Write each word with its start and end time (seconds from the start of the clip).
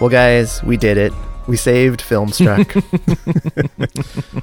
Well, 0.00 0.10
guys, 0.10 0.62
we 0.62 0.76
did 0.76 0.98
it. 0.98 1.12
We 1.46 1.56
saved 1.56 2.00
Filmstruck. 2.00 2.66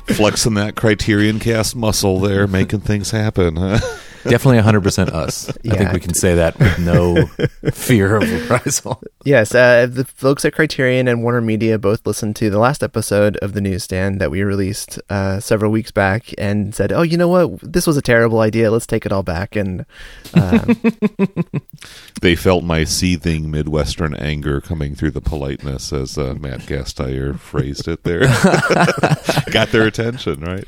Flexing 0.16 0.56
that 0.56 0.76
Criterion 0.76 1.40
cast 1.40 1.76
muscle 1.76 2.20
there, 2.20 2.48
making 2.48 2.80
things 2.82 3.12
happen. 3.12 3.58
Huh? 3.58 3.80
Definitely 4.24 4.60
100% 4.60 5.10
us. 5.10 5.50
I 5.50 5.76
think 5.76 5.92
we 5.92 6.00
can 6.00 6.14
say 6.14 6.36
that 6.36 6.58
with 6.58 6.80
no 6.80 7.26
fear 7.72 8.16
of 8.16 8.32
reprisal. 8.32 9.02
yes, 9.26 9.54
uh, 9.54 9.86
the 9.90 10.06
folks 10.06 10.46
at 10.46 10.54
Criterion 10.54 11.08
and 11.08 11.24
Warner 11.24 11.42
Media 11.42 11.78
both 11.78 12.06
listened 12.08 12.36
to 12.38 12.50
the 12.50 12.60
last 12.60 12.84
episode 12.84 13.38
of 13.38 13.54
the 13.54 13.62
newsstand 13.62 14.22
that 14.22 14.32
we 14.32 14.44
released 14.44 15.00
uh, 15.10 15.40
several 15.40 15.72
weeks 15.72 15.92
back 15.92 16.34
and 16.38 16.74
said, 16.74 16.92
"Oh, 16.92 17.02
you 17.02 17.18
know 17.18 17.28
what? 17.28 17.60
This 17.62 17.86
was 17.86 17.98
a 17.98 18.02
terrible 18.02 18.40
idea. 18.40 18.72
Let's 18.72 18.88
take 18.88 19.06
it 19.06 19.12
all 19.12 19.24
back." 19.24 19.56
And 19.56 19.86
um, 20.34 20.82
They 22.22 22.36
felt 22.36 22.64
my 22.64 22.86
seething 22.86 23.52
Midwestern 23.52 24.16
anger 24.16 24.62
coming 24.62 24.96
through 24.96 25.12
the 25.12 25.22
politeness, 25.22 25.92
as 25.92 26.18
uh, 26.18 26.36
Matt 26.40 26.62
Gasteyer 26.62 27.38
phrased 27.38 27.88
it 27.88 28.04
there. 28.04 28.22
Got 29.52 29.70
their 29.72 29.86
attention, 29.86 30.40
right? 30.42 30.64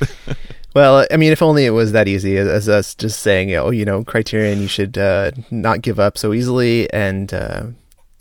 Well, 0.75 1.07
I 1.09 1.15
mean, 1.15 1.31
if 1.31 1.41
only 1.41 1.65
it 1.65 1.69
was 1.69 1.93
that 1.93 2.09
easy 2.09 2.35
as, 2.35 2.67
us 2.67 2.93
just 2.93 3.21
saying, 3.21 3.55
oh, 3.55 3.69
you 3.69 3.85
know, 3.85 4.03
Criterion, 4.03 4.59
you 4.59 4.67
should 4.67 4.97
uh, 4.97 5.31
not 5.49 5.81
give 5.81 6.01
up 6.01 6.17
so 6.17 6.33
easily. 6.33 6.91
And 6.91 7.33
uh, 7.33 7.67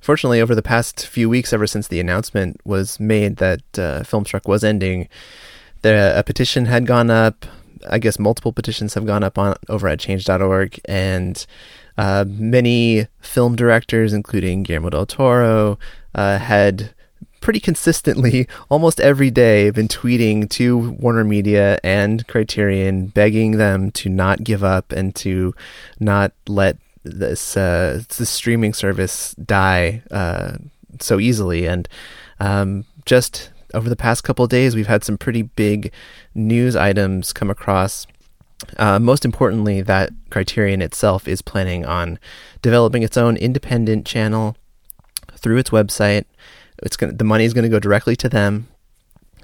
fortunately, 0.01 0.41
over 0.41 0.55
the 0.55 0.63
past 0.63 1.05
few 1.05 1.29
weeks, 1.29 1.53
ever 1.53 1.67
since 1.67 1.89
the 1.89 1.99
announcement 1.99 2.61
was 2.65 3.01
made 3.01 3.39
that 3.39 3.63
uh, 3.77 4.05
Filmstruck 4.05 4.47
was 4.47 4.63
ending, 4.63 5.09
the 5.83 6.17
a 6.17 6.23
petition 6.23 6.67
had 6.67 6.87
gone 6.87 7.11
up. 7.11 7.45
I 7.91 7.99
guess 7.99 8.21
multiple 8.21 8.53
petitions 8.53 8.95
have 8.95 9.05
gone 9.05 9.25
up 9.25 9.37
on 9.37 9.57
over 9.69 9.89
at 9.89 9.99
Change.org, 9.99 10.79
and 10.85 11.45
uh, 11.99 12.25
many 12.29 13.09
film 13.21 13.57
directors, 13.57 14.13
including 14.13 14.63
Guillermo 14.63 14.91
del 14.91 15.07
Toro, 15.07 15.77
uh, 16.15 16.39
had 16.39 16.95
pretty 17.45 17.61
consistently, 17.61 18.49
almost 18.71 18.99
every 18.99 19.31
day, 19.31 19.71
been 19.71 19.87
tweeting 19.87 20.51
to 20.51 20.91
Warner 20.99 21.23
Media 21.23 21.79
and 21.85 22.27
Criterion, 22.27 23.09
begging 23.09 23.59
them 23.59 23.93
to 23.93 24.09
not 24.09 24.43
give 24.43 24.65
up 24.65 24.91
and 24.91 25.15
to 25.17 25.55
not 26.01 26.33
let 26.49 26.79
this 27.05 27.57
uh, 27.57 28.03
this 28.17 28.31
streaming 28.31 28.73
service 28.73 29.35
die 29.35 30.03
uh, 30.11 30.55
so 30.99 31.21
easily. 31.21 31.67
And 31.67 31.87
um, 32.41 32.87
just 33.05 33.51
over 33.75 33.89
the 33.89 33.97
past 33.97 34.25
couple 34.25 34.47
days, 34.47 34.75
we've 34.75 34.87
had 34.87 35.05
some 35.05 35.19
pretty 35.19 35.43
big 35.43 35.93
news 36.35 36.75
items 36.75 37.33
come 37.33 37.51
across. 37.51 38.07
Uh, 38.79 38.99
most 38.99 39.27
importantly, 39.27 39.83
that 39.83 40.11
Criterion 40.31 40.81
itself 40.81 41.29
is 41.29 41.43
planning 41.43 41.85
on 41.85 42.19
developing 42.63 43.03
its 43.03 43.19
own 43.19 43.37
independent 43.37 44.07
channel 44.07 44.57
through 45.37 45.59
its 45.59 45.69
website. 45.69 46.25
It's 46.85 46.97
gonna, 46.97 47.13
the 47.13 47.25
money 47.25 47.45
is 47.45 47.55
going 47.55 47.65
to 47.65 47.69
go 47.69 47.81
directly 47.81 48.15
to 48.17 48.29
them, 48.29 48.69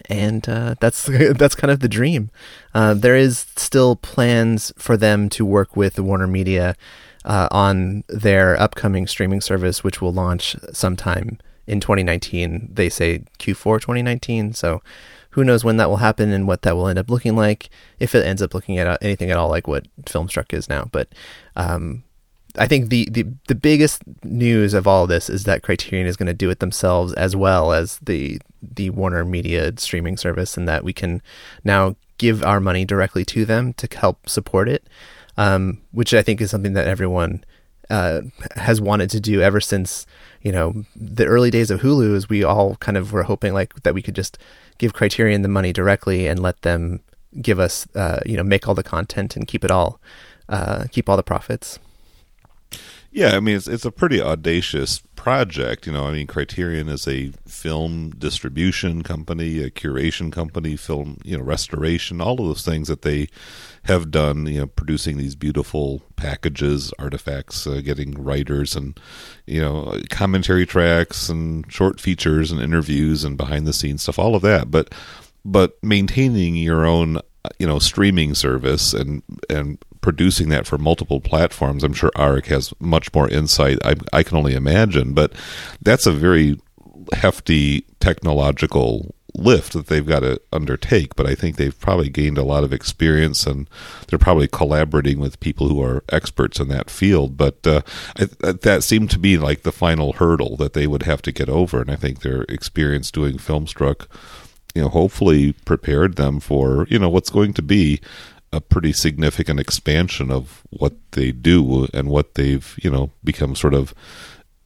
and 0.09 0.49
uh, 0.49 0.75
that's 0.81 1.05
that's 1.35 1.55
kind 1.55 1.71
of 1.71 1.81
the 1.81 1.89
dream. 1.89 2.31
Uh, 2.75 2.95
there 2.95 3.17
is 3.17 3.47
still 3.57 3.97
plans 3.97 4.73
for 4.79 4.97
them 4.97 5.29
to 5.31 5.45
work 5.45 5.77
with 5.77 5.99
Warner 5.99 6.27
Media 6.27 6.77
uh, 7.25 7.49
on 7.51 8.05
their 8.09 8.61
upcoming 8.61 9.07
streaming 9.07 9.41
service, 9.41 9.83
which 9.83 10.01
will 10.01 10.13
launch 10.13 10.57
sometime 10.73 11.39
in 11.67 11.81
2019. 11.81 12.69
They 12.73 12.89
say 12.89 13.25
Q4 13.39 13.81
2019. 13.81 14.53
So 14.55 14.83
who 15.31 15.45
knows 15.45 15.65
when 15.65 15.77
that 15.77 15.89
will 15.89 15.99
happen 15.99 16.33
and 16.33 16.47
what 16.47 16.63
that 16.63 16.77
will 16.77 16.89
end 16.89 16.99
up 16.99 17.09
looking 17.09 17.37
like 17.37 17.71
if 17.99 18.15
it 18.15 18.27
ends 18.27 18.43
up 18.43 18.55
looking 18.55 18.79
at 18.79 19.03
anything 19.03 19.31
at 19.31 19.37
all 19.37 19.49
like 19.49 19.69
what 19.69 19.87
Filmstruck 20.05 20.53
is 20.53 20.69
now. 20.69 20.89
But 20.91 21.09
um, 21.57 22.03
I 22.57 22.67
think 22.67 22.89
the, 22.89 23.09
the 23.11 23.27
the 23.47 23.55
biggest 23.55 24.03
news 24.25 24.75
of 24.75 24.87
all 24.87 25.07
this 25.07 25.31
is 25.31 25.45
that 25.45 25.63
Criterion 25.63 26.07
is 26.07 26.17
going 26.17 26.27
to 26.27 26.35
do 26.35 26.51
it 26.51 26.61
themselves 26.61 27.13
as 27.15 27.37
well 27.37 27.73
as 27.73 27.99
the 27.99 28.41
the 28.63 28.91
Warner 28.91 29.25
Media 29.25 29.73
streaming 29.77 30.17
service, 30.17 30.57
and 30.57 30.69
that 30.69 30.85
we 30.85 30.93
can 30.93 31.23
now 31.65 31.97
give 32.19 32.43
our 32.43 32.61
money 32.61 32.85
directly 32.85 33.25
to 33.25 33.45
them 33.45 33.73
to 33.75 33.89
help 33.97 34.29
support 34.29 34.69
it, 34.69 34.87
um, 35.37 35.81
which 35.93 36.13
I 36.13 36.23
think 36.23 36.41
is 36.41 36.51
something 36.51 36.75
that 36.75 36.89
everyone 36.89 37.45
uh, 37.89 38.23
has 38.57 38.81
wanted 38.81 39.11
to 39.11 39.21
do 39.21 39.41
ever 39.41 39.61
since 39.61 40.07
you 40.43 40.53
know 40.53 40.85
the 40.97 41.27
early 41.27 41.51
days 41.51 41.71
of 41.71 41.81
Hulu. 41.81 42.15
Is 42.15 42.29
we 42.29 42.43
all 42.43 42.77
kind 42.77 42.97
of 42.97 43.13
were 43.13 43.25
hoping 43.25 43.53
like 43.53 43.75
that 43.83 43.95
we 43.95 44.03
could 44.03 44.17
just 44.17 44.39
give 44.79 44.93
Criterion 44.93 45.43
the 45.43 45.49
money 45.49 45.73
directly 45.73 46.27
and 46.27 46.43
let 46.43 46.63
them 46.63 47.01
give 47.41 47.61
us 47.61 47.87
uh, 47.95 48.21
you 48.27 48.37
know 48.37 48.43
make 48.43 48.67
all 48.67 48.75
the 48.75 48.83
content 48.83 49.37
and 49.37 49.47
keep 49.47 49.65
it 49.65 49.71
all 49.71 50.01
uh, 50.49 50.85
keep 50.91 51.09
all 51.09 51.17
the 51.17 51.23
profits. 51.23 51.79
Yeah, 53.13 53.31
I 53.37 53.41
mean 53.41 53.57
it's 53.57 53.67
it's 53.67 53.85
a 53.85 53.91
pretty 53.91 54.23
audacious 54.23 55.01
project. 55.17 55.87
You 55.87 55.93
know, 55.93 56.07
I 56.07 56.13
mean 56.13 56.29
Criterion 56.29 56.89
is 56.89 57.09
a 57.09 57.33
film 57.45 58.11
distribution 58.11 59.03
company, 59.03 59.61
a 59.65 59.71
curation 59.71 60.31
company, 60.33 60.77
film 60.77 61.19
you 61.25 61.37
know 61.37 61.43
restoration, 61.43 62.21
all 62.21 62.41
of 62.41 62.47
those 62.47 62.65
things 62.65 62.87
that 62.87 63.03
they 63.03 63.27
have 63.85 64.13
done. 64.13 64.47
You 64.47 64.61
know, 64.61 64.67
producing 64.69 65.17
these 65.17 65.35
beautiful 65.35 66.03
packages, 66.15 66.93
artifacts, 67.01 67.67
uh, 67.67 67.81
getting 67.83 68.13
writers 68.23 68.77
and 68.77 68.99
you 69.45 69.61
know 69.61 69.99
commentary 70.11 70.65
tracks 70.65 71.29
and 71.29 71.71
short 71.73 71.99
features 71.99 72.53
and 72.53 72.61
interviews 72.61 73.25
and 73.25 73.37
behind 73.37 73.67
the 73.67 73.73
scenes 73.73 74.03
stuff, 74.03 74.21
all 74.21 74.37
of 74.37 74.43
that. 74.43 74.71
But 74.71 74.95
but 75.45 75.77
maintaining 75.83 76.55
your 76.55 76.87
own 76.87 77.19
you 77.59 77.67
know 77.67 77.81
streaming 77.81 78.35
service 78.35 78.95
and 78.95 79.25
and 79.49 79.79
producing 80.01 80.49
that 80.49 80.67
for 80.67 80.79
multiple 80.79 81.21
platforms 81.21 81.85
i'm 81.85 81.93
sure 81.93 82.11
arik 82.17 82.47
has 82.47 82.73
much 82.81 83.13
more 83.15 83.29
insight 83.29 83.79
I, 83.85 83.95
I 84.13 84.23
can 84.23 84.37
only 84.37 84.55
imagine 84.55 85.13
but 85.15 85.33
that's 85.83 86.07
a 86.07 86.13
very 86.13 86.59
hefty 87.13 87.83
technological 88.01 89.15
lift 89.35 89.73
that 89.75 89.87
they've 89.87 90.07
got 90.07 90.21
to 90.21 90.41
undertake 90.53 91.15
but 91.15 91.27
i 91.27 91.35
think 91.35 91.57
they've 91.57 91.79
probably 91.79 92.09
gained 92.09 92.39
a 92.39 92.43
lot 92.43 92.65
of 92.65 92.73
experience 92.73 93.47
and 93.47 93.69
they're 94.09 94.19
probably 94.19 94.49
collaborating 94.49 95.19
with 95.19 95.41
people 95.41 95.69
who 95.69 95.83
are 95.83 96.03
experts 96.11 96.59
in 96.59 96.69
that 96.69 96.91
field 96.91 97.37
but 97.37 97.65
uh, 97.67 97.83
I, 98.17 98.25
that 98.53 98.83
seemed 98.83 99.11
to 99.11 99.19
be 99.19 99.39
like 99.39 99.63
the 99.63 99.73
final 99.73 100.15
hurdle 100.15 100.57
that 100.57 100.73
they 100.73 100.87
would 100.87 101.05
have 101.05 101.23
to 101.23 101.33
get 101.33 101.49
over 101.49 101.81
and 101.81 101.91
i 101.91 101.97
think 101.97 102.21
their 102.21 102.43
experience 102.43 103.11
doing 103.11 103.37
filmstruck 103.37 104.07
you 104.75 104.83
know 104.83 104.89
hopefully 104.89 105.53
prepared 105.65 106.17
them 106.17 106.41
for 106.41 106.87
you 106.91 106.99
know 106.99 107.09
what's 107.09 107.31
going 107.31 107.53
to 107.55 107.63
be 107.63 108.01
a 108.53 108.61
pretty 108.61 108.93
significant 108.93 109.61
expansion 109.61 110.31
of 110.31 110.63
what 110.71 110.95
they 111.13 111.31
do 111.33 111.87
and 111.95 112.09
what 112.09 112.35
they've 112.35 112.79
you 112.83 112.91
know 112.91 113.11
become 113.23 113.55
sort 113.55 113.75
of 113.75 113.95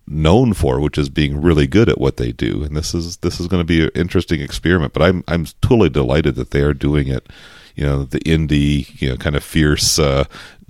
known 0.06 0.53
for 0.53 0.81
which 0.81 0.99
is 0.99 1.09
being 1.09 1.41
really 1.41 1.67
good 1.67 1.89
at 1.89 1.99
what 1.99 2.19
they 2.19 2.31
do. 2.31 2.62
And 2.62 2.77
this 2.77 2.94
is 2.94 3.19
this 3.19 3.41
is 3.41 3.49
going 3.49 3.61
to 3.61 3.67
be 3.67 3.84
an 3.84 3.91
interesting 3.94 4.41
experiment 4.41 4.93
but 4.93 5.03
i'm 5.03 5.25
i'm 5.28 5.47
totally 5.62 5.89
delighted 5.89 6.34
that 6.37 6.50
they 6.50 6.61
are 6.61 6.75
doing 6.75 7.09
it. 7.09 7.28
You 7.75 7.84
know 7.84 8.05
the 8.05 8.21
indie 8.21 9.00
you 9.00 9.11
know 9.11 9.17
kind 9.17 9.37
of 9.37 9.43
fierce 9.43 9.99
uh 9.99 10.25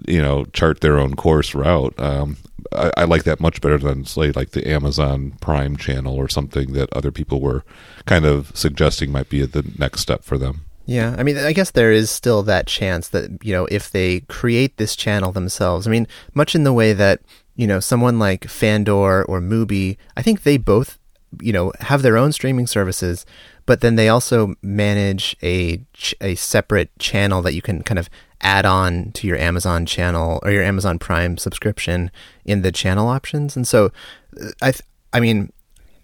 you 0.07 0.21
know 0.21 0.45
chart 0.47 0.81
their 0.81 0.99
own 0.99 1.15
course 1.15 1.55
route. 1.55 1.99
Um 1.99 2.37
I, 2.73 2.91
I 2.99 3.05
like 3.05 3.25
that 3.25 3.41
much 3.41 3.61
better 3.61 3.79
than 3.79 4.05
say 4.05 4.33
like 4.33 4.51
the 4.51 4.67
Amazon 4.69 5.33
Prime 5.41 5.77
channel 5.77 6.15
or 6.17 6.29
something 6.29 6.73
that 6.73 6.93
other 6.93 7.13
people 7.13 7.41
were 7.41 7.65
kind 8.07 8.25
of 8.25 8.51
suggesting 8.55 9.13
might 9.13 9.29
be 9.29 9.45
the 9.45 9.71
next 9.79 10.01
step 10.01 10.25
for 10.25 10.39
them. 10.39 10.65
Yeah, 10.87 11.15
I 11.19 11.23
mean, 11.23 11.39
I 11.39 11.53
guess 11.53 11.71
there 11.71 11.93
is 11.93 12.11
still 12.11 12.43
that 12.43 12.67
chance 12.67 13.09
that 13.09 13.43
you 13.43 13.53
know 13.53 13.67
if 13.67 13.91
they 13.91 14.21
create 14.21 14.77
this 14.77 14.95
channel 14.95 15.33
themselves. 15.33 15.87
I 15.87 15.91
mean, 15.91 16.07
much 16.35 16.55
in 16.55 16.65
the 16.65 16.73
way 16.73 16.93
that 16.93 17.21
you 17.57 17.67
know 17.67 17.81
someone 17.81 18.19
like 18.19 18.45
Fandor 18.45 19.25
or 19.25 19.41
Mubi, 19.41 19.97
I 20.17 20.23
think 20.23 20.43
they 20.43 20.59
both 20.59 20.99
you 21.41 21.53
know 21.53 21.73
have 21.81 22.03
their 22.03 22.19
own 22.19 22.33
streaming 22.33 22.67
services, 22.67 23.25
but 23.65 23.81
then 23.81 23.97
they 23.97 24.09
also 24.09 24.55
manage 24.63 25.37
a 25.43 25.81
a 26.21 26.35
separate 26.35 26.91
channel 26.99 27.41
that 27.43 27.55
you 27.55 27.63
can 27.63 27.83
kind 27.83 27.99
of 27.99 28.11
add 28.43 28.67
on 28.67 29.11
to 29.13 29.27
your 29.27 29.39
Amazon 29.39 29.87
channel 29.87 30.39
or 30.43 30.51
your 30.51 30.63
Amazon 30.63 30.99
Prime 30.99 31.39
subscription 31.39 32.11
in 32.45 32.61
the 32.61 32.71
channel 32.71 33.09
options. 33.09 33.57
And 33.57 33.67
so, 33.67 33.91
uh, 34.39 34.51
I 34.61 34.73
th- 34.73 34.83
I 35.15 35.21
mean, 35.21 35.51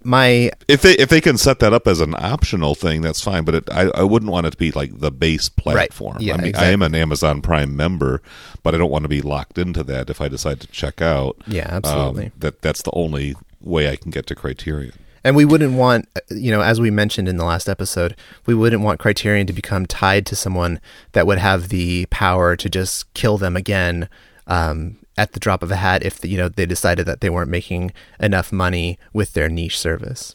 my 0.02 0.50
If 0.69 0.82
they 0.82 0.93
if 0.94 1.08
they 1.08 1.20
can 1.20 1.37
set 1.37 1.58
that 1.61 1.73
up 1.73 1.87
as 1.87 2.00
an 2.00 2.14
optional 2.17 2.75
thing, 2.75 3.02
that's 3.02 3.20
fine. 3.20 3.44
But 3.44 3.55
it, 3.55 3.70
I 3.70 3.91
I 3.94 4.02
wouldn't 4.02 4.31
want 4.31 4.47
it 4.47 4.50
to 4.52 4.56
be 4.56 4.70
like 4.73 4.99
the 4.99 5.11
base 5.11 5.49
platform. 5.49 6.19
Yeah, 6.20 6.35
I 6.35 6.37
mean, 6.38 6.56
I 6.56 6.67
am 6.67 6.82
an 6.82 6.94
Amazon 6.94 7.43
Prime 7.43 7.76
member, 7.76 8.23
but 8.62 8.75
I 8.75 8.79
don't 8.79 8.91
want 8.91 9.05
to 9.05 9.08
be 9.08 9.20
locked 9.20 9.58
into 9.58 9.82
that 9.85 10.11
if 10.11 10.20
I 10.20 10.29
decide 10.29 10.61
to 10.61 10.67
check 10.69 11.02
out. 11.02 11.37
Yeah, 11.47 11.67
absolutely. 11.69 12.26
Um, 12.26 12.32
that 12.38 12.62
that's 12.62 12.82
the 12.82 12.93
only 12.94 13.35
way 13.61 13.91
I 13.91 13.97
can 13.97 14.11
get 14.11 14.26
to 14.29 14.35
Criterion. 14.35 14.94
And 15.23 15.37
we 15.37 15.44
wouldn't 15.44 15.75
want, 15.75 16.08
you 16.31 16.50
know, 16.50 16.62
as 16.62 16.81
we 16.81 16.91
mentioned 16.91 17.29
in 17.29 17.37
the 17.37 17.44
last 17.44 17.69
episode, 17.69 18.17
we 18.47 18.55
wouldn't 18.55 18.82
want 18.82 19.00
Criterion 19.00 19.47
to 19.49 19.52
become 19.52 19.85
tied 19.85 20.25
to 20.26 20.37
someone 20.37 20.81
that 21.12 21.26
would 21.26 21.37
have 21.37 21.69
the 21.69 22.06
power 22.06 22.56
to 22.56 22.70
just 22.70 23.12
kill 23.12 23.37
them 23.37 23.55
again 23.55 24.08
um, 24.47 24.97
at 25.20 25.32
the 25.32 25.40
drop 25.40 25.62
of 25.62 25.70
a 25.70 25.76
hat 25.76 26.02
if, 26.02 26.25
you 26.25 26.38
know, 26.38 26.49
they 26.49 26.64
decided 26.64 27.05
that 27.05 27.20
they 27.20 27.28
weren't 27.28 27.50
making 27.50 27.93
enough 28.19 28.50
money 28.50 28.99
with 29.12 29.34
their 29.34 29.50
niche 29.50 29.78
service. 29.78 30.34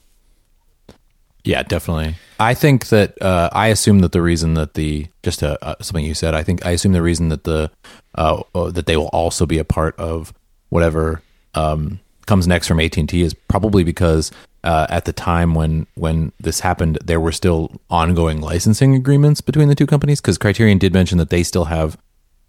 Yeah, 1.44 1.64
definitely. 1.64 2.16
I 2.40 2.54
think 2.54 2.88
that 2.90 3.20
uh, 3.22 3.50
I 3.52 3.68
assume 3.68 4.00
that 4.00 4.12
the 4.12 4.22
reason 4.22 4.54
that 4.54 4.76
the 4.76 5.08
just 5.24 5.42
uh, 5.42 5.58
uh, 5.62 5.76
something 5.82 6.06
you 6.06 6.14
said, 6.14 6.36
I 6.36 6.44
think 6.44 6.66
I 6.66 6.72
assume 6.72 6.94
the 6.94 7.02
reason 7.02 7.30
that 7.30 7.46
the 7.46 7.72
uh, 8.16 8.44
uh, 8.54 8.70
that 8.72 8.86
they 8.86 8.98
will 8.98 9.10
also 9.10 9.46
be 9.46 9.58
a 9.58 9.64
part 9.64 9.98
of 10.00 10.34
whatever 10.70 11.22
um, 11.54 12.00
comes 12.26 12.48
next 12.48 12.68
from 12.68 12.80
AT 12.80 12.98
and 12.98 13.10
T 13.10 13.22
is 13.22 13.34
probably 13.34 13.84
because 13.84 14.32
uh, 14.64 14.88
at 14.90 15.06
the 15.06 15.14
time 15.14 15.54
when 15.54 15.86
when 15.94 16.32
this 16.40 16.62
happened, 16.62 16.98
there 17.04 17.20
were 17.20 17.32
still 17.32 17.80
ongoing 17.92 18.42
licensing 18.42 18.96
agreements 18.96 19.42
between 19.42 19.68
the 19.68 19.76
two 19.76 19.88
companies 19.88 20.22
because 20.22 20.40
Criterion 20.40 20.80
did 20.80 20.94
mention 20.94 21.20
that 21.20 21.30
they 21.30 21.44
still 21.44 21.66
have 21.66 21.96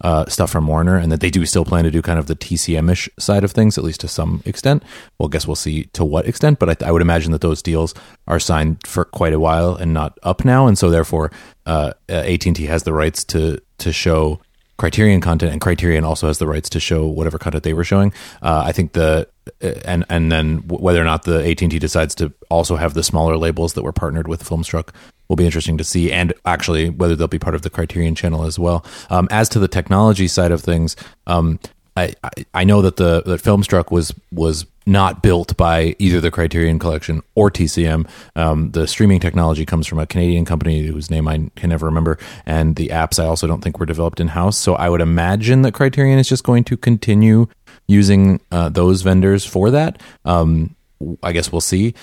uh, 0.01 0.25
stuff 0.27 0.51
from 0.51 0.67
Warner 0.67 0.97
and 0.97 1.11
that 1.11 1.21
they 1.21 1.29
do 1.29 1.45
still 1.45 1.65
plan 1.65 1.83
to 1.83 1.91
do 1.91 2.01
kind 2.01 2.19
of 2.19 2.27
the 2.27 2.35
TCM 2.35 2.91
ish 2.91 3.09
side 3.17 3.43
of 3.43 3.51
things, 3.51 3.77
at 3.77 3.83
least 3.83 4.01
to 4.01 4.07
some 4.07 4.41
extent. 4.45 4.83
Well, 5.17 5.27
I 5.27 5.31
guess 5.31 5.47
we'll 5.47 5.55
see 5.55 5.85
to 5.93 6.05
what 6.05 6.27
extent, 6.27 6.59
but 6.59 6.83
I, 6.83 6.87
I, 6.87 6.91
would 6.91 7.01
imagine 7.01 7.31
that 7.31 7.41
those 7.41 7.61
deals 7.61 7.93
are 8.27 8.39
signed 8.39 8.85
for 8.85 9.05
quite 9.05 9.33
a 9.33 9.39
while 9.39 9.75
and 9.75 9.93
not 9.93 10.17
up 10.23 10.45
now, 10.45 10.67
and 10.67 10.77
so 10.77 10.89
therefore 10.89 11.31
uh, 11.65 11.93
AT 12.09 12.45
and 12.45 12.55
T 12.55 12.65
has 12.65 12.83
the 12.83 12.93
rights 12.93 13.23
to 13.25 13.59
to 13.79 13.91
show 13.91 14.39
Criterion 14.77 15.21
content, 15.21 15.51
and 15.51 15.59
Criterion 15.59 16.03
also 16.03 16.27
has 16.27 16.37
the 16.37 16.47
rights 16.47 16.69
to 16.69 16.79
show 16.79 17.07
whatever 17.07 17.39
content 17.39 17.63
they 17.63 17.73
were 17.73 17.83
showing. 17.83 18.13
Uh, 18.43 18.63
I 18.65 18.71
think 18.71 18.93
the 18.93 19.27
uh, 19.63 19.67
and 19.85 20.05
and 20.09 20.31
then 20.31 20.59
whether 20.67 21.01
or 21.01 21.05
not 21.05 21.23
the 21.23 21.49
AT 21.49 21.61
and 21.63 21.71
T 21.71 21.79
decides 21.79 22.13
to 22.15 22.31
also 22.49 22.75
have 22.75 22.93
the 22.93 23.03
smaller 23.03 23.37
labels 23.37 23.73
that 23.73 23.83
were 23.83 23.91
partnered 23.91 24.27
with 24.27 24.43
Filmstruck 24.43 24.89
will 25.27 25.35
be 25.35 25.45
interesting 25.45 25.77
to 25.77 25.83
see, 25.83 26.11
and 26.11 26.33
actually 26.45 26.89
whether 26.89 27.15
they'll 27.15 27.27
be 27.27 27.39
part 27.39 27.55
of 27.55 27.61
the 27.61 27.69
Criterion 27.69 28.15
channel 28.15 28.43
as 28.43 28.57
well. 28.57 28.85
Um, 29.09 29.27
as 29.31 29.49
to 29.49 29.59
the 29.59 29.67
technology 29.67 30.27
side 30.27 30.51
of 30.51 30.61
things, 30.61 30.95
um, 31.25 31.59
I, 31.97 32.13
I, 32.53 32.63
know 32.63 32.83
that 32.83 32.97
the 32.97 33.23
that 33.23 33.41
Filmstruck 33.41 33.91
was 33.91 34.13
was 34.31 34.67
not 34.85 35.23
built 35.23 35.57
by 35.57 35.95
either 35.99 36.21
the 36.21 36.29
Criterion 36.29 36.77
Collection 36.79 37.21
or 37.33 37.49
TCM. 37.49 38.07
Um, 38.35 38.71
the 38.71 38.87
streaming 38.87 39.19
technology 39.19 39.65
comes 39.65 39.87
from 39.87 39.99
a 39.99 40.05
Canadian 40.05 40.45
company 40.45 40.85
whose 40.85 41.09
name 41.09 41.27
I 41.27 41.49
can 41.55 41.69
never 41.69 41.87
remember, 41.87 42.19
and 42.45 42.75
the 42.75 42.89
apps 42.89 43.19
I 43.19 43.25
also 43.25 43.47
don't 43.47 43.61
think 43.61 43.79
were 43.79 43.85
developed 43.85 44.19
in 44.19 44.29
house. 44.29 44.57
So 44.57 44.75
I 44.75 44.89
would 44.89 45.01
imagine 45.01 45.63
that 45.63 45.73
Criterion 45.73 46.19
is 46.19 46.29
just 46.29 46.43
going 46.43 46.63
to 46.65 46.77
continue 46.77 47.47
using 47.87 48.41
uh, 48.51 48.69
those 48.69 49.01
vendors 49.01 49.45
for 49.45 49.71
that. 49.71 50.01
Um, 50.23 50.75
I 51.21 51.31
guess 51.31 51.51
we'll 51.51 51.61
see. 51.61 51.93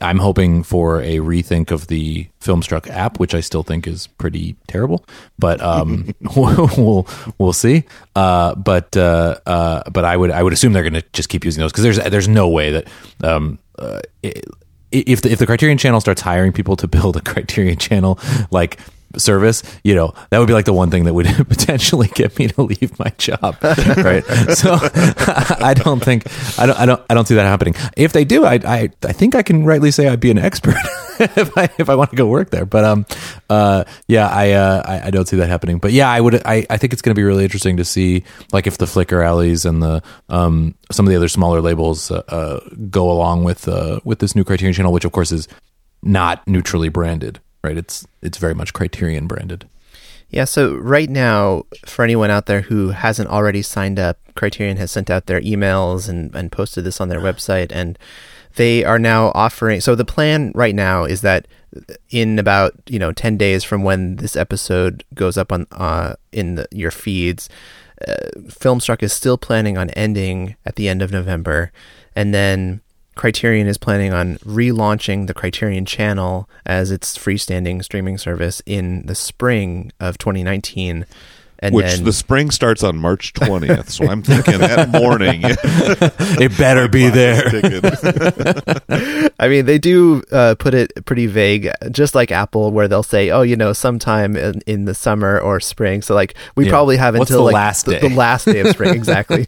I'm 0.00 0.18
hoping 0.18 0.62
for 0.62 1.00
a 1.00 1.16
rethink 1.18 1.70
of 1.70 1.86
the 1.88 2.28
Filmstruck 2.40 2.88
app, 2.88 3.18
which 3.18 3.34
I 3.34 3.40
still 3.40 3.62
think 3.62 3.86
is 3.86 4.06
pretty 4.06 4.56
terrible, 4.68 5.04
but 5.38 5.60
um, 5.60 6.14
we'll 6.36 7.06
we'll 7.38 7.52
see. 7.52 7.84
Uh, 8.14 8.54
but 8.54 8.96
uh, 8.96 9.40
uh, 9.46 9.90
but 9.90 10.04
I 10.04 10.16
would 10.16 10.30
I 10.30 10.42
would 10.42 10.52
assume 10.52 10.72
they're 10.72 10.82
going 10.82 10.92
to 10.94 11.04
just 11.12 11.28
keep 11.28 11.44
using 11.44 11.62
those 11.62 11.72
because 11.72 11.84
there's 11.84 12.10
there's 12.10 12.28
no 12.28 12.48
way 12.48 12.72
that 12.72 12.88
um, 13.24 13.58
uh, 13.78 14.00
if 14.92 15.22
the, 15.22 15.32
if 15.32 15.38
the 15.38 15.46
Criterion 15.46 15.78
Channel 15.78 16.00
starts 16.00 16.20
hiring 16.20 16.52
people 16.52 16.76
to 16.76 16.86
build 16.86 17.16
a 17.16 17.20
Criterion 17.20 17.78
Channel 17.78 18.18
like 18.50 18.78
service, 19.16 19.62
you 19.84 19.94
know, 19.94 20.14
that 20.30 20.38
would 20.38 20.46
be 20.46 20.52
like 20.52 20.64
the 20.64 20.72
one 20.72 20.90
thing 20.90 21.04
that 21.04 21.14
would 21.14 21.26
potentially 21.48 22.08
get 22.14 22.38
me 22.38 22.48
to 22.48 22.62
leave 22.62 22.98
my 22.98 23.12
job, 23.18 23.56
right? 23.62 24.24
so 24.54 24.78
I 25.60 25.74
don't 25.76 26.02
think 26.02 26.26
I 26.58 26.66
don't 26.66 26.78
I 26.78 26.86
don't 26.86 27.02
I 27.10 27.14
don't 27.14 27.26
see 27.26 27.34
that 27.34 27.46
happening. 27.46 27.74
If 27.96 28.12
they 28.12 28.24
do, 28.24 28.44
I 28.44 28.54
I 28.64 28.90
I 29.02 29.12
think 29.12 29.34
I 29.34 29.42
can 29.42 29.64
rightly 29.64 29.90
say 29.90 30.08
I'd 30.08 30.20
be 30.20 30.30
an 30.30 30.38
expert 30.38 30.76
if 31.20 31.56
I 31.56 31.68
if 31.78 31.88
I 31.88 31.94
want 31.94 32.10
to 32.10 32.16
go 32.16 32.26
work 32.26 32.50
there. 32.50 32.64
But 32.66 32.84
um 32.84 33.06
uh 33.48 33.84
yeah, 34.06 34.28
I 34.28 34.52
uh 34.52 34.82
I, 34.84 35.06
I 35.06 35.10
don't 35.10 35.26
see 35.26 35.36
that 35.36 35.48
happening. 35.48 35.78
But 35.78 35.92
yeah, 35.92 36.10
I 36.10 36.20
would 36.20 36.42
I 36.46 36.66
I 36.70 36.76
think 36.76 36.92
it's 36.92 37.02
going 37.02 37.14
to 37.14 37.18
be 37.18 37.24
really 37.24 37.44
interesting 37.44 37.76
to 37.76 37.84
see 37.84 38.24
like 38.52 38.66
if 38.66 38.78
the 38.78 38.86
Flicker 38.86 39.22
Alleys 39.22 39.64
and 39.64 39.82
the 39.82 40.02
um 40.28 40.74
some 40.90 41.06
of 41.06 41.10
the 41.10 41.16
other 41.16 41.28
smaller 41.28 41.60
labels 41.60 42.10
uh, 42.10 42.22
uh 42.28 42.60
go 42.90 43.10
along 43.10 43.44
with 43.44 43.68
uh 43.68 44.00
with 44.04 44.18
this 44.18 44.34
new 44.34 44.44
Criterion 44.44 44.74
channel, 44.74 44.92
which 44.92 45.04
of 45.04 45.12
course 45.12 45.32
is 45.32 45.48
not 46.02 46.46
neutrally 46.48 46.88
branded 46.88 47.40
right? 47.62 47.76
It's 47.76 48.06
it's 48.22 48.38
very 48.38 48.54
much 48.54 48.72
Criterion 48.72 49.26
branded. 49.26 49.68
Yeah, 50.32 50.44
so 50.44 50.76
right 50.76 51.10
now, 51.10 51.66
for 51.84 52.02
anyone 52.02 52.30
out 52.30 52.46
there 52.46 52.62
who 52.62 52.88
hasn't 52.88 53.28
already 53.28 53.60
signed 53.60 53.98
up, 53.98 54.18
Criterion 54.34 54.78
has 54.78 54.90
sent 54.90 55.10
out 55.10 55.26
their 55.26 55.42
emails 55.42 56.08
and, 56.08 56.34
and 56.34 56.50
posted 56.50 56.84
this 56.84 57.02
on 57.02 57.10
their 57.10 57.20
website, 57.20 57.70
and 57.70 57.98
they 58.54 58.82
are 58.82 58.98
now 58.98 59.30
offering. 59.34 59.82
So 59.82 59.94
the 59.94 60.06
plan 60.06 60.50
right 60.54 60.74
now 60.74 61.04
is 61.04 61.20
that 61.20 61.46
in 62.08 62.38
about 62.38 62.74
you 62.86 62.98
know 62.98 63.12
ten 63.12 63.36
days 63.36 63.62
from 63.62 63.82
when 63.82 64.16
this 64.16 64.34
episode 64.34 65.04
goes 65.14 65.36
up 65.36 65.52
on 65.52 65.66
uh, 65.72 66.14
in 66.32 66.54
the, 66.54 66.66
your 66.70 66.90
feeds, 66.90 67.50
uh, 68.08 68.30
Filmstruck 68.46 69.02
is 69.02 69.12
still 69.12 69.36
planning 69.36 69.76
on 69.76 69.90
ending 69.90 70.56
at 70.64 70.76
the 70.76 70.88
end 70.88 71.02
of 71.02 71.12
November, 71.12 71.72
and 72.16 72.32
then 72.32 72.80
Criterion 73.14 73.66
is 73.66 73.78
planning 73.78 74.12
on 74.12 74.36
relaunching 74.38 75.26
the 75.26 75.34
Criterion 75.34 75.84
channel 75.84 76.48
as 76.64 76.90
its 76.90 77.16
freestanding 77.16 77.84
streaming 77.84 78.18
service 78.18 78.62
in 78.64 79.04
the 79.06 79.14
spring 79.14 79.92
of 80.00 80.18
2019. 80.18 81.06
And 81.58 81.76
Which 81.76 81.86
then, 81.86 82.04
the 82.04 82.12
spring 82.12 82.50
starts 82.50 82.82
on 82.82 82.96
March 82.98 83.34
20th. 83.34 83.88
so 83.88 84.08
I'm 84.08 84.20
thinking 84.20 84.58
that 84.58 84.88
morning. 85.00 85.42
it 85.44 86.58
better 86.58 86.88
be 86.88 87.08
there. 87.08 87.44
I 89.38 89.46
mean, 89.46 89.66
they 89.66 89.78
do 89.78 90.24
uh, 90.32 90.56
put 90.58 90.74
it 90.74 90.92
pretty 91.04 91.28
vague, 91.28 91.70
just 91.92 92.16
like 92.16 92.32
Apple, 92.32 92.72
where 92.72 92.88
they'll 92.88 93.04
say, 93.04 93.30
oh, 93.30 93.42
you 93.42 93.54
know, 93.54 93.72
sometime 93.72 94.34
in, 94.34 94.60
in 94.66 94.86
the 94.86 94.94
summer 94.94 95.38
or 95.38 95.60
spring. 95.60 96.02
So, 96.02 96.16
like, 96.16 96.34
we 96.56 96.64
yeah. 96.64 96.70
probably 96.72 96.96
have 96.96 97.16
What's 97.16 97.30
until 97.30 97.44
the 97.44 97.52
like, 97.52 97.54
last 97.54 97.86
day? 97.86 98.00
The, 98.00 98.08
the 98.08 98.14
last 98.16 98.44
day 98.46 98.58
of 98.58 98.68
spring. 98.70 98.94
exactly. 98.96 99.46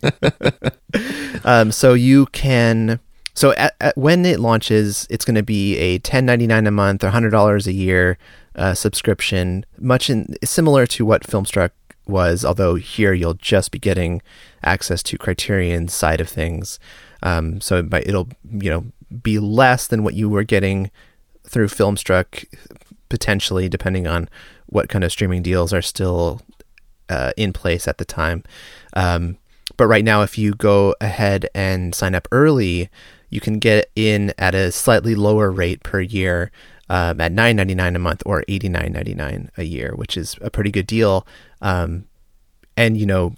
um, 1.45 1.73
so 1.73 1.95
you 1.95 2.27
can 2.27 3.01
so 3.35 3.53
at, 3.53 3.75
at, 3.81 3.97
when 3.97 4.25
it 4.25 4.41
launches, 4.41 5.07
it's 5.11 5.25
going 5.25 5.35
to 5.35 5.43
be 5.43 5.77
a 5.77 5.99
ten 5.99 6.25
ninety 6.25 6.47
nine 6.47 6.67
a 6.67 6.71
month 6.71 7.03
or 7.03 7.11
hundred 7.11 7.31
dollars 7.31 7.67
a 7.67 7.73
year 7.73 8.17
uh, 8.55 8.75
subscription, 8.75 9.67
much 9.79 10.09
in, 10.09 10.37
similar 10.45 10.87
to 10.87 11.05
what 11.05 11.25
Filmstruck 11.25 11.71
was. 12.07 12.45
Although 12.45 12.77
here 12.77 13.13
you'll 13.13 13.35
just 13.35 13.71
be 13.71 13.79
getting 13.79 14.23
access 14.63 15.03
to 15.05 15.19
Criterion's 15.19 15.93
side 15.93 16.21
of 16.21 16.29
things. 16.29 16.79
Um, 17.23 17.61
so 17.61 17.79
it 17.79 17.93
it'll 18.07 18.29
you 18.51 18.71
know 18.71 18.87
be 19.23 19.39
less 19.39 19.87
than 19.87 20.05
what 20.05 20.15
you 20.15 20.29
were 20.29 20.45
getting 20.45 20.91
through 21.47 21.69
Filmstruck, 21.69 22.45
potentially 23.09 23.69
depending 23.69 24.07
on 24.07 24.29
what 24.67 24.89
kind 24.89 25.05
of 25.05 25.13
streaming 25.13 25.43
deals 25.43 25.73
are 25.73 25.83
still 25.83 26.41
uh, 27.09 27.33
in 27.37 27.53
place 27.53 27.87
at 27.87 27.99
the 27.99 28.05
time. 28.05 28.45
Um, 28.95 29.39
but 29.77 29.87
right 29.87 30.05
now, 30.05 30.23
if 30.23 30.39
you 30.39 30.55
go 30.55 30.95
ahead 31.01 31.49
and 31.55 31.95
sign 31.95 32.15
up 32.15 32.29
early, 32.31 32.91
you 33.35 33.41
can 33.41 33.59
get 33.59 33.91
in 33.97 34.33
at 34.39 34.55
a 34.55 34.71
slightly 34.71 35.17
lower 35.17 35.51
rate 35.51 35.83
per 35.83 36.01
year 36.01 36.53
um, 36.89 37.21
at 37.21 37.33
nine 37.33 37.57
ninety 37.57 37.75
nine 37.75 37.97
a 37.97 37.99
month 37.99 38.23
or 38.25 38.45
eighty 38.47 38.69
nine 38.69 38.93
ninety 38.93 39.13
nine 39.13 39.51
a 39.57 39.65
year, 39.65 39.93
which 39.97 40.17
is 40.17 40.37
a 40.41 40.51
pretty 40.51 40.71
good 40.71 40.87
deal. 40.87 41.27
Um, 41.61 42.05
and 42.77 42.97
you 42.97 43.07
know, 43.07 43.35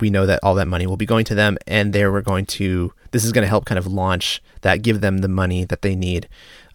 we 0.00 0.10
know 0.10 0.26
that 0.26 0.40
all 0.42 0.54
that 0.56 0.68
money 0.68 0.86
will 0.86 0.96
be 0.96 1.06
going 1.06 1.24
to 1.26 1.34
them, 1.34 1.58
and 1.66 1.92
they 1.92 2.04
were 2.06 2.22
going 2.22 2.46
to. 2.46 2.92
This 3.10 3.24
is 3.24 3.32
going 3.32 3.42
to 3.42 3.48
help 3.48 3.64
kind 3.64 3.78
of 3.78 3.86
launch 3.86 4.42
that, 4.60 4.82
give 4.82 5.00
them 5.00 5.18
the 5.18 5.28
money 5.28 5.64
that 5.64 5.80
they 5.80 5.94
need 5.94 6.28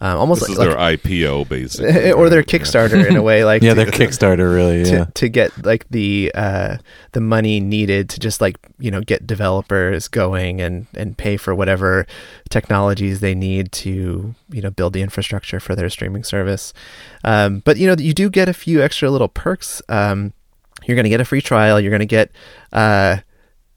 um, 0.04 0.18
almost 0.18 0.40
this 0.40 0.50
like, 0.50 0.68
is 0.68 0.74
like, 0.74 1.00
their 1.00 1.20
IPO, 1.20 1.48
basically, 1.48 2.12
or 2.12 2.28
their 2.28 2.42
Kickstarter 2.42 3.02
yeah. 3.02 3.08
in 3.08 3.16
a 3.16 3.22
way. 3.22 3.44
Like 3.54 3.62
yeah, 3.62 3.74
to, 3.74 3.84
their 3.84 3.86
Kickstarter 3.86 4.54
really 4.54 4.78
yeah. 4.90 5.04
to, 5.04 5.12
to 5.12 5.28
get 5.28 5.66
like 5.66 5.86
the 5.90 6.32
uh, 6.34 6.78
the 7.12 7.20
money 7.20 7.60
needed 7.60 8.08
to 8.10 8.20
just 8.20 8.40
like 8.40 8.56
you 8.78 8.90
know 8.90 9.00
get 9.02 9.26
developers 9.26 10.08
going 10.08 10.60
and 10.60 10.86
and 10.94 11.18
pay 11.18 11.36
for 11.36 11.54
whatever 11.54 12.06
technologies 12.48 13.20
they 13.20 13.34
need 13.34 13.70
to 13.72 14.34
you 14.50 14.62
know 14.62 14.70
build 14.70 14.94
the 14.94 15.02
infrastructure 15.02 15.60
for 15.60 15.74
their 15.74 15.90
streaming 15.90 16.24
service. 16.24 16.72
Um, 17.22 17.60
but 17.60 17.76
you 17.76 17.86
know 17.86 17.96
you 17.98 18.14
do 18.14 18.30
get 18.30 18.48
a 18.48 18.54
few 18.54 18.82
extra 18.82 19.10
little 19.10 19.28
perks. 19.28 19.82
Um, 19.88 20.32
you're 20.86 20.96
going 20.96 21.04
to 21.04 21.10
get 21.10 21.20
a 21.20 21.24
free 21.24 21.40
trial. 21.42 21.80
You're 21.80 21.90
going 21.90 22.00
to 22.00 22.06
get 22.06 22.30
uh, 22.72 23.18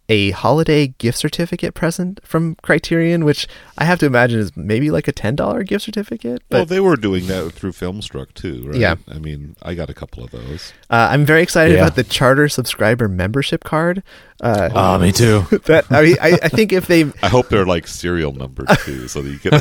a 0.09 0.31
holiday 0.31 0.87
gift 0.87 1.17
certificate 1.17 1.73
present 1.73 2.19
from 2.23 2.55
Criterion, 2.61 3.25
which 3.25 3.47
I 3.77 3.83
have 3.85 3.99
to 3.99 4.05
imagine 4.05 4.39
is 4.39 4.55
maybe 4.55 4.89
like 4.89 5.07
a 5.07 5.11
ten 5.11 5.35
dollar 5.35 5.63
gift 5.63 5.85
certificate. 5.85 6.41
But 6.49 6.57
well, 6.57 6.65
they 6.65 6.79
were 6.79 6.95
doing 6.95 7.27
that 7.27 7.51
through 7.51 7.73
Filmstruck 7.73 8.33
too, 8.33 8.63
right? 8.67 8.79
Yeah, 8.79 8.95
I 9.07 9.19
mean, 9.19 9.55
I 9.61 9.73
got 9.73 9.89
a 9.89 9.93
couple 9.93 10.23
of 10.23 10.31
those. 10.31 10.73
Uh, 10.89 11.09
I'm 11.11 11.25
very 11.25 11.41
excited 11.41 11.73
yeah. 11.73 11.79
about 11.81 11.95
the 11.95 12.03
Charter 12.03 12.47
subscriber 12.47 13.07
membership 13.07 13.63
card. 13.63 14.03
Uh, 14.41 14.69
oh, 14.73 14.99
me 14.99 15.11
too. 15.11 15.41
that 15.65 15.85
I 15.89 16.03
mean, 16.03 16.17
I, 16.21 16.37
I 16.43 16.49
think 16.49 16.71
if 16.71 16.87
they, 16.87 17.11
I 17.23 17.27
hope 17.27 17.49
they're 17.49 17.65
like 17.65 17.87
serial 17.87 18.33
numbered 18.33 18.69
too, 18.83 19.07
so 19.07 19.21
that 19.21 19.29
you 19.29 19.39
can. 19.39 19.53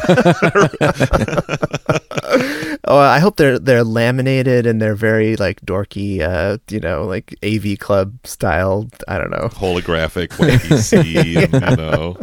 oh, 2.84 2.98
I 2.98 3.18
hope 3.18 3.36
they're 3.36 3.58
they're 3.58 3.84
laminated 3.84 4.66
and 4.66 4.80
they're 4.80 4.94
very 4.94 5.36
like 5.36 5.62
dorky, 5.62 6.20
uh, 6.20 6.58
you 6.68 6.80
know, 6.80 7.04
like 7.04 7.34
AV 7.42 7.78
Club 7.78 8.18
style. 8.24 8.88
I 9.08 9.16
don't 9.18 9.30
know, 9.30 9.48
holographic, 9.48 10.38
what 10.38 10.62
you 10.68 10.76
see, 10.78 11.36
and, 11.36 11.52
you 11.52 11.76
know. 11.76 12.18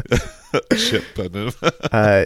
Chip 0.78 1.04
uh, 1.92 2.26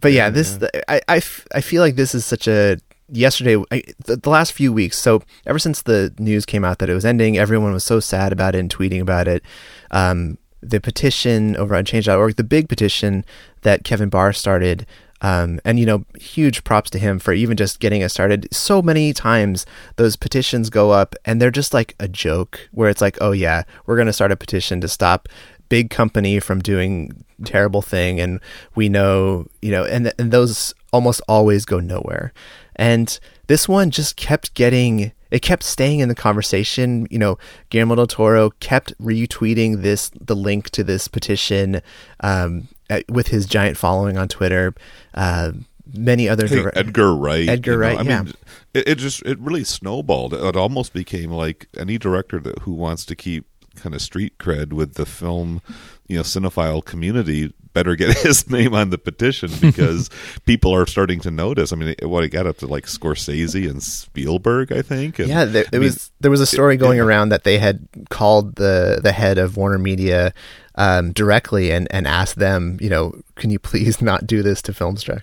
but 0.00 0.12
yeah, 0.12 0.30
this 0.30 0.58
I, 0.88 1.02
I, 1.08 1.16
I 1.54 1.60
feel 1.60 1.82
like 1.82 1.96
this 1.96 2.14
is 2.14 2.24
such 2.24 2.48
a 2.48 2.78
yesterday 3.08 3.62
I, 3.70 3.82
the, 4.04 4.16
the, 4.16 4.30
last 4.30 4.52
few 4.52 4.72
weeks 4.72 4.98
so 4.98 5.22
ever 5.46 5.58
since 5.58 5.82
the 5.82 6.12
news 6.18 6.44
came 6.44 6.64
out 6.64 6.78
that 6.78 6.90
it 6.90 6.94
was 6.94 7.04
ending 7.04 7.38
everyone 7.38 7.72
was 7.72 7.84
so 7.84 8.00
sad 8.00 8.32
about 8.32 8.54
it 8.54 8.58
and 8.58 8.74
tweeting 8.74 9.00
about 9.00 9.28
it. 9.28 9.42
Um, 9.90 10.38
the 10.60 10.80
petition 10.80 11.56
over 11.56 11.76
on 11.76 11.84
change.org 11.84 12.36
the 12.36 12.44
big 12.44 12.68
petition 12.68 13.24
that 13.62 13.84
kevin 13.84 14.08
barr 14.08 14.32
started 14.32 14.86
um, 15.20 15.60
and 15.64 15.78
you 15.78 15.86
know 15.86 16.04
huge 16.18 16.64
props 16.64 16.90
to 16.90 16.98
him 16.98 17.18
for 17.18 17.32
even 17.32 17.56
just 17.56 17.80
getting 17.80 18.02
it 18.02 18.10
started. 18.10 18.48
So 18.52 18.82
many 18.82 19.12
times 19.12 19.66
those 19.96 20.16
petitions 20.16 20.70
go 20.70 20.90
up 20.90 21.14
and 21.24 21.40
they're 21.40 21.50
just 21.50 21.72
like 21.72 21.94
a 21.98 22.08
joke 22.08 22.68
where 22.72 22.90
it's 22.90 23.00
like 23.00 23.16
oh 23.20 23.32
yeah 23.32 23.62
we're 23.86 23.96
going 23.96 24.06
to 24.06 24.12
start 24.12 24.32
a 24.32 24.36
petition 24.36 24.80
to 24.82 24.88
stop 24.88 25.28
big 25.68 25.90
company 25.90 26.38
from 26.38 26.60
doing 26.60 27.24
terrible 27.44 27.82
thing 27.82 28.20
and 28.20 28.40
we 28.74 28.88
know 28.88 29.46
you 29.60 29.70
know 29.70 29.84
and, 29.84 30.12
and 30.18 30.30
those 30.30 30.74
almost 30.96 31.20
always 31.28 31.66
go 31.66 31.78
nowhere. 31.78 32.32
And 32.74 33.18
this 33.48 33.68
one 33.68 33.90
just 33.90 34.16
kept 34.16 34.54
getting 34.54 35.12
it 35.30 35.42
kept 35.42 35.62
staying 35.62 36.00
in 36.00 36.08
the 36.08 36.14
conversation. 36.14 37.06
You 37.10 37.18
know, 37.18 37.38
Guillermo 37.68 37.96
del 37.96 38.06
Toro 38.06 38.50
kept 38.60 38.96
retweeting 38.98 39.82
this 39.82 40.10
the 40.18 40.34
link 40.36 40.70
to 40.70 40.82
this 40.82 41.06
petition 41.06 41.82
um, 42.20 42.68
with 43.10 43.28
his 43.28 43.44
giant 43.44 43.76
following 43.76 44.16
on 44.16 44.28
Twitter. 44.28 44.74
Uh, 45.12 45.52
many 45.92 46.28
other 46.28 46.46
hey, 46.46 46.64
Edgar 46.74 47.14
Wright. 47.14 47.46
Edgar 47.46 47.72
you 47.72 47.76
know, 47.76 47.82
Wright. 47.82 47.98
I 47.98 48.02
yeah. 48.02 48.22
mean, 48.22 48.34
it, 48.72 48.88
it, 48.88 48.94
just 48.98 49.22
it 49.26 49.38
really 49.38 49.64
snowballed. 49.64 50.32
It 50.32 50.56
almost 50.56 50.94
became 50.94 51.30
like 51.30 51.68
any 51.76 51.98
director 51.98 52.40
that 52.40 52.60
who 52.60 52.72
wants 52.72 53.04
to 53.06 53.14
keep 53.14 53.44
kind 53.74 53.94
of 53.94 54.00
street 54.00 54.38
cred 54.38 54.72
with 54.72 54.94
the 54.94 55.04
film, 55.04 55.60
you 56.08 56.16
know, 56.16 56.22
cinephile 56.22 56.82
community 56.82 57.52
better 57.76 57.94
get 57.94 58.16
his 58.22 58.50
name 58.50 58.74
on 58.74 58.88
the 58.88 58.96
petition 58.96 59.50
because 59.60 60.08
people 60.46 60.74
are 60.74 60.86
starting 60.86 61.20
to 61.20 61.30
notice. 61.30 61.72
I 61.72 61.76
mean, 61.76 61.94
what 62.02 62.24
it 62.24 62.30
got 62.30 62.46
up 62.46 62.56
to 62.58 62.66
like 62.66 62.86
Scorsese 62.86 63.68
and 63.68 63.82
Spielberg, 63.82 64.72
I 64.72 64.80
think. 64.80 65.18
And, 65.18 65.28
yeah, 65.28 65.44
there, 65.44 65.64
there 65.64 65.80
was 65.80 66.10
there 66.20 66.30
was 66.30 66.40
a 66.40 66.46
story 66.46 66.78
going 66.78 66.98
it, 66.98 67.02
around 67.02 67.28
that 67.28 67.44
they 67.44 67.58
had 67.58 67.86
called 68.08 68.56
the 68.56 69.00
the 69.02 69.12
head 69.12 69.36
of 69.36 69.58
Warner 69.58 69.78
Media 69.78 70.32
um, 70.76 71.12
directly 71.12 71.70
and 71.70 71.86
and 71.90 72.06
asked 72.06 72.36
them, 72.36 72.78
you 72.80 72.88
know, 72.88 73.14
can 73.34 73.50
you 73.50 73.58
please 73.58 74.00
not 74.00 74.26
do 74.26 74.42
this 74.42 74.62
to 74.62 74.72
Filmstruck? 74.72 75.22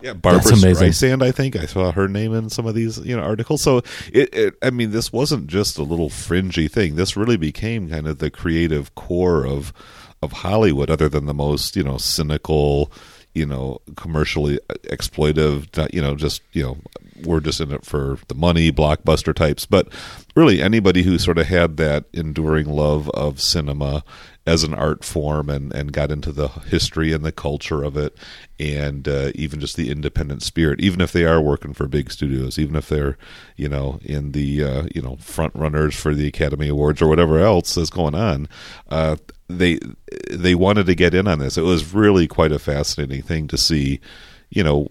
Yeah, 0.00 0.12
Barbra 0.12 0.52
Streisand. 0.52 1.22
I 1.22 1.32
think 1.32 1.56
I 1.56 1.64
saw 1.64 1.90
her 1.90 2.08
name 2.08 2.34
in 2.34 2.50
some 2.50 2.66
of 2.66 2.74
these 2.74 2.98
you 2.98 3.16
know 3.16 3.22
articles. 3.22 3.62
So 3.62 3.78
it, 4.12 4.32
it, 4.34 4.54
I 4.62 4.70
mean, 4.70 4.92
this 4.92 5.12
wasn't 5.12 5.48
just 5.48 5.78
a 5.78 5.82
little 5.82 6.10
fringy 6.10 6.68
thing. 6.68 6.94
This 6.94 7.16
really 7.16 7.38
became 7.38 7.88
kind 7.88 8.06
of 8.06 8.18
the 8.18 8.30
creative 8.30 8.94
core 8.94 9.46
of 9.46 9.72
of 10.24 10.32
Hollywood, 10.32 10.90
other 10.90 11.08
than 11.08 11.26
the 11.26 11.34
most 11.34 11.76
you 11.76 11.84
know 11.84 11.98
cynical, 11.98 12.90
you 13.34 13.46
know, 13.46 13.80
commercially 13.96 14.58
exploitive. 14.84 15.92
You 15.92 16.02
know, 16.02 16.14
just 16.14 16.42
you 16.52 16.62
know, 16.62 16.78
we're 17.24 17.40
just 17.40 17.60
in 17.60 17.72
it 17.72 17.84
for 17.84 18.18
the 18.28 18.34
money, 18.34 18.72
blockbuster 18.72 19.34
types. 19.34 19.66
But 19.66 19.88
really, 20.34 20.62
anybody 20.62 21.02
who 21.02 21.18
sort 21.18 21.38
of 21.38 21.46
had 21.46 21.76
that 21.76 22.04
enduring 22.12 22.66
love 22.66 23.08
of 23.10 23.40
cinema 23.40 24.04
as 24.46 24.62
an 24.62 24.74
art 24.74 25.04
form 25.04 25.48
and, 25.48 25.72
and 25.72 25.92
got 25.92 26.10
into 26.10 26.30
the 26.30 26.48
history 26.48 27.12
and 27.12 27.24
the 27.24 27.32
culture 27.32 27.82
of 27.82 27.96
it 27.96 28.16
and 28.60 29.08
uh, 29.08 29.30
even 29.34 29.58
just 29.58 29.76
the 29.76 29.90
independent 29.90 30.42
spirit 30.42 30.80
even 30.80 31.00
if 31.00 31.12
they 31.12 31.24
are 31.24 31.40
working 31.40 31.72
for 31.72 31.88
big 31.88 32.10
studios 32.10 32.58
even 32.58 32.76
if 32.76 32.88
they're 32.88 33.16
you 33.56 33.68
know 33.68 33.98
in 34.02 34.32
the 34.32 34.62
uh, 34.62 34.86
you 34.94 35.00
know 35.00 35.16
front 35.16 35.54
runners 35.54 35.94
for 35.94 36.14
the 36.14 36.26
academy 36.26 36.68
awards 36.68 37.00
or 37.00 37.08
whatever 37.08 37.38
else 37.38 37.76
is 37.76 37.90
going 37.90 38.14
on 38.14 38.48
uh, 38.90 39.16
they 39.48 39.78
they 40.30 40.54
wanted 40.54 40.86
to 40.86 40.94
get 40.94 41.14
in 41.14 41.28
on 41.28 41.38
this 41.38 41.58
it 41.58 41.62
was 41.62 41.92
really 41.92 42.26
quite 42.26 42.52
a 42.52 42.58
fascinating 42.58 43.22
thing 43.22 43.46
to 43.46 43.58
see 43.58 44.00
you 44.50 44.64
know 44.64 44.88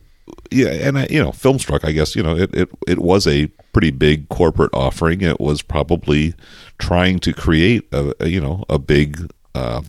yeah, 0.51 0.69
and 0.69 0.99
I, 0.99 1.07
you 1.09 1.21
know, 1.21 1.31
Filmstruck. 1.31 1.83
I 1.83 1.91
guess 1.91 2.15
you 2.15 2.23
know 2.23 2.37
it, 2.37 2.53
it. 2.53 2.69
It 2.87 2.99
was 2.99 3.27
a 3.27 3.47
pretty 3.73 3.91
big 3.91 4.29
corporate 4.29 4.73
offering. 4.73 5.21
It 5.21 5.39
was 5.39 5.61
probably 5.61 6.33
trying 6.77 7.19
to 7.19 7.33
create 7.33 7.87
a, 7.91 8.13
a 8.19 8.27
you 8.27 8.39
know 8.39 8.63
a 8.69 8.79
big 8.79 9.31
uh, 9.55 9.81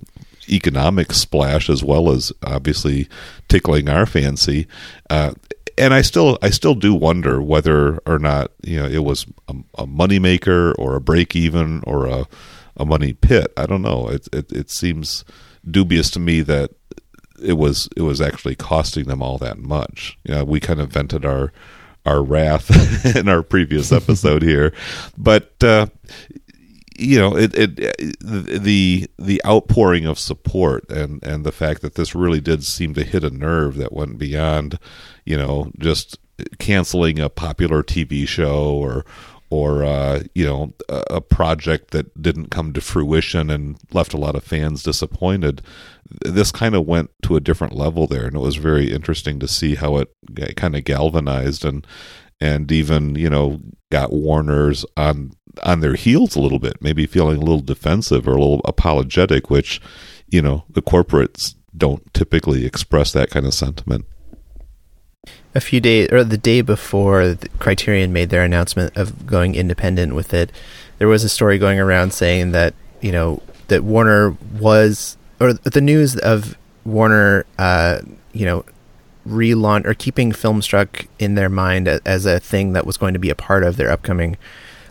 economic 0.49 1.13
splash 1.13 1.71
as 1.71 1.85
well 1.85 2.11
as 2.11 2.33
obviously 2.43 3.09
tickling 3.49 3.89
our 3.89 4.07
fancy. 4.07 4.67
Uh, 5.11 5.35
and 5.77 5.93
I 5.93 6.03
still, 6.03 6.39
I 6.41 6.51
still 6.51 6.77
do 6.77 6.95
wonder 6.95 7.43
whether 7.43 7.99
or 8.07 8.19
not 8.19 8.51
you 8.63 8.79
know 8.79 8.87
it 8.87 9.05
was 9.05 9.27
a, 9.49 9.55
a 9.79 9.87
moneymaker 9.87 10.75
or 10.79 10.97
a 10.97 11.01
break 11.01 11.37
even 11.37 11.83
or 11.87 12.07
a 12.07 12.27
a 12.77 12.85
money 12.85 13.13
pit. 13.13 13.53
I 13.57 13.67
don't 13.67 13.83
know. 13.83 14.09
It, 14.09 14.29
it 14.33 14.53
it 14.53 14.71
seems 14.71 15.25
dubious 15.69 16.11
to 16.11 16.21
me 16.21 16.41
that 16.43 16.71
it 17.43 17.55
was 17.55 17.89
it 17.97 18.03
was 18.03 18.21
actually 18.21 18.55
costing 18.55 19.05
them 19.05 19.23
all 19.23 19.39
that 19.39 19.59
much. 19.59 20.19
You 20.25 20.35
know, 20.35 20.45
we 20.45 20.61
kind 20.61 20.81
of 20.81 20.91
vented 20.93 21.25
our 21.25 21.53
our 22.07 22.23
wrath 22.23 23.07
in 23.17 23.29
our 23.29 23.43
previous 23.43 23.93
episode 24.01 24.43
here, 24.43 24.73
but 25.17 25.63
uh, 25.63 25.87
you 26.97 27.19
know 27.19 27.37
it, 27.37 27.55
it 27.57 27.97
the 28.21 29.09
the 29.19 29.43
outpouring 29.45 30.07
of 30.07 30.19
support 30.19 30.89
and 30.91 31.23
and 31.25 31.45
the 31.45 31.53
fact 31.53 31.83
that 31.83 31.95
this 31.95 32.15
really 32.15 32.41
did 32.41 32.65
seem 32.65 32.95
to 32.95 33.05
hit 33.05 33.25
a 33.25 33.31
nerve 33.31 33.77
that 33.77 33.93
went 33.93 34.19
beyond 34.19 34.79
you 35.25 35.37
know 35.37 35.71
just 35.79 36.19
canceling 36.59 37.19
a 37.19 37.29
popular 37.29 37.83
TV 37.83 38.27
show 38.27 38.75
or 38.75 39.05
or 39.55 39.85
uh, 39.85 40.25
you 40.35 40.45
know 40.45 40.73
a 40.89 41.21
project 41.21 41.93
that 41.93 42.21
didn't 42.21 42.51
come 42.51 42.73
to 42.73 42.81
fruition 42.81 43.51
and 43.51 43.79
left 43.93 44.13
a 44.13 44.17
lot 44.19 44.35
of 44.35 44.43
fans 44.43 44.83
disappointed. 44.83 45.63
This 46.23 46.51
kind 46.51 46.75
of 46.75 46.87
went 46.87 47.11
to 47.23 47.37
a 47.37 47.41
different 47.41 47.77
level 47.77 48.09
there, 48.09 48.27
and 48.27 48.35
it 48.35 48.41
was 48.41 48.57
very 48.57 48.93
interesting 48.93 49.39
to 49.39 49.47
see 49.47 49.77
how 49.77 49.99
it 49.99 50.13
kind 50.57 50.75
of 50.75 50.83
galvanized 50.83 51.65
and 51.65 51.87
and 52.41 52.73
even 52.73 53.15
you 53.15 53.31
know 53.31 53.61
got 53.91 54.13
Warner's 54.13 54.85
on 54.97 55.31
on 55.63 55.79
their 55.79 55.95
heels 55.95 56.35
a 56.35 56.41
little 56.41 56.59
bit, 56.59 56.79
maybe 56.81 57.07
feeling 57.07 57.37
a 57.37 57.45
little 57.45 57.61
defensive 57.61 58.27
or 58.27 58.33
a 58.33 58.41
little 58.41 58.61
apologetic, 58.65 59.51
which 59.51 59.81
you 60.27 60.43
know 60.43 60.65
the 60.69 60.83
corporates 60.83 61.55
don't 61.77 62.13
typically 62.13 62.67
express 62.67 63.13
that 63.13 63.31
kind 63.31 63.47
of 63.47 63.55
sentiment. 63.55 64.05
A 65.55 65.61
few 65.61 65.81
days 65.81 66.09
or 66.11 66.25
the 66.25 66.39
day 66.39 66.63
before 66.63 67.37
Criterion 67.59 68.13
made 68.13 68.31
their 68.31 68.43
announcement 68.43 68.97
of 68.97 69.27
going 69.27 69.55
independent 69.55 70.15
with 70.15 70.35
it, 70.35 70.51
there 70.99 71.09
was 71.09 71.23
a 71.23 71.29
story 71.29 71.59
going 71.59 71.79
around 71.79 72.13
saying 72.13 72.51
that 72.53 72.75
you 73.01 73.13
know 73.13 73.41
that 73.69 73.85
Warner 73.85 74.37
was 74.59 75.17
or 75.41 75.53
the 75.53 75.81
news 75.81 76.17
of 76.17 76.57
Warner, 76.85 77.47
uh, 77.59 78.01
you 78.33 78.47
know, 78.47 78.65
relaunch 79.27 79.87
or 79.87 79.95
keeping 79.95 80.33
Filmstruck 80.33 81.07
in 81.19 81.35
their 81.35 81.49
mind 81.49 81.89
as 81.89 82.27
a 82.27 82.39
thing 82.39 82.73
that 82.73 82.87
was 82.87 82.97
going 82.97 83.15
to 83.15 83.21
be 83.21 83.31
a 83.31 83.35
part 83.35 83.65
of 83.65 83.77
their 83.77 83.91
upcoming 83.91 84.37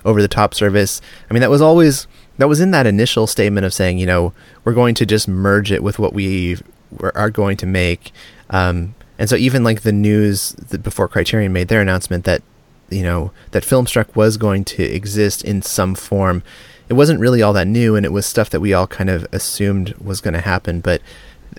over 0.05 0.22
the 0.22 0.27
top 0.27 0.53
service. 0.53 1.01
I 1.29 1.34
mean, 1.34 1.41
that 1.41 1.50
was 1.50 1.62
always 1.62 2.08
that 2.38 2.48
was 2.48 2.60
in 2.60 2.72
that 2.72 2.88
initial 2.88 3.27
statement 3.27 3.65
of 3.65 3.74
saying, 3.74 4.00
you 4.00 4.05
know, 4.05 4.34
we're 4.63 4.74
going 4.74 4.96
to 4.96 5.05
just 5.05 5.27
merge 5.27 5.72
it 5.72 5.84
with 5.84 6.00
what 6.00 6.13
we 6.13 6.58
are 7.01 7.29
going 7.29 7.58
to 7.58 7.65
make. 7.65 8.12
Um, 8.50 8.96
and 9.24 9.30
so 9.30 9.38
even 9.38 9.63
like 9.63 9.84
the 9.84 9.94
news 9.94 10.51
before 10.82 11.08
Criterion 11.08 11.53
made 11.53 11.70
their 11.70 11.80
announcement 11.80 12.25
that 12.25 12.44
you 12.89 13.03
know 13.03 13.32
that 13.51 13.63
Filmstruck 13.63 14.18
was 14.18 14.36
going 14.36 14.65
to 14.65 14.84
exist 14.84 15.46
in 15.46 15.62
some 15.62 15.96
form, 15.96 16.44
it 16.89 16.96
wasn't 16.96 17.22
really 17.22 17.42
all 17.42 17.53
that 17.53 17.65
new, 17.65 17.96
and 17.96 18.06
it 18.06 18.12
was 18.12 18.25
stuff 18.25 18.50
that 18.50 18.60
we 18.60 18.74
all 18.74 18.86
kind 18.86 19.10
of 19.10 19.25
assumed 19.32 19.94
was 19.94 20.20
going 20.20 20.34
to 20.34 20.42
happen. 20.42 20.82
But 20.82 21.01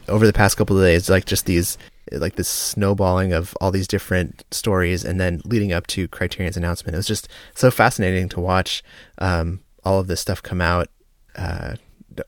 over 0.09 0.27
the 0.27 0.33
past 0.35 0.59
couple 0.59 0.77
of 0.77 0.85
days, 0.85 1.09
like 1.09 1.25
just 1.25 1.47
these 1.47 1.79
like 2.13 2.37
this 2.37 2.49
snowballing 2.49 3.33
of 3.33 3.57
all 3.63 3.71
these 3.71 3.89
different 3.89 4.45
stories 4.51 5.03
and 5.03 5.19
then 5.19 5.41
leading 5.47 5.73
up 5.73 5.87
to 5.87 6.07
Criterion's 6.09 6.59
announcement. 6.59 6.95
It 6.95 6.99
was 6.99 7.07
just 7.07 7.29
so 7.55 7.71
fascinating 7.71 8.29
to 8.29 8.41
watch 8.41 8.85
um, 9.17 9.61
all 9.87 10.01
of 10.01 10.07
this 10.07 10.21
stuff 10.21 10.43
come 10.43 10.61
out 10.61 10.89
uh, 11.35 11.77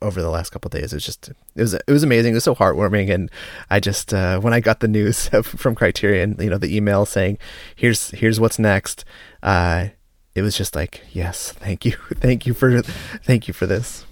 over 0.02 0.23
the 0.23 0.31
last 0.31 0.50
couple 0.50 0.69
days. 0.69 0.93
It 0.93 0.97
was 0.97 1.05
just 1.05 1.28
it 1.28 1.62
was 1.62 1.75
it 1.75 1.88
was 1.88 2.02
amazing. 2.02 2.33
It 2.33 2.37
was 2.37 2.45
so 2.45 2.55
heartwarming, 2.55 3.12
and 3.12 3.31
I 3.71 3.81
just 3.81 4.12
uh, 4.12 4.40
when 4.40 4.52
I 4.52 4.61
got 4.61 4.81
the 4.81 4.88
news 4.88 5.28
from 5.43 5.75
Criterion, 5.75 6.37
you 6.38 6.50
know, 6.50 6.59
the 6.59 6.75
email 6.75 7.07
saying 7.07 7.38
here's 7.75 8.11
here's 8.11 8.40
what's 8.40 8.59
next. 8.59 9.05
Uh, 9.43 9.88
it 10.35 10.43
was 10.43 10.57
just 10.57 10.75
like 10.75 11.02
yes, 11.12 11.52
thank 11.52 11.85
you, 11.85 11.93
thank 12.14 12.47
you 12.47 12.55
for 12.55 12.83
thank 12.83 13.49
you 13.49 13.55
for 13.55 13.66
this. 13.66 14.05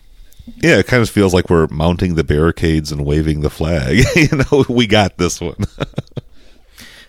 Yeah, 0.62 0.78
it 0.78 0.86
kind 0.86 1.02
of 1.02 1.08
feels 1.08 1.32
like 1.32 1.48
we're 1.48 1.68
mounting 1.68 2.16
the 2.16 2.24
barricades 2.24 2.92
and 2.92 3.06
waving 3.06 3.40
the 3.40 3.50
flag. 3.50 4.04
you 4.16 4.28
know, 4.36 4.64
we 4.68 4.86
got 4.86 5.16
this 5.16 5.40
one. 5.40 5.56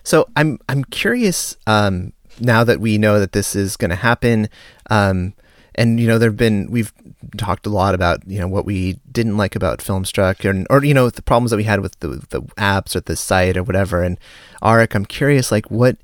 so 0.04 0.28
I'm 0.36 0.60
I'm 0.70 0.86
curious 0.86 1.58
um, 1.68 2.14
now 2.40 2.64
that 2.64 2.80
we 2.80 2.98
know 2.98 3.20
that 3.20 3.34
this 3.34 3.56
is 3.56 3.78
going 3.78 3.90
to 3.90 3.96
happen. 3.96 4.50
Um, 4.90 5.34
and 5.76 6.00
you 6.00 6.08
know, 6.08 6.18
there've 6.18 6.38
been 6.38 6.70
we've 6.72 6.94
talked 7.38 7.66
a 7.66 7.70
lot 7.70 7.96
about 7.96 8.22
you 8.28 8.40
know 8.40 8.48
what 8.48 8.66
we 8.66 9.00
didn't 9.12 9.38
like 9.38 9.56
about 9.56 9.80
Filmstruck, 9.80 10.46
or 10.46 10.66
or 10.70 10.84
you 10.84 10.94
know 10.94 11.10
the 11.10 11.22
problems 11.22 11.52
that 11.52 11.58
we 11.58 11.64
had 11.64 11.82
with 11.82 12.00
the 12.00 12.26
the 12.30 12.42
apps 12.58 12.96
or 12.96 13.02
the 13.02 13.16
site 13.16 13.58
or 13.58 13.64
whatever. 13.64 14.04
And 14.04 14.18
Arik, 14.62 14.96
I'm 14.96 15.06
curious, 15.06 15.52
like 15.52 15.70
what 15.70 15.98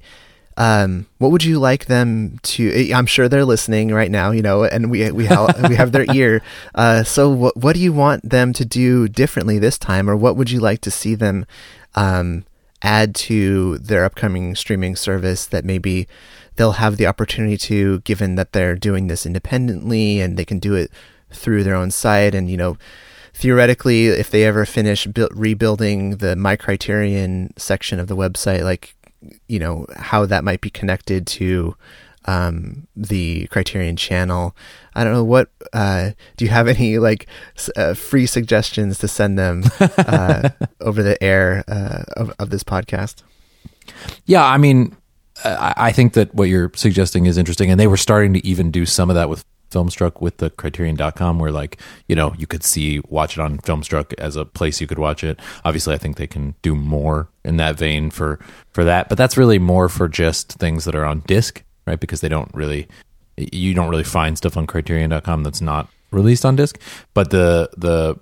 um, 0.58 1.08
what 1.18 1.32
would 1.32 1.44
you 1.44 1.60
like 1.60 1.86
them 1.86 2.40
to? 2.44 2.72
Eh, 2.72 2.96
I'm 2.96 3.06
sure 3.06 3.28
they're 3.30 3.46
listening 3.46 3.94
right 3.94 4.12
now, 4.12 4.32
you 4.32 4.42
know, 4.42 4.64
and 4.64 4.92
we 4.92 5.12
we 5.12 5.26
have 5.26 5.62
we 5.70 5.76
have 5.76 5.92
their 5.92 6.06
ear. 6.14 6.42
Uh, 6.76 7.04
so 7.04 7.30
what 7.30 7.58
what 7.58 7.76
do 7.76 7.82
you 7.82 7.94
want 7.94 8.30
them 8.30 8.54
to 8.54 8.66
do 8.66 9.08
differently 9.08 9.60
this 9.60 9.78
time, 9.78 10.10
or 10.10 10.16
what 10.16 10.36
would 10.36 10.52
you 10.52 10.60
like 10.60 10.82
to 10.82 10.92
see 10.92 11.16
them 11.16 11.46
um, 11.96 12.46
add 12.82 13.16
to 13.16 13.78
their 13.80 14.04
upcoming 14.04 14.56
streaming 14.56 14.96
service 14.96 15.46
that 15.48 15.66
maybe 15.66 16.08
they'll 16.56 16.74
have 16.74 16.98
the 16.98 17.08
opportunity 17.08 17.58
to, 17.58 18.00
given 18.02 18.36
that 18.36 18.54
they're 18.54 18.76
doing 18.76 19.08
this 19.08 19.26
independently 19.26 20.20
and 20.20 20.38
they 20.38 20.46
can 20.46 20.60
do 20.60 20.76
it 20.76 20.92
through 21.32 21.64
their 21.64 21.76
own 21.76 21.92
site, 21.92 22.36
and 22.36 22.50
you 22.50 22.58
know 22.58 22.78
theoretically, 23.34 24.08
if 24.08 24.30
they 24.30 24.44
ever 24.44 24.66
finish 24.66 25.08
bu- 25.08 25.30
rebuilding 25.32 26.18
the 26.18 26.36
My 26.36 26.56
Criterion 26.56 27.54
section 27.58 28.00
of 28.00 28.08
the 28.08 28.16
website, 28.16 28.64
like 28.64 28.96
you 29.48 29.60
know 29.60 29.86
how 29.96 30.26
that 30.26 30.44
might 30.44 30.62
be 30.62 30.70
connected 30.70 31.28
to 31.28 31.76
um, 32.26 32.88
the 32.96 33.48
Criterion 33.48 33.96
channel. 33.96 34.56
I 34.96 35.04
don't 35.04 35.14
know 35.14 35.24
what. 35.24 35.50
Uh, 35.74 36.12
do 36.38 36.46
you 36.46 36.52
have 36.52 36.68
any 36.68 36.98
like 37.00 37.28
uh, 37.76 37.94
free 37.94 38.26
suggestions 38.26 38.98
to 39.00 39.08
send 39.08 39.40
them 39.40 39.64
uh, 39.80 40.50
over 40.82 41.02
the 41.02 41.22
air 41.24 41.64
uh, 41.68 42.04
of, 42.16 42.34
of 42.40 42.50
this 42.50 42.64
podcast? 42.64 43.24
Yeah, 44.26 44.46
I 44.46 44.58
mean, 44.58 44.96
I, 45.44 45.92
think 45.92 46.14
that 46.14 46.34
what 46.34 46.50
you're 46.50 46.72
suggesting 46.76 47.26
is 47.26 47.38
interesting, 47.38 47.72
and 47.72 47.80
they 47.80 47.88
were 47.88 47.98
starting 47.98 48.34
to 48.34 48.46
even 48.46 48.72
do 48.72 48.86
some 48.86 49.10
of 49.10 49.16
that 49.16 49.30
with 49.30 49.46
Filmstruck 49.72 50.22
with 50.22 50.38
the 50.38 50.50
Criterion.com, 50.50 51.40
where 51.40 51.52
like 51.52 51.80
you 52.08 52.16
know 52.16 52.34
you 52.38 52.46
could 52.46 52.64
see 52.64 53.00
watch 53.08 53.38
it 53.38 53.42
on 53.42 53.58
Filmstruck 53.60 54.14
as 54.18 54.36
a 54.36 54.46
place 54.46 54.82
you 54.82 54.88
could 54.88 55.00
watch 55.00 55.24
it. 55.24 55.40
Obviously, 55.64 55.94
I 55.94 55.98
think 55.98 56.18
they 56.18 56.28
can 56.28 56.56
do 56.62 56.76
more 56.76 57.30
in 57.44 57.58
that 57.58 57.78
vein 57.78 58.12
for 58.12 58.40
for 58.72 58.84
that, 58.84 59.10
but 59.10 59.18
that's 59.18 59.38
really 59.38 59.60
more 59.60 59.90
for 59.90 60.08
just 60.08 60.54
things 60.54 60.86
that 60.86 60.96
are 60.96 61.06
on 61.06 61.22
disc, 61.22 61.64
right? 61.88 62.00
Because 62.00 62.22
they 62.22 62.30
don't 62.30 62.54
really 62.54 62.88
you 63.38 63.74
don't 63.74 63.90
really 63.90 64.04
find 64.04 64.38
stuff 64.38 64.58
on 64.58 64.68
Criterion.com 64.68 65.44
that's 65.44 65.62
not 65.62 65.88
released 66.12 66.46
on 66.46 66.56
disc. 66.56 66.80
But 67.14 67.32
the 67.32 67.70
the 67.78 68.20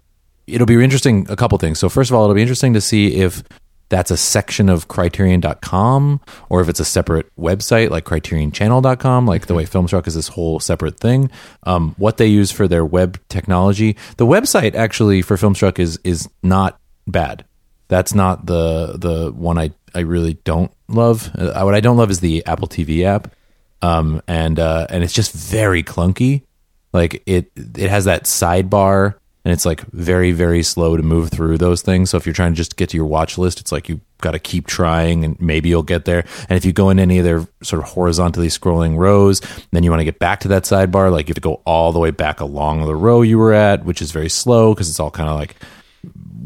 it'll 0.47 0.67
be 0.67 0.81
interesting 0.83 1.25
a 1.29 1.35
couple 1.35 1.57
things. 1.57 1.79
So 1.79 1.89
first 1.89 2.09
of 2.09 2.15
all, 2.15 2.23
it'll 2.23 2.35
be 2.35 2.41
interesting 2.41 2.73
to 2.73 2.81
see 2.81 3.15
if 3.15 3.43
that's 3.89 4.11
a 4.11 4.17
section 4.17 4.69
of 4.69 4.87
criterion.com 4.87 6.21
or 6.49 6.61
if 6.61 6.69
it's 6.69 6.79
a 6.79 6.85
separate 6.85 7.35
website 7.35 7.89
like 7.89 8.05
criterionchannel.com 8.05 9.25
like 9.25 9.47
the 9.47 9.53
way 9.53 9.65
filmstruck 9.65 10.07
is 10.07 10.15
this 10.15 10.29
whole 10.29 10.59
separate 10.59 10.99
thing. 10.99 11.29
Um, 11.63 11.95
what 11.97 12.17
they 12.17 12.27
use 12.27 12.51
for 12.51 12.67
their 12.67 12.85
web 12.85 13.19
technology 13.29 13.97
the 14.17 14.25
website 14.25 14.75
actually 14.75 15.21
for 15.21 15.35
filmstruck 15.35 15.79
is 15.79 15.99
is 16.03 16.29
not 16.43 16.79
bad. 17.07 17.45
That's 17.87 18.13
not 18.13 18.45
the 18.45 18.97
the 18.97 19.31
one 19.31 19.57
i 19.57 19.71
i 19.95 19.99
really 19.99 20.35
don't 20.43 20.71
love. 20.87 21.31
Uh, 21.35 21.61
what 21.61 21.75
i 21.75 21.79
don't 21.79 21.97
love 21.97 22.11
is 22.11 22.19
the 22.19 22.45
apple 22.45 22.67
tv 22.67 23.03
app. 23.03 23.33
Um, 23.81 24.21
and 24.27 24.59
uh, 24.59 24.87
and 24.89 25.03
it's 25.03 25.13
just 25.13 25.31
very 25.31 25.83
clunky. 25.83 26.43
Like 26.91 27.23
it 27.25 27.51
it 27.55 27.89
has 27.89 28.05
that 28.05 28.23
sidebar 28.23 29.15
and 29.45 29.53
it's 29.53 29.65
like 29.65 29.81
very 29.91 30.31
very 30.31 30.63
slow 30.63 30.97
to 30.97 31.03
move 31.03 31.29
through 31.29 31.57
those 31.57 31.81
things. 31.81 32.09
So 32.09 32.17
if 32.17 32.25
you're 32.25 32.33
trying 32.33 32.53
to 32.53 32.57
just 32.57 32.75
get 32.75 32.89
to 32.89 32.97
your 32.97 33.05
watch 33.05 33.37
list 33.37 33.59
it's 33.59 33.71
like 33.71 33.89
you 33.89 34.01
got 34.21 34.31
to 34.31 34.39
keep 34.39 34.67
trying 34.67 35.23
and 35.23 35.39
maybe 35.39 35.69
you'll 35.69 35.83
get 35.83 36.05
there. 36.05 36.25
And 36.49 36.57
if 36.57 36.65
you 36.65 36.73
go 36.73 36.89
in 36.89 36.99
any 36.99 37.19
of 37.19 37.25
their 37.25 37.47
sort 37.63 37.81
of 37.81 37.89
horizontally 37.89 38.47
scrolling 38.47 38.97
rows 38.97 39.41
then 39.71 39.83
you 39.83 39.89
want 39.89 40.01
to 40.01 40.05
get 40.05 40.19
back 40.19 40.41
to 40.41 40.47
that 40.49 40.63
sidebar. 40.63 41.11
Like 41.11 41.27
you 41.27 41.31
have 41.31 41.35
to 41.35 41.41
go 41.41 41.61
all 41.65 41.91
the 41.91 41.99
way 41.99 42.11
back 42.11 42.39
along 42.39 42.85
the 42.85 42.95
row 42.95 43.21
you 43.21 43.37
were 43.37 43.53
at 43.53 43.85
which 43.85 44.01
is 44.01 44.11
very 44.11 44.29
slow 44.29 44.73
because 44.73 44.89
it's 44.89 44.99
all 44.99 45.11
kind 45.11 45.29
of 45.29 45.35
like 45.35 45.55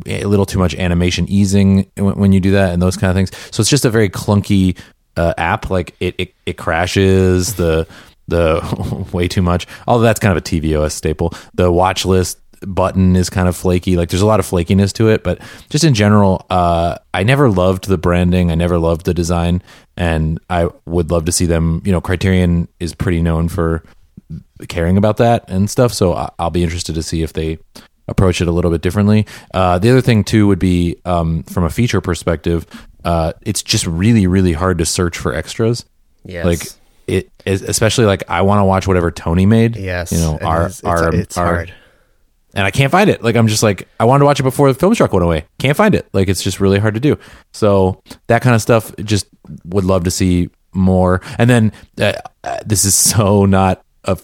a 0.06 0.26
little 0.26 0.46
too 0.46 0.60
much 0.60 0.76
animation 0.76 1.28
easing 1.30 1.90
when, 1.96 2.32
you 2.32 2.40
do 2.40 2.52
that 2.52 2.74
and 2.74 2.82
those 2.82 2.98
kind 2.98 3.10
of 3.10 3.16
things. 3.16 3.32
So 3.56 3.62
it's 3.62 3.70
just 3.70 3.86
a 3.86 3.90
very 3.90 4.10
clunky 4.10 4.78
uh, 5.18 5.34
app. 5.38 5.70
Like 5.70 5.96
it, 6.00 6.16
it 6.18 6.34
it 6.46 6.58
crashes 6.58 7.56
the 7.56 7.88
the 8.28 9.08
way 9.14 9.28
too 9.28 9.42
much. 9.42 9.68
Although 9.88 10.04
that's 10.04 10.20
kind 10.20 10.36
of 10.36 10.38
a 10.38 10.42
tvOS 10.42 10.92
staple. 10.92 11.34
The 11.54 11.72
watch 11.72 12.06
list 12.06 12.40
button 12.68 13.16
is 13.16 13.30
kind 13.30 13.48
of 13.48 13.56
flaky. 13.56 13.96
Like 13.98 14.10
there's 14.10 14.22
a 14.22 14.26
lot 14.26 14.40
of 14.40 14.46
flakiness 14.48 14.94
to 14.94 15.10
it, 15.10 15.24
but 15.24 15.40
just 15.70 15.84
in 15.84 15.94
general, 15.94 16.46
uh, 16.50 16.98
I 17.14 17.24
never 17.24 17.50
loved 17.50 17.88
the 17.88 17.98
branding. 17.98 18.52
I 18.52 18.56
never 18.56 18.78
loved 18.78 19.06
the 19.06 19.14
design, 19.14 19.62
and 19.98 20.40
I 20.50 20.70
would 20.86 21.12
love 21.12 21.26
to 21.26 21.32
see 21.32 21.46
them. 21.46 21.82
You 21.86 21.92
know, 21.92 22.02
Criterion 22.02 22.68
is 22.80 22.94
pretty 22.94 23.22
known 23.22 23.50
for 23.50 23.84
caring 24.68 24.98
about 24.98 25.18
that 25.18 25.50
and 25.50 25.70
stuff. 25.70 25.94
So 25.94 26.30
I'll 26.40 26.50
be 26.50 26.64
interested 26.64 26.96
to 26.96 27.04
see 27.04 27.22
if 27.24 27.34
they 27.34 27.60
approach 28.08 28.42
it 28.42 28.48
a 28.48 28.52
little 28.52 28.72
bit 28.72 28.82
differently. 28.82 29.26
Uh, 29.54 29.80
the 29.80 29.90
other 29.90 30.02
thing 30.02 30.24
too 30.24 30.48
would 30.48 30.60
be 30.60 30.98
um, 31.06 31.44
from 31.44 31.64
a 31.64 31.70
feature 31.70 32.02
perspective, 32.02 32.66
uh, 33.06 33.34
it's 33.42 33.64
just 33.64 33.86
really 33.88 34.28
really 34.28 34.54
hard 34.54 34.78
to 34.80 34.86
search 34.86 35.18
for 35.18 35.34
extras. 35.34 35.86
Yes. 36.26 36.46
Like 36.46 36.62
it, 37.06 37.30
especially 37.46 38.06
like 38.06 38.24
I 38.30 38.42
want 38.44 38.60
to 38.60 38.64
watch 38.66 38.88
whatever 38.88 39.12
Tony 39.12 39.46
made. 39.46 39.76
yes. 39.76 40.12
you 40.12 40.20
know 40.20 40.38
our 40.42 40.68
is- 40.68 40.80
it's, 40.80 40.84
our 40.86 41.16
it's 41.16 41.38
our 41.38 41.46
hard. 41.46 41.74
And 42.56 42.66
I 42.66 42.72
can't 42.72 42.92
find 42.92 43.10
it. 43.10 43.24
Like 43.24 43.36
I'm 43.36 43.48
just 43.48 43.64
like 43.64 43.88
I 44.00 44.06
wanted 44.06 44.20
to 44.20 44.26
watch 44.26 44.40
it 44.40 44.44
before 44.44 44.72
the 44.72 44.80
Filmstruck 44.80 45.12
went 45.12 45.24
away. 45.24 45.46
Can't 45.58 45.76
find 45.76 45.96
it. 45.96 46.08
Like 46.14 46.28
it's 46.28 46.44
just 46.44 46.60
really 46.60 46.80
hard 46.80 46.94
to 46.94 47.00
do. 47.00 47.18
So 47.52 48.02
that 48.28 48.42
kind 48.42 48.56
of 48.56 48.62
stuff, 48.62 48.96
just 48.98 49.28
would 49.66 49.86
love 49.86 50.04
to 50.04 50.12
see 50.12 50.50
more. 50.74 51.22
And 51.38 51.50
then 51.50 51.72
uh, 52.00 52.14
uh, 52.44 52.60
this 52.66 52.86
is 52.86 52.96
so 53.12 53.46
not 53.46 53.84
a 54.04 54.18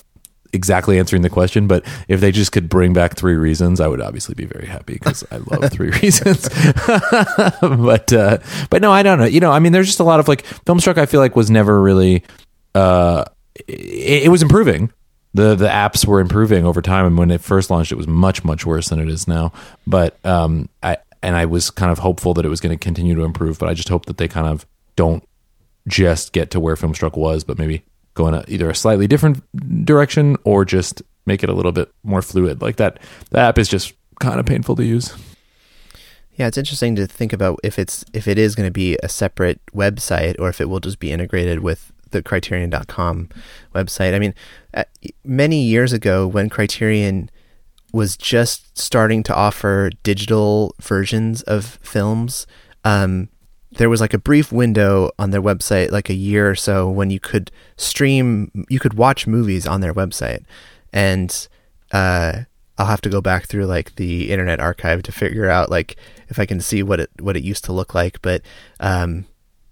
exactly 0.52 0.98
answering 0.98 1.22
the 1.22 1.30
question, 1.30 1.68
but 1.68 1.86
if 2.08 2.22
they 2.22 2.32
just 2.32 2.52
could 2.52 2.70
bring 2.70 2.94
back 2.94 3.16
three 3.16 3.36
reasons, 3.36 3.80
I 3.80 3.88
would 3.88 4.02
obviously 4.02 4.36
be 4.36 4.46
very 4.46 4.66
happy 4.66 4.94
because 4.94 5.24
I 5.32 5.38
love 5.38 5.70
three 5.72 5.90
reasons. 5.90 6.50
but 7.62 8.14
uh, 8.14 8.38
but 8.70 8.82
no, 8.82 8.92
I 8.92 9.04
don't 9.04 9.20
know. 9.20 9.26
You 9.26 9.40
know, 9.40 9.52
I 9.52 9.60
mean, 9.60 9.72
there's 9.72 9.88
just 9.88 10.00
a 10.00 10.04
lot 10.04 10.20
of 10.20 10.28
like 10.28 10.44
Filmstruck. 10.66 10.98
I 10.98 11.06
feel 11.06 11.20
like 11.20 11.36
was 11.36 11.50
never 11.50 11.82
really. 11.82 12.24
Uh, 12.76 13.26
it, 13.68 14.24
it 14.24 14.30
was 14.30 14.42
improving. 14.42 14.92
The 15.34 15.56
the 15.56 15.68
apps 15.68 16.06
were 16.06 16.20
improving 16.20 16.66
over 16.66 16.82
time, 16.82 17.06
and 17.06 17.18
when 17.18 17.30
it 17.30 17.42
first 17.42 17.70
launched, 17.70 17.92
it 17.92 17.96
was 17.96 18.08
much 18.08 18.44
much 18.44 18.66
worse 18.66 18.90
than 18.90 19.00
it 19.00 19.10
is 19.10 19.28
now. 19.28 19.52
But 19.86 20.18
um, 20.26 20.70
I 20.82 20.98
and 21.22 21.36
I 21.36 21.46
was 21.46 21.70
kind 21.70 21.92
of 21.92 22.00
hopeful 22.00 22.34
that 22.36 22.46
it 22.46 22.50
was 22.50 22.60
going 22.60 22.78
to 22.78 22.84
continue 22.84 23.16
to 23.16 23.24
improve. 23.24 23.60
But 23.60 23.70
I 23.70 23.74
just 23.74 23.90
hope 23.90 24.06
that 24.08 24.18
they 24.18 24.28
kind 24.28 24.48
of 24.48 24.66
don't 24.96 25.24
just 25.88 26.34
get 26.34 26.52
to 26.52 26.60
where 26.60 26.76
Filmstruck 26.76 27.18
was, 27.18 27.44
but 27.44 27.58
maybe 27.58 27.84
go 28.14 28.28
in 28.28 28.34
a, 28.34 28.44
either 28.48 28.70
a 28.70 28.76
slightly 28.76 29.08
different 29.08 29.44
direction 29.86 30.38
or 30.44 30.66
just 30.66 31.02
make 31.26 31.44
it 31.44 31.50
a 31.50 31.54
little 31.54 31.72
bit 31.72 31.92
more 32.04 32.22
fluid. 32.22 32.62
Like 32.62 32.78
that, 32.78 33.00
the 33.30 33.40
app 33.40 33.58
is 33.58 33.70
just 33.70 33.94
kind 34.20 34.40
of 34.40 34.46
painful 34.46 34.76
to 34.76 34.84
use. 34.84 35.16
Yeah, 36.36 36.48
it's 36.48 36.58
interesting 36.58 36.96
to 36.96 37.06
think 37.06 37.34
about 37.34 37.60
if 37.64 37.78
it's 37.78 38.06
if 38.14 38.28
it 38.28 38.38
is 38.38 38.56
going 38.56 38.68
to 38.68 38.72
be 38.72 38.98
a 39.04 39.10
separate 39.10 39.60
website 39.74 40.40
or 40.40 40.48
if 40.48 40.62
it 40.62 40.70
will 40.70 40.80
just 40.80 41.00
be 41.00 41.12
integrated 41.12 41.60
with 41.60 41.92
the 42.12 42.22
criterion.com 42.22 43.30
website. 43.74 44.14
I 44.14 44.20
mean, 44.20 44.34
uh, 44.74 44.84
many 45.24 45.64
years 45.64 45.94
ago 45.94 46.28
when 46.28 46.50
Criterion 46.50 47.30
was 47.92 48.16
just 48.18 48.78
starting 48.78 49.24
to 49.24 49.36
offer 49.36 49.90
digital 50.04 50.76
versions 50.80 51.42
of 51.44 51.80
films, 51.82 52.46
um, 52.84 53.30
there 53.72 53.90
was 53.90 54.02
like 54.02 54.14
a 54.14 54.20
brief 54.20 54.52
window 54.52 55.12
on 55.20 55.32
their 55.32 55.42
website, 55.42 55.92
like 55.92 56.10
a 56.10 56.14
year 56.14 56.50
or 56.50 56.56
so, 56.56 56.90
when 56.90 57.10
you 57.10 57.20
could 57.20 57.52
stream, 57.78 58.66
you 58.70 58.80
could 58.80 58.96
watch 58.96 59.28
movies 59.28 59.68
on 59.68 59.82
their 59.82 59.94
website, 59.94 60.44
and 60.92 61.48
uh, 61.92 62.42
I'll 62.78 62.88
have 62.88 63.02
to 63.02 63.10
go 63.10 63.22
back 63.22 63.46
through 63.46 63.66
like 63.66 63.96
the 63.96 64.32
Internet 64.32 64.60
Archive 64.60 65.04
to 65.04 65.12
figure 65.12 65.50
out 65.50 65.70
like 65.70 65.98
if 66.30 66.40
I 66.40 66.46
can 66.46 66.62
see 66.62 66.82
what 66.82 67.00
it 67.00 67.10
what 67.20 67.38
it 67.38 67.44
used 67.44 67.64
to 67.66 67.74
look 67.74 67.94
like. 67.94 68.22
But 68.22 68.42
um, 68.80 69.26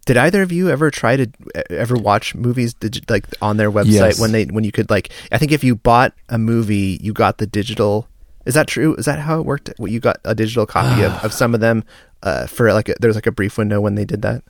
did 0.07 0.17
either 0.17 0.41
of 0.41 0.51
you 0.51 0.69
ever 0.71 0.89
try 0.89 1.15
to 1.17 1.27
ever 1.69 1.95
watch 1.95 2.33
movies 2.33 2.73
digi- 2.73 3.07
like 3.09 3.27
on 3.41 3.57
their 3.57 3.71
website 3.71 3.91
Yes. 3.91 4.19
when 4.19 4.31
they 4.31 4.45
when 4.45 4.63
you 4.63 4.71
could 4.71 4.89
like 4.89 5.09
I 5.31 5.37
think 5.37 5.51
if 5.51 5.63
you 5.63 5.75
bought 5.75 6.13
a 6.29 6.37
movie, 6.39 6.97
you 7.01 7.13
got 7.13 7.37
the 7.37 7.45
digital. 7.45 8.07
Is 8.45 8.53
that 8.55 8.65
true? 8.67 8.95
Is 8.95 9.05
that 9.05 9.19
how 9.19 9.39
it 9.39 9.45
worked? 9.45 9.69
Well, 9.77 9.91
You 9.91 9.99
got 9.99 10.17
a 10.25 10.33
digital 10.33 10.65
copy 10.65 11.03
of, 11.03 11.11
of 11.23 11.33
some 11.41 11.53
of 11.53 11.59
them 11.59 11.83
uh, 12.23 12.47
for 12.47 12.73
like 12.73 12.89
a, 12.89 12.95
there 12.99 13.09
was 13.09 13.15
like 13.15 13.27
a 13.27 13.31
brief 13.31 13.57
window 13.57 13.79
when 13.81 13.95
they 13.95 14.05
did 14.05 14.21
that, 14.23 14.41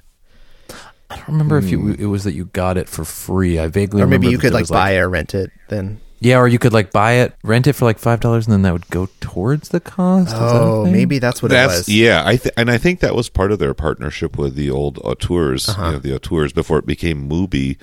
I 1.10 1.16
don't 1.16 1.28
remember 1.28 1.58
if 1.58 1.70
you, 1.70 1.94
it 1.98 2.06
was 2.06 2.24
that 2.26 2.34
you 2.34 2.46
got 2.46 2.78
it 2.78 2.88
for 2.88 3.04
free. 3.06 3.60
I 3.60 3.68
vaguely 3.68 4.02
or 4.02 4.06
remember 4.06 4.26
maybe 4.26 4.32
you 4.32 4.38
could 4.38 4.54
like 4.54 4.64
was, 4.64 4.70
buy 4.72 4.98
or 4.98 5.10
rent 5.10 5.34
it. 5.34 5.50
Then 5.70 6.00
Yeah, 6.20 6.38
or 6.40 6.48
you 6.48 6.58
could 6.60 6.74
like 6.74 6.92
buy 6.92 7.14
it, 7.14 7.34
rent 7.44 7.68
it 7.68 7.74
for 7.74 7.86
like 7.86 8.00
five 8.00 8.20
dollars, 8.20 8.48
and 8.48 8.54
then 8.54 8.62
that 8.64 8.74
would 8.74 8.88
go 8.90 9.08
towards 9.20 9.70
the 9.70 9.80
cost. 9.80 10.28
Is 10.28 10.34
that 10.34 10.42
oh, 10.62 10.86
maybe 10.86 11.20
that's 11.20 11.44
what 11.44 11.52
it 11.52 11.56
was. 11.68 11.88
yeah, 11.88 12.24
I 12.26 12.38
th- 12.38 12.54
and 12.58 12.72
I 12.72 12.78
think 12.78 13.02
that 13.02 13.16
was 13.16 13.30
part 13.30 13.52
of 13.52 13.60
their 13.60 13.74
partnership 13.74 14.38
with 14.38 14.56
the 14.56 14.70
old 14.72 14.98
auteurs, 15.00 15.70
Uh-huh. 15.70 15.86
you 15.86 15.92
know, 15.94 16.00
the 16.00 16.16
auteurs 16.16 16.54
before 16.54 16.80
it 16.80 16.86
became 16.86 17.30
Mubi. 17.30 17.78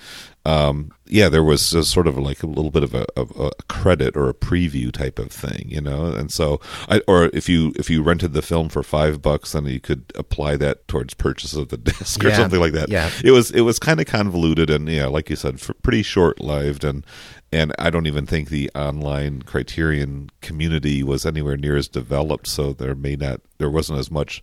Um, 0.47 0.91
yeah, 1.07 1.31
there 1.31 1.43
was 1.45 1.73
a 1.73 1.85
sort 1.85 2.07
of 2.07 2.19
like 2.19 2.43
a 2.43 2.47
little 2.47 2.71
bit 2.71 2.83
of 2.83 2.93
a, 2.95 3.07
of 3.19 3.33
a 3.41 3.51
credit 3.69 4.15
or 4.15 4.29
a 4.29 4.35
preview 4.35 4.93
type 4.93 5.19
of 5.19 5.33
thing, 5.33 5.67
you 5.71 5.81
know. 5.81 6.07
And 6.07 6.31
so, 6.31 6.61
I, 6.87 7.01
or 7.09 7.31
if 7.33 7.49
you 7.49 7.73
if 7.77 7.89
you 7.89 8.03
rented 8.03 8.35
the 8.35 8.43
film 8.43 8.69
for 8.69 8.83
five 8.83 9.23
bucks, 9.23 9.53
then 9.53 9.65
you 9.65 9.81
could 9.81 10.05
apply 10.17 10.57
that 10.57 10.87
towards 10.87 11.15
purchase 11.15 11.55
of 11.55 11.69
the 11.69 11.77
disc 11.91 12.23
or 12.23 12.29
Yeah, 12.29 12.37
something 12.37 12.61
like 12.61 12.73
that. 12.73 12.91
yeah. 12.91 13.11
it 13.25 13.31
was 13.31 13.53
it 13.53 13.63
was 13.63 13.79
kind 13.79 14.01
of 14.01 14.07
convoluted 14.07 14.69
and 14.69 14.87
yeah, 14.89 15.07
like 15.07 15.31
you 15.31 15.37
said, 15.37 15.61
pretty 15.83 16.03
short 16.03 16.41
lived 16.41 16.85
and. 16.85 17.07
And 17.55 17.73
I 17.79 17.89
don't 17.89 18.09
even 18.09 18.27
think 18.27 18.49
the 18.49 18.69
online 18.75 19.43
Criterion 19.43 20.29
community 20.41 21.05
was 21.05 21.25
anywhere 21.25 21.57
near 21.57 21.77
as 21.77 21.87
developed, 21.87 22.49
so 22.49 22.73
there 22.73 22.97
may 22.97 23.15
not, 23.15 23.43
there 23.59 23.71
wasn't 23.71 24.01
as 24.01 24.11
much 24.11 24.43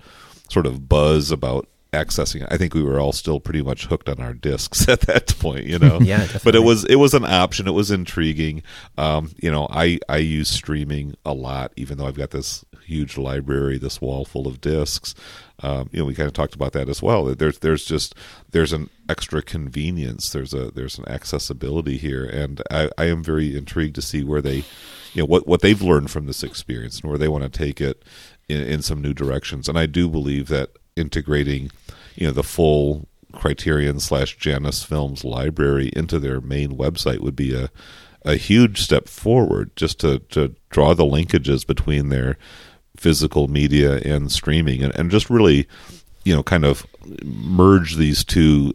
sort 0.50 0.65
of 0.65 0.88
buzz 0.88 1.30
about 1.30 1.67
accessing 1.93 2.41
it. 2.43 2.47
I 2.49 2.58
think 2.58 2.73
we 2.73 2.84
were 2.84 2.99
all 2.99 3.12
still 3.12 3.39
pretty 3.39 3.62
much 3.62 3.86
hooked 3.86 4.08
on 4.08 4.19
our 4.19 4.34
discs 4.34 4.88
at 4.89 5.01
that 5.01 5.38
point, 5.39 5.65
you 5.65 5.80
know. 5.80 5.99
Yeah, 5.99 6.19
definitely. 6.19 6.41
But 6.43 6.56
it 6.56 6.63
was 6.63 6.86
it 6.86 6.95
was 6.95 7.13
an 7.13 7.25
option. 7.25 7.67
It 7.67 7.71
was 7.71 7.91
intriguing. 7.91 8.63
Um, 8.97 9.32
you 9.41 9.51
know, 9.51 9.67
I 9.69 9.99
I 10.08 10.17
use 10.17 10.49
streaming 10.49 11.15
a 11.25 11.34
lot, 11.34 11.73
even 11.75 11.97
though 11.97 12.08
I've 12.08 12.15
got 12.15 12.32
this 12.32 12.65
huge 12.86 13.17
library, 13.17 13.77
this 13.77 14.01
wall 14.01 14.25
full 14.25 14.47
of 14.47 14.62
discs. 14.62 15.15
Um, 15.63 15.89
you 15.91 15.99
know, 15.99 16.06
we 16.06 16.15
kind 16.15 16.27
of 16.27 16.34
talked 16.34 16.56
about 16.56 16.73
that 16.73 16.89
as 16.89 17.01
well. 17.01 17.25
There's 17.25 17.60
there's 17.60 17.86
just 17.86 18.15
there's 18.51 18.73
an 18.73 18.89
extra 19.10 19.41
convenience. 19.41 20.32
There's 20.32 20.54
a 20.54 20.71
there's 20.71 20.97
an 20.97 21.08
accessibility 21.08 21.97
here, 21.97 22.25
and 22.25 22.62
I, 22.71 22.89
I 22.97 23.06
am 23.06 23.23
very 23.23 23.56
intrigued 23.56 23.95
to 23.95 24.01
see 24.01 24.23
where 24.23 24.41
they, 24.41 24.63
you 25.13 25.21
know, 25.21 25.25
what 25.25 25.45
what 25.45 25.62
they've 25.62 25.82
learned 25.82 26.10
from 26.10 26.25
this 26.25 26.43
experience 26.43 27.01
and 27.01 27.10
where 27.10 27.19
they 27.19 27.27
want 27.27 27.43
to 27.43 27.49
take 27.49 27.80
it 27.80 28.04
in, 28.49 28.62
in 28.62 28.82
some 28.82 29.01
new 29.01 29.13
directions. 29.13 29.69
And 29.69 29.77
I 29.77 29.86
do 29.86 30.10
believe 30.10 30.47
that 30.47 30.71
integrating, 30.95 31.71
you 32.15 32.27
know, 32.27 32.34
the 32.34 32.43
full 32.43 33.08
Criterion 33.34 33.99
slash 33.99 34.38
Janus 34.38 34.84
Films 34.84 35.23
library 35.23 35.91
into 35.95 36.19
their 36.19 36.41
main 36.41 36.77
website 36.77 37.19
would 37.19 37.36
be 37.36 37.56
a 37.56 37.69
a 38.23 38.36
huge 38.36 38.82
step 38.82 39.08
forward 39.08 39.75
just 39.75 39.99
to, 39.99 40.19
to 40.30 40.56
draw 40.69 40.93
the 40.93 41.04
linkages 41.04 41.65
between 41.65 42.10
their 42.10 42.38
physical 42.95 43.47
media 43.47 43.97
and 43.99 44.32
streaming 44.32 44.84
and, 44.84 44.95
and 44.95 45.10
just 45.10 45.30
really 45.30 45.67
you 46.23 46.36
know 46.36 46.43
kind 46.43 46.65
of 46.65 46.86
merge 47.23 47.95
these 47.95 48.23
two 48.23 48.73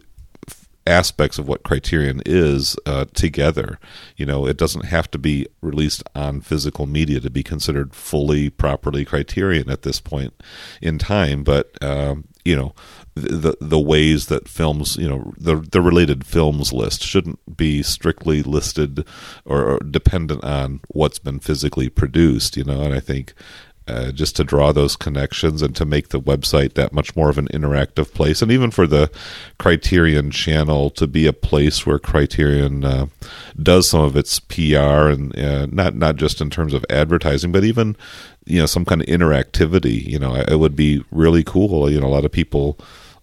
aspects 0.87 1.37
of 1.37 1.47
what 1.47 1.63
Criterion 1.63 2.21
is 2.25 2.75
uh, 2.85 3.05
together. 3.13 3.79
You 4.15 4.25
know, 4.25 4.47
it 4.47 4.57
doesn't 4.57 4.85
have 4.85 5.11
to 5.11 5.17
be 5.17 5.47
released 5.61 6.03
on 6.15 6.41
physical 6.41 6.85
media 6.85 7.19
to 7.19 7.29
be 7.29 7.43
considered 7.43 7.93
fully 7.93 8.49
properly 8.49 9.05
Criterion 9.05 9.69
at 9.69 9.83
this 9.83 9.99
point 9.99 10.33
in 10.81 10.97
time. 10.97 11.43
But 11.43 11.81
um, 11.83 12.25
you 12.45 12.55
know, 12.55 12.73
the 13.13 13.57
the 13.59 13.79
ways 13.79 14.27
that 14.27 14.47
films, 14.47 14.95
you 14.95 15.09
know, 15.09 15.33
the 15.37 15.55
the 15.55 15.81
related 15.81 16.25
films 16.25 16.71
list 16.71 17.03
shouldn't 17.03 17.57
be 17.57 17.83
strictly 17.83 18.41
listed 18.41 19.05
or, 19.43 19.73
or 19.73 19.79
dependent 19.79 20.43
on 20.43 20.79
what's 20.87 21.19
been 21.19 21.39
physically 21.39 21.89
produced. 21.89 22.55
You 22.55 22.63
know, 22.63 22.81
and 22.83 22.93
I 22.93 22.99
think 22.99 23.33
uh, 23.87 24.11
just 24.11 24.35
to 24.35 24.43
draw 24.43 24.71
those 24.71 24.95
connections 24.95 25.61
and 25.61 25.75
to 25.75 25.85
make 25.85 26.09
the 26.09 26.19
website 26.19 26.73
that 26.73 26.93
much 26.93 27.15
more 27.15 27.29
of 27.29 27.37
an 27.37 27.47
interactive 27.49 28.13
place, 28.13 28.41
and 28.41 28.51
even 28.51 28.71
for 28.71 28.87
the 28.87 29.09
Criterion 29.57 30.31
channel 30.31 30.89
to 30.91 31.07
be 31.07 31.25
a 31.25 31.33
place 31.33 31.85
where 31.85 31.99
Criterion 31.99 32.83
uh, 32.83 33.07
does 33.61 33.89
some 33.89 34.01
of 34.01 34.15
its 34.15 34.39
PR 34.39 35.09
and 35.09 35.37
uh, 35.37 35.65
not 35.67 35.95
not 35.95 36.15
just 36.15 36.41
in 36.41 36.49
terms 36.49 36.73
of 36.73 36.85
advertising, 36.89 37.51
but 37.51 37.63
even 37.63 37.95
you 38.45 38.59
know 38.59 38.65
some 38.65 38.85
kind 38.85 39.01
of 39.01 39.07
interactivity. 39.07 40.05
You 40.05 40.19
know, 40.19 40.35
it 40.35 40.59
would 40.59 40.75
be 40.75 41.03
really 41.11 41.43
cool. 41.43 41.89
You 41.89 41.99
know, 41.99 42.07
a 42.07 42.09
lot 42.09 42.25
of 42.25 42.31
people 42.31 42.77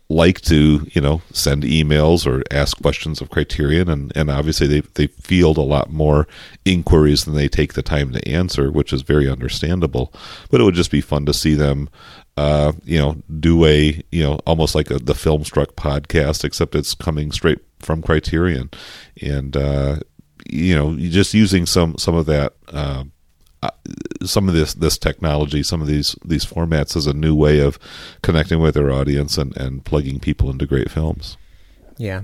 like 0.08 0.40
to 0.42 0.86
you 0.92 1.00
know 1.00 1.22
send 1.32 1.62
emails 1.62 2.26
or 2.26 2.42
ask 2.50 2.80
questions 2.82 3.20
of 3.20 3.30
criterion 3.30 3.88
and, 3.88 4.12
and 4.14 4.30
obviously 4.30 4.66
they, 4.66 4.80
they 4.94 5.06
field 5.06 5.56
a 5.56 5.62
lot 5.62 5.90
more 5.90 6.28
inquiries 6.66 7.24
than 7.24 7.34
they 7.34 7.48
take 7.48 7.72
the 7.72 7.82
time 7.82 8.12
to 8.12 8.28
answer 8.28 8.70
which 8.70 8.92
is 8.92 9.02
very 9.02 9.28
understandable. 9.28 10.12
But 10.50 10.60
it 10.60 10.64
would 10.64 10.74
just 10.74 10.90
be 10.90 11.00
fun 11.00 11.24
to 11.26 11.34
see 11.34 11.54
them 11.54 11.88
uh, 12.36 12.72
you 12.84 12.98
know 12.98 13.16
do 13.40 13.64
a 13.64 14.02
you 14.10 14.22
know 14.22 14.34
almost 14.46 14.74
like 14.74 14.90
a, 14.90 14.98
the 14.98 15.14
filmstruck 15.14 15.74
podcast 15.74 16.44
except 16.44 16.74
it's 16.74 16.94
coming 16.94 17.32
straight 17.32 17.60
from 17.78 18.02
criterion. 18.02 18.70
And 19.22 19.56
uh, 19.56 20.00
you 20.46 20.74
know 20.74 20.96
just 20.96 21.32
using 21.32 21.64
some 21.64 21.96
some 21.96 22.14
of 22.14 22.26
that 22.26 22.54
uh, 22.72 23.04
some 24.22 24.48
of 24.48 24.54
this 24.54 24.74
this 24.74 24.98
technology, 24.98 25.62
some 25.62 25.80
of 25.80 25.86
these 25.86 26.16
these 26.24 26.44
formats 26.44 26.96
as 26.96 27.06
a 27.06 27.14
new 27.14 27.34
way 27.34 27.60
of 27.60 27.78
connecting 28.22 28.60
with 28.60 28.74
their 28.74 28.90
audience 28.90 29.38
and, 29.38 29.56
and 29.56 29.84
plugging 29.84 30.20
people 30.20 30.50
into 30.50 30.66
great 30.66 30.90
films. 30.90 31.36
Yeah, 31.96 32.22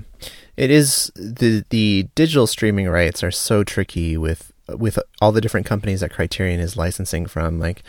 it 0.57 0.71
is 0.71 1.11
the 1.15 1.63
the 1.69 2.07
digital 2.15 2.47
streaming 2.47 2.89
rights 2.89 3.23
are 3.23 3.31
so 3.31 3.63
tricky 3.63 4.17
with 4.17 4.51
with 4.67 4.99
all 5.21 5.31
the 5.31 5.41
different 5.41 5.65
companies 5.65 6.01
that 6.01 6.11
Criterion 6.11 6.59
is 6.59 6.77
licensing 6.77 7.25
from. 7.25 7.59
Like, 7.59 7.83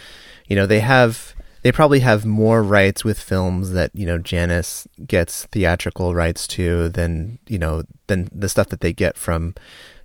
you 0.46 0.56
know, 0.56 0.66
they 0.66 0.80
have 0.80 1.34
they 1.62 1.72
probably 1.72 2.00
have 2.00 2.24
more 2.24 2.62
rights 2.62 3.04
with 3.04 3.20
films 3.20 3.72
that 3.72 3.90
you 3.94 4.06
know 4.06 4.18
Janus 4.18 4.86
gets 5.06 5.46
theatrical 5.46 6.14
rights 6.14 6.46
to 6.48 6.88
than 6.88 7.38
you 7.48 7.58
know 7.58 7.82
than 8.08 8.28
the 8.32 8.48
stuff 8.48 8.68
that 8.68 8.80
they 8.80 8.92
get 8.92 9.16
from 9.16 9.54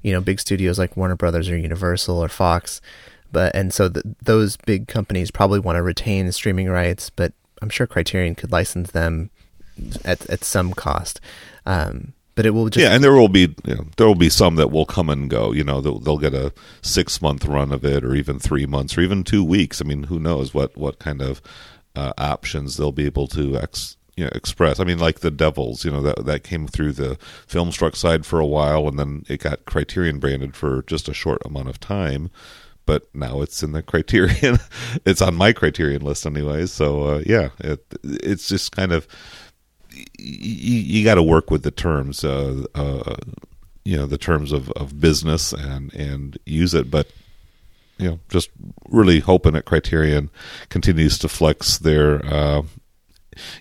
you 0.01 0.13
know 0.13 0.21
big 0.21 0.39
studios 0.39 0.79
like 0.79 0.95
Warner 0.95 1.15
Brothers 1.15 1.49
or 1.49 1.57
Universal 1.57 2.23
or 2.23 2.29
Fox. 2.29 2.81
But 3.31 3.55
and 3.55 3.73
so 3.73 3.89
the, 3.89 4.15
those 4.21 4.57
big 4.57 4.87
companies 4.87 5.31
probably 5.31 5.59
want 5.59 5.77
to 5.77 5.83
retain 5.83 6.31
streaming 6.31 6.69
rights, 6.69 7.09
but 7.09 7.33
I'm 7.61 7.69
sure 7.69 7.87
Criterion 7.87 8.35
could 8.35 8.51
license 8.51 8.91
them 8.91 9.29
at 10.05 10.29
at 10.29 10.43
some 10.43 10.73
cost. 10.73 11.19
Um, 11.65 12.13
but 12.37 12.45
it 12.45 12.51
will 12.51 12.69
just 12.69 12.83
yeah, 12.83 12.93
and 12.93 13.03
there 13.03 13.13
will 13.13 13.29
be 13.29 13.55
you 13.65 13.75
know, 13.75 13.87
there 13.97 14.05
will 14.05 14.15
be 14.15 14.29
some 14.29 14.57
that 14.57 14.69
will 14.69 14.85
come 14.85 15.09
and 15.09 15.27
go. 15.27 15.51
You 15.51 15.63
know, 15.63 15.81
they'll, 15.81 15.99
they'll 15.99 16.19
get 16.19 16.35
a 16.35 16.53
six 16.83 17.19
month 17.19 17.45
run 17.45 17.71
of 17.71 17.83
it, 17.83 18.05
or 18.05 18.13
even 18.13 18.37
three 18.37 18.67
months, 18.67 18.95
or 18.95 19.01
even 19.01 19.23
two 19.23 19.43
weeks. 19.43 19.81
I 19.81 19.85
mean, 19.85 20.03
who 20.03 20.19
knows 20.19 20.53
what 20.53 20.77
what 20.77 20.99
kind 20.99 21.21
of 21.21 21.41
uh, 21.95 22.13
options 22.17 22.77
they'll 22.77 22.91
be 22.91 23.07
able 23.07 23.27
to 23.29 23.57
ex, 23.57 23.97
you 24.15 24.23
know, 24.25 24.29
express. 24.35 24.79
I 24.79 24.83
mean, 24.83 24.99
like 24.99 25.21
the 25.21 25.31
Devils, 25.31 25.83
you 25.83 25.89
know, 25.89 26.03
that 26.03 26.25
that 26.25 26.43
came 26.43 26.67
through 26.67 26.91
the 26.91 27.17
Filmstruck 27.47 27.95
side 27.95 28.23
for 28.23 28.39
a 28.39 28.45
while, 28.45 28.87
and 28.87 28.99
then 28.99 29.25
it 29.27 29.41
got 29.41 29.65
Criterion 29.65 30.19
branded 30.19 30.55
for 30.55 30.83
just 30.83 31.09
a 31.09 31.15
short 31.15 31.41
amount 31.43 31.69
of 31.69 31.79
time 31.79 32.29
but 32.88 33.13
now 33.13 33.41
it's 33.43 33.62
in 33.62 33.73
the 33.73 33.84
criterion. 33.84 34.58
It's 35.06 35.21
on 35.21 35.36
my 35.36 35.54
criterion 35.54 36.02
list 36.02 36.26
anyways 36.26 36.71
so 36.71 37.04
uh, 37.04 37.23
yeah 37.26 37.50
it, 37.60 37.86
it's 38.04 38.47
just 38.47 38.71
kind 38.71 38.91
of 38.91 39.08
you, 40.17 40.80
you 40.80 41.04
got 41.04 41.15
to 41.15 41.23
work 41.23 41.52
with 41.52 41.63
the 41.63 41.71
terms 41.71 42.23
uh, 42.23 42.65
uh, 42.76 43.15
you 43.88 43.95
know 43.95 44.06
the 44.06 44.17
terms 44.17 44.52
of, 44.52 44.69
of 44.71 45.00
business 45.00 45.54
and 45.54 45.93
and 45.93 46.38
use 46.45 46.73
it. 46.73 46.91
But 46.91 47.08
you 47.97 48.10
know 48.10 48.19
just 48.30 48.50
really 48.89 49.21
hoping 49.21 49.54
that 49.54 49.65
criterion 49.65 50.30
continues 50.69 51.17
to 51.19 51.30
flex 51.30 51.78
their 51.78 52.26
uh, 52.26 52.63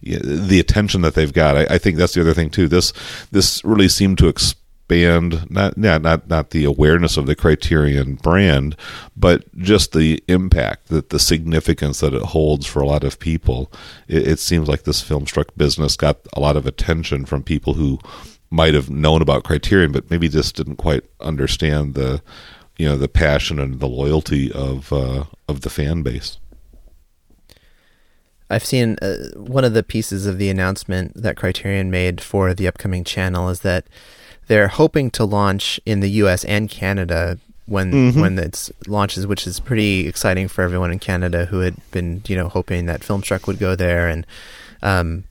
the 0.03 0.61
attention 0.61 1.03
that 1.03 1.15
they've 1.15 1.33
got. 1.33 1.57
I, 1.57 1.75
I, 1.75 1.79
think 1.79 1.97
that's 1.97 2.15
the 2.15 2.23
other 2.23 2.35
thing 2.35 2.51
too. 2.51 2.67
This 2.67 2.93
this 3.31 3.65
really 3.65 3.89
seemed 3.89 4.19
to 4.19 4.29
expand 4.29 4.66
expand 4.89 5.51
not 5.51 5.77
not 5.77 6.03
not 6.03 6.29
not 6.29 6.51
the 6.51 6.65
awareness 6.65 7.17
of 7.17 7.27
the 7.27 7.35
Criterion 7.35 8.15
brand, 8.15 8.77
but 9.17 9.45
just 9.59 9.93
the 9.93 10.23
impact 10.29 10.89
that 10.89 11.11
the 11.11 11.19
significance 11.19 12.01
that 12.01 12.15
it 12.15 12.23
holds 12.23 12.67
for 12.67 12.81
a 12.81 12.87
lot 12.87 13.05
of 13.05 13.19
people. 13.19 13.71
It, 14.09 14.29
it 14.29 14.39
seems 14.39 14.69
like 14.69 14.85
this 14.85 15.03
filmstruck 15.03 15.49
business 15.57 15.97
got 15.97 16.19
a 16.35 16.41
lot 16.41 16.57
of 16.57 16.67
attention 16.67 17.25
from 17.25 17.43
people 17.43 17.75
who 17.75 17.99
might 18.51 18.75
have 18.75 18.89
known 18.89 19.23
about 19.23 19.45
Criterion, 19.45 19.93
but 19.93 20.11
maybe 20.11 20.29
just 20.29 20.55
didn't 20.55 20.77
quite 20.77 21.05
understand 21.21 21.95
the 21.95 22.23
you 22.79 22.87
know 22.87 22.97
the 22.97 23.09
passion 23.09 23.59
and 23.59 23.81
the 23.81 23.89
loyalty 23.89 24.53
of 24.53 24.93
uh, 24.93 25.25
of 25.49 25.63
the 25.63 25.71
fan 25.71 26.03
base. 26.03 26.39
I've 28.49 28.65
seen 28.65 28.97
uh, 29.03 29.31
one 29.35 29.65
of 29.65 29.75
the 29.75 29.83
pieces 29.83 30.25
of 30.25 30.39
the 30.39 30.49
announcement 30.51 31.21
that 31.21 31.37
Criterion 31.37 31.91
made 31.91 32.21
for 32.21 32.55
the 32.55 32.69
upcoming 32.69 33.03
channel 33.03 33.49
is 33.49 33.63
that 33.63 33.89
they're 34.47 34.69
hoping 34.69 35.11
to 35.13 35.25
launch 35.25 35.81
in 35.85 36.01
the 36.01 36.11
U.S. 36.11 36.45
and 36.45 36.69
Canada 36.69 37.39
when 37.67 37.93
mm-hmm. 37.93 38.21
when 38.21 38.39
it 38.39 38.71
launches, 38.87 39.27
which 39.27 39.47
is 39.47 39.61
pretty 39.61 40.07
exciting 40.07 40.49
for 40.49 40.63
everyone 40.63 40.93
in 40.93 40.99
Canada 40.99 41.47
who 41.47 41.61
had 41.61 41.77
been 41.91 42.23
you 42.27 42.37
know 42.37 42.49
hoping 42.49 42.87
that 42.87 43.01
Filmstruck 43.01 43.47
would 43.47 43.59
go 43.59 43.75
there, 43.75 44.09
and 44.09 44.27
um, 44.83 45.25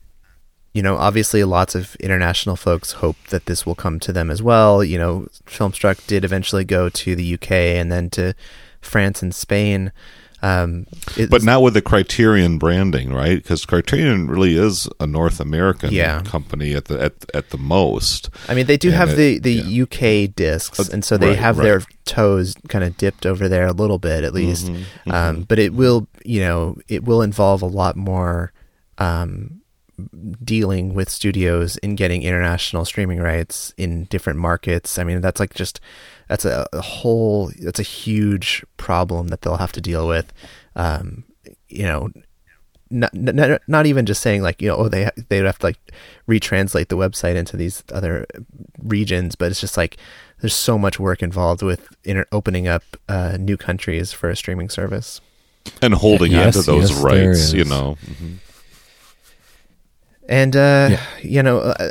you 0.73 0.81
know 0.81 0.97
obviously 0.97 1.43
lots 1.43 1.75
of 1.75 1.95
international 1.95 2.55
folks 2.55 2.93
hope 2.93 3.15
that 3.29 3.45
this 3.45 3.65
will 3.65 3.75
come 3.75 3.99
to 4.01 4.11
them 4.11 4.29
as 4.29 4.43
well. 4.43 4.83
You 4.83 4.97
know, 4.97 5.27
Filmstruck 5.45 6.05
did 6.07 6.25
eventually 6.25 6.65
go 6.65 6.89
to 6.89 7.15
the 7.15 7.33
UK 7.35 7.51
and 7.51 7.91
then 7.91 8.09
to 8.11 8.35
France 8.81 9.21
and 9.21 9.33
Spain. 9.33 9.91
Um, 10.45 10.85
but 11.31 11.41
now 11.41 11.59
with 11.59 11.73
the 11.73 11.81
Criterion 11.81 12.59
branding, 12.59 13.11
right? 13.11 13.41
Because 13.41 13.65
Criterion 13.65 14.27
really 14.27 14.55
is 14.55 14.87
a 14.99 15.07
North 15.07 15.39
American 15.39 15.91
yeah. 15.91 16.21
company 16.21 16.75
at 16.75 16.85
the 16.85 17.01
at 17.01 17.13
at 17.33 17.49
the 17.49 17.57
most. 17.57 18.29
I 18.47 18.53
mean, 18.53 18.67
they 18.67 18.77
do 18.77 18.89
and 18.89 18.97
have 18.97 19.09
it, 19.11 19.15
the 19.15 19.39
the 19.39 19.53
yeah. 19.53 19.83
UK 19.83 20.35
discs, 20.35 20.79
uh, 20.79 20.93
and 20.93 21.03
so 21.03 21.17
they 21.17 21.29
right, 21.29 21.39
have 21.39 21.57
right. 21.57 21.63
their 21.63 21.81
toes 22.05 22.53
kind 22.67 22.83
of 22.83 22.95
dipped 22.95 23.25
over 23.25 23.49
there 23.49 23.65
a 23.65 23.71
little 23.71 23.97
bit, 23.97 24.23
at 24.23 24.35
least. 24.35 24.67
Mm-hmm, 24.67 24.75
mm-hmm. 24.75 25.11
Um, 25.11 25.41
but 25.43 25.57
it 25.57 25.73
will, 25.73 26.07
you 26.23 26.41
know, 26.41 26.77
it 26.87 27.03
will 27.03 27.23
involve 27.23 27.63
a 27.63 27.67
lot 27.67 27.95
more. 27.95 28.53
Um, 28.99 29.61
dealing 30.43 30.93
with 30.93 31.09
studios 31.09 31.77
in 31.77 31.95
getting 31.95 32.21
international 32.21 32.83
streaming 32.83 33.19
rights 33.19 33.73
in 33.77 34.03
different 34.05 34.37
markets. 34.37 34.99
I 34.99 35.05
mean, 35.05 35.21
that's 35.21 35.39
like 35.39 35.53
just 35.53 35.79
that's 36.27 36.45
a, 36.45 36.67
a 36.73 36.81
whole 36.81 37.51
that's 37.61 37.79
a 37.79 37.83
huge 37.83 38.65
problem 38.77 39.27
that 39.29 39.41
they'll 39.41 39.57
have 39.57 39.71
to 39.73 39.81
deal 39.81 40.07
with. 40.07 40.33
Um, 40.75 41.23
you 41.67 41.83
know, 41.83 42.09
not, 42.89 43.13
not, 43.13 43.61
not 43.67 43.85
even 43.85 44.05
just 44.05 44.21
saying 44.21 44.41
like 44.41 44.61
you 44.61 44.69
know 44.69 44.75
oh 44.75 44.89
they 44.89 45.09
they 45.29 45.39
would 45.39 45.45
have 45.45 45.59
to 45.59 45.67
like 45.67 45.79
retranslate 46.27 46.87
the 46.89 46.97
website 46.97 47.35
into 47.35 47.57
these 47.57 47.83
other 47.91 48.25
regions, 48.81 49.35
but 49.35 49.51
it's 49.51 49.61
just 49.61 49.77
like 49.77 49.97
there's 50.41 50.55
so 50.55 50.77
much 50.77 50.99
work 50.99 51.23
involved 51.23 51.61
with 51.61 51.87
inter- 52.03 52.27
opening 52.31 52.67
up 52.67 52.83
uh, 53.07 53.37
new 53.39 53.57
countries 53.57 54.11
for 54.11 54.29
a 54.29 54.35
streaming 54.35 54.69
service 54.69 55.21
and 55.81 55.93
holding 55.93 56.31
yeah, 56.31 56.45
yes, 56.45 56.57
on 56.57 56.63
to 56.63 56.71
those 56.71 56.91
yes, 56.91 57.01
rights. 57.01 57.53
You 57.53 57.65
know. 57.65 57.97
Mm-hmm. 58.05 58.33
And 60.27 60.55
uh, 60.55 60.87
yeah. 60.91 61.01
you 61.21 61.43
know, 61.43 61.59
uh, 61.59 61.89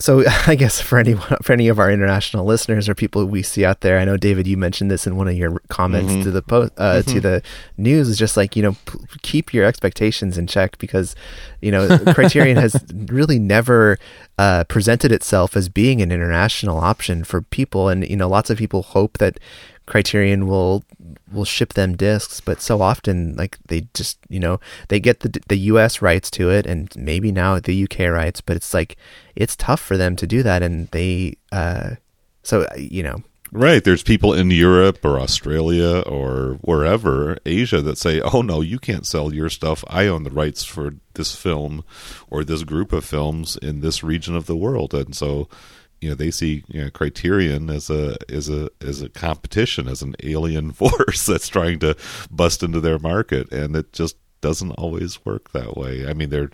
so 0.00 0.22
I 0.46 0.54
guess 0.54 0.80
for 0.80 0.98
any 0.98 1.14
for 1.42 1.52
any 1.52 1.68
of 1.68 1.78
our 1.78 1.90
international 1.90 2.44
listeners 2.44 2.88
or 2.88 2.94
people 2.94 3.24
we 3.26 3.42
see 3.42 3.64
out 3.64 3.80
there, 3.80 3.98
I 3.98 4.04
know 4.04 4.16
David, 4.16 4.46
you 4.46 4.56
mentioned 4.56 4.90
this 4.90 5.06
in 5.06 5.16
one 5.16 5.28
of 5.28 5.36
your 5.36 5.60
comments 5.68 6.12
mm-hmm. 6.12 6.22
to 6.22 6.30
the 6.30 6.42
post 6.42 6.72
uh, 6.76 6.96
mm-hmm. 6.96 7.12
to 7.12 7.20
the 7.20 7.42
news. 7.76 8.08
Is 8.08 8.18
just 8.18 8.36
like 8.36 8.56
you 8.56 8.62
know, 8.62 8.76
p- 8.86 8.98
keep 9.22 9.52
your 9.52 9.64
expectations 9.64 10.38
in 10.38 10.46
check 10.46 10.78
because 10.78 11.14
you 11.60 11.70
know 11.70 11.98
Criterion 12.14 12.56
has 12.56 12.82
really 12.94 13.38
never 13.38 13.98
uh, 14.38 14.64
presented 14.64 15.12
itself 15.12 15.56
as 15.56 15.68
being 15.68 16.00
an 16.00 16.12
international 16.12 16.78
option 16.78 17.24
for 17.24 17.42
people, 17.42 17.88
and 17.88 18.08
you 18.08 18.16
know, 18.16 18.28
lots 18.28 18.50
of 18.50 18.58
people 18.58 18.82
hope 18.82 19.18
that 19.18 19.38
Criterion 19.88 20.46
will 20.46 20.84
will 21.32 21.46
ship 21.46 21.72
them 21.72 21.96
discs, 21.96 22.42
but 22.42 22.60
so 22.60 22.82
often 22.82 23.34
like 23.36 23.56
they 23.68 23.88
just 23.94 24.18
you 24.28 24.38
know 24.38 24.60
they 24.88 25.00
get 25.00 25.20
the 25.20 25.40
the 25.48 25.58
U.S. 25.72 26.02
rights 26.02 26.30
to 26.32 26.50
it 26.50 26.66
and 26.66 26.94
maybe 26.94 27.32
now 27.32 27.58
the 27.58 27.74
U.K. 27.74 28.06
rights, 28.08 28.42
but 28.42 28.54
it's 28.54 28.74
like 28.74 28.96
it's 29.34 29.56
tough 29.56 29.80
for 29.80 29.96
them 29.96 30.14
to 30.16 30.26
do 30.26 30.42
that, 30.42 30.62
and 30.62 30.88
they 30.88 31.38
uh, 31.52 31.92
so 32.42 32.66
you 32.76 33.02
know 33.02 33.22
Right. 33.50 33.82
There's 33.82 34.02
people 34.02 34.34
in 34.34 34.50
Europe 34.50 35.02
or 35.02 35.18
Australia 35.18 36.00
or 36.00 36.58
wherever, 36.60 37.38
Asia, 37.46 37.80
that 37.80 37.96
say, 37.96 38.20
oh, 38.20 38.42
no, 38.42 38.60
you 38.60 38.78
can't 38.78 39.06
sell 39.06 39.32
your 39.32 39.48
stuff. 39.48 39.82
I 39.88 40.06
own 40.06 40.24
the 40.24 40.30
rights 40.30 40.64
for 40.64 40.96
this 41.14 41.34
film 41.34 41.82
or 42.28 42.44
this 42.44 42.62
group 42.62 42.92
of 42.92 43.06
films 43.06 43.56
in 43.56 43.80
this 43.80 44.04
region 44.04 44.36
of 44.36 44.44
the 44.44 44.56
world. 44.56 44.92
And 44.92 45.16
so, 45.16 45.48
you 46.00 46.08
know, 46.08 46.14
they 46.14 46.30
see 46.30 46.64
you 46.68 46.82
know, 46.82 46.90
Criterion 46.90 47.70
as 47.70 47.90
a 47.90 48.16
as 48.28 48.48
a 48.48 48.70
as 48.80 49.02
a 49.02 49.08
competition, 49.08 49.88
as 49.88 50.02
an 50.02 50.14
alien 50.22 50.72
force 50.72 51.26
that's 51.26 51.48
trying 51.48 51.78
to 51.80 51.96
bust 52.30 52.62
into 52.62 52.80
their 52.80 52.98
market, 52.98 53.52
and 53.52 53.76
it 53.76 53.92
just 53.92 54.16
doesn't 54.40 54.72
always 54.72 55.24
work 55.24 55.50
that 55.52 55.76
way. 55.76 56.06
I 56.06 56.12
mean, 56.12 56.30
they're 56.30 56.50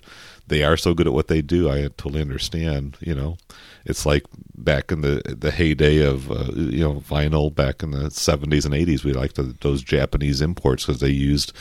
they 0.46 0.62
are 0.62 0.76
so 0.76 0.94
good 0.94 1.06
at 1.06 1.12
what 1.12 1.28
they 1.28 1.42
do. 1.42 1.70
I 1.70 1.82
totally 1.82 2.20
understand. 2.20 2.96
You 3.00 3.14
know, 3.14 3.36
it's 3.84 4.04
like 4.06 4.24
back 4.56 4.92
in 4.92 5.00
the 5.00 5.22
the 5.26 5.50
heyday 5.50 6.04
of 6.04 6.30
uh, 6.30 6.52
you 6.54 6.80
know 6.80 6.94
vinyl 6.94 7.54
back 7.54 7.82
in 7.82 7.90
the 7.90 8.10
seventies 8.10 8.64
and 8.64 8.74
eighties. 8.74 9.04
We 9.04 9.12
liked 9.12 9.36
the, 9.36 9.54
those 9.60 9.82
Japanese 9.82 10.40
imports 10.40 10.86
because 10.86 11.00
they 11.00 11.08
used 11.08 11.52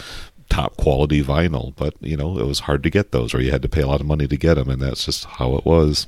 top 0.49 0.77
quality 0.77 1.23
vinyl, 1.23 1.73
but 1.75 1.95
you 2.01 2.17
know 2.17 2.37
it 2.37 2.45
was 2.45 2.59
hard 2.59 2.83
to 2.83 2.89
get 2.89 3.11
those, 3.11 3.33
or 3.33 3.41
you 3.41 3.51
had 3.51 3.61
to 3.61 3.69
pay 3.69 3.81
a 3.81 3.87
lot 3.87 4.01
of 4.01 4.07
money 4.07 4.27
to 4.27 4.37
get 4.37 4.55
them, 4.55 4.69
and 4.69 4.81
that's 4.81 5.05
just 5.05 5.25
how 5.25 5.55
it 5.55 5.65
was. 5.65 6.07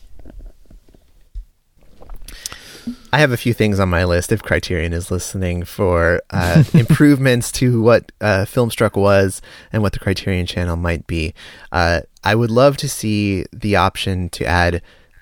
I 3.12 3.20
have 3.20 3.32
a 3.32 3.38
few 3.38 3.54
things 3.54 3.80
on 3.80 3.90
my 3.90 4.04
list 4.06 4.32
if 4.32 4.44
Criterion 4.44 4.94
is 4.94 5.10
listening 5.12 5.64
for 5.66 6.22
uh, 6.30 6.64
improvements 6.74 7.52
to 7.54 7.82
what 7.82 8.12
uh, 8.22 8.46
Filmstruck 8.46 8.96
was 8.96 9.42
and 9.72 9.82
what 9.82 9.94
the 9.94 10.00
Criterion 10.00 10.46
channel 10.46 10.76
might 10.76 11.08
be. 11.08 11.34
Uh, 11.72 12.02
I 12.24 12.36
would 12.36 12.52
love 12.52 12.78
to 12.78 12.90
see 12.90 13.46
the 13.54 13.76
option 13.76 14.30
to 14.30 14.46
add 14.46 14.82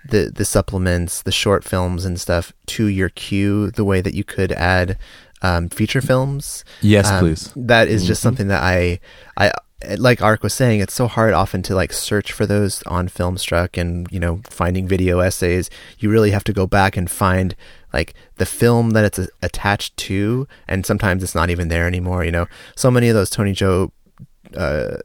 the 0.09 0.31
the 0.35 0.43
supplements, 0.45 1.21
the 1.21 1.31
short 1.31 1.63
films 1.63 2.03
and 2.05 2.19
stuff 2.19 2.51
to 2.67 2.87
your 2.87 3.09
queue, 3.09 3.71
the 3.71 3.85
way 3.85 4.01
that 4.01 4.13
you 4.13 4.23
could 4.23 4.51
add 4.51 4.97
um, 5.41 5.69
feature 5.69 6.01
films. 6.01 6.65
Yes, 6.81 7.09
Um, 7.09 7.19
please. 7.19 7.53
That 7.55 7.87
is 7.87 8.05
just 8.05 8.21
something 8.21 8.47
that 8.49 8.61
I 8.63 8.99
I 9.37 9.51
like 9.97 10.19
Arik 10.19 10.41
was 10.41 10.53
saying, 10.53 10.79
it's 10.79 10.93
so 10.93 11.07
hard 11.07 11.33
often 11.33 11.61
to 11.63 11.75
like 11.75 11.93
search 11.93 12.31
for 12.31 12.45
those 12.45 12.83
on 12.83 13.07
Filmstruck 13.09 13.79
and, 13.79 14.07
you 14.11 14.19
know, 14.19 14.41
finding 14.49 14.87
video 14.87 15.19
essays. 15.19 15.69
You 15.99 16.09
really 16.09 16.31
have 16.31 16.43
to 16.45 16.53
go 16.53 16.67
back 16.67 16.97
and 16.97 17.09
find 17.09 17.55
like 17.91 18.13
the 18.37 18.45
film 18.45 18.91
that 18.91 19.05
it's 19.05 19.29
attached 19.41 19.95
to. 19.97 20.47
And 20.67 20.85
sometimes 20.85 21.23
it's 21.23 21.35
not 21.35 21.49
even 21.49 21.67
there 21.67 21.87
anymore. 21.87 22.23
You 22.23 22.31
know, 22.31 22.47
so 22.75 22.89
many 22.89 23.09
of 23.09 23.15
those 23.15 23.29
Tony 23.29 23.53
Zhou 23.53 23.91
uh, 24.55 24.97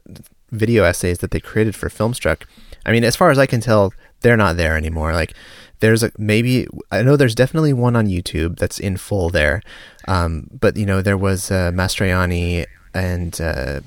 video 0.51 0.83
essays 0.83 1.19
that 1.19 1.31
they 1.31 1.39
created 1.39 1.75
for 1.75 1.89
Filmstruck. 1.89 2.43
I 2.85 2.91
mean, 2.91 3.03
as 3.03 3.15
far 3.15 3.29
as 3.29 3.37
I 3.37 3.45
can 3.45 3.61
tell, 3.61 3.93
they're 4.21 4.37
not 4.37 4.57
there 4.57 4.75
anymore. 4.75 5.13
Like, 5.13 5.33
there's 5.79 6.03
a 6.03 6.11
maybe 6.17 6.67
I 6.91 7.01
know 7.03 7.15
there's 7.15 7.35
definitely 7.35 7.73
one 7.73 7.95
on 7.95 8.07
YouTube 8.07 8.57
that's 8.57 8.79
in 8.79 8.97
full 8.97 9.29
there, 9.29 9.61
um, 10.07 10.49
but 10.59 10.75
you 10.75 10.85
know 10.85 11.01
there 11.01 11.17
was 11.17 11.51
uh, 11.51 11.71
Mastroianni 11.73 12.65
and 12.93 13.39
uh, 13.39 13.81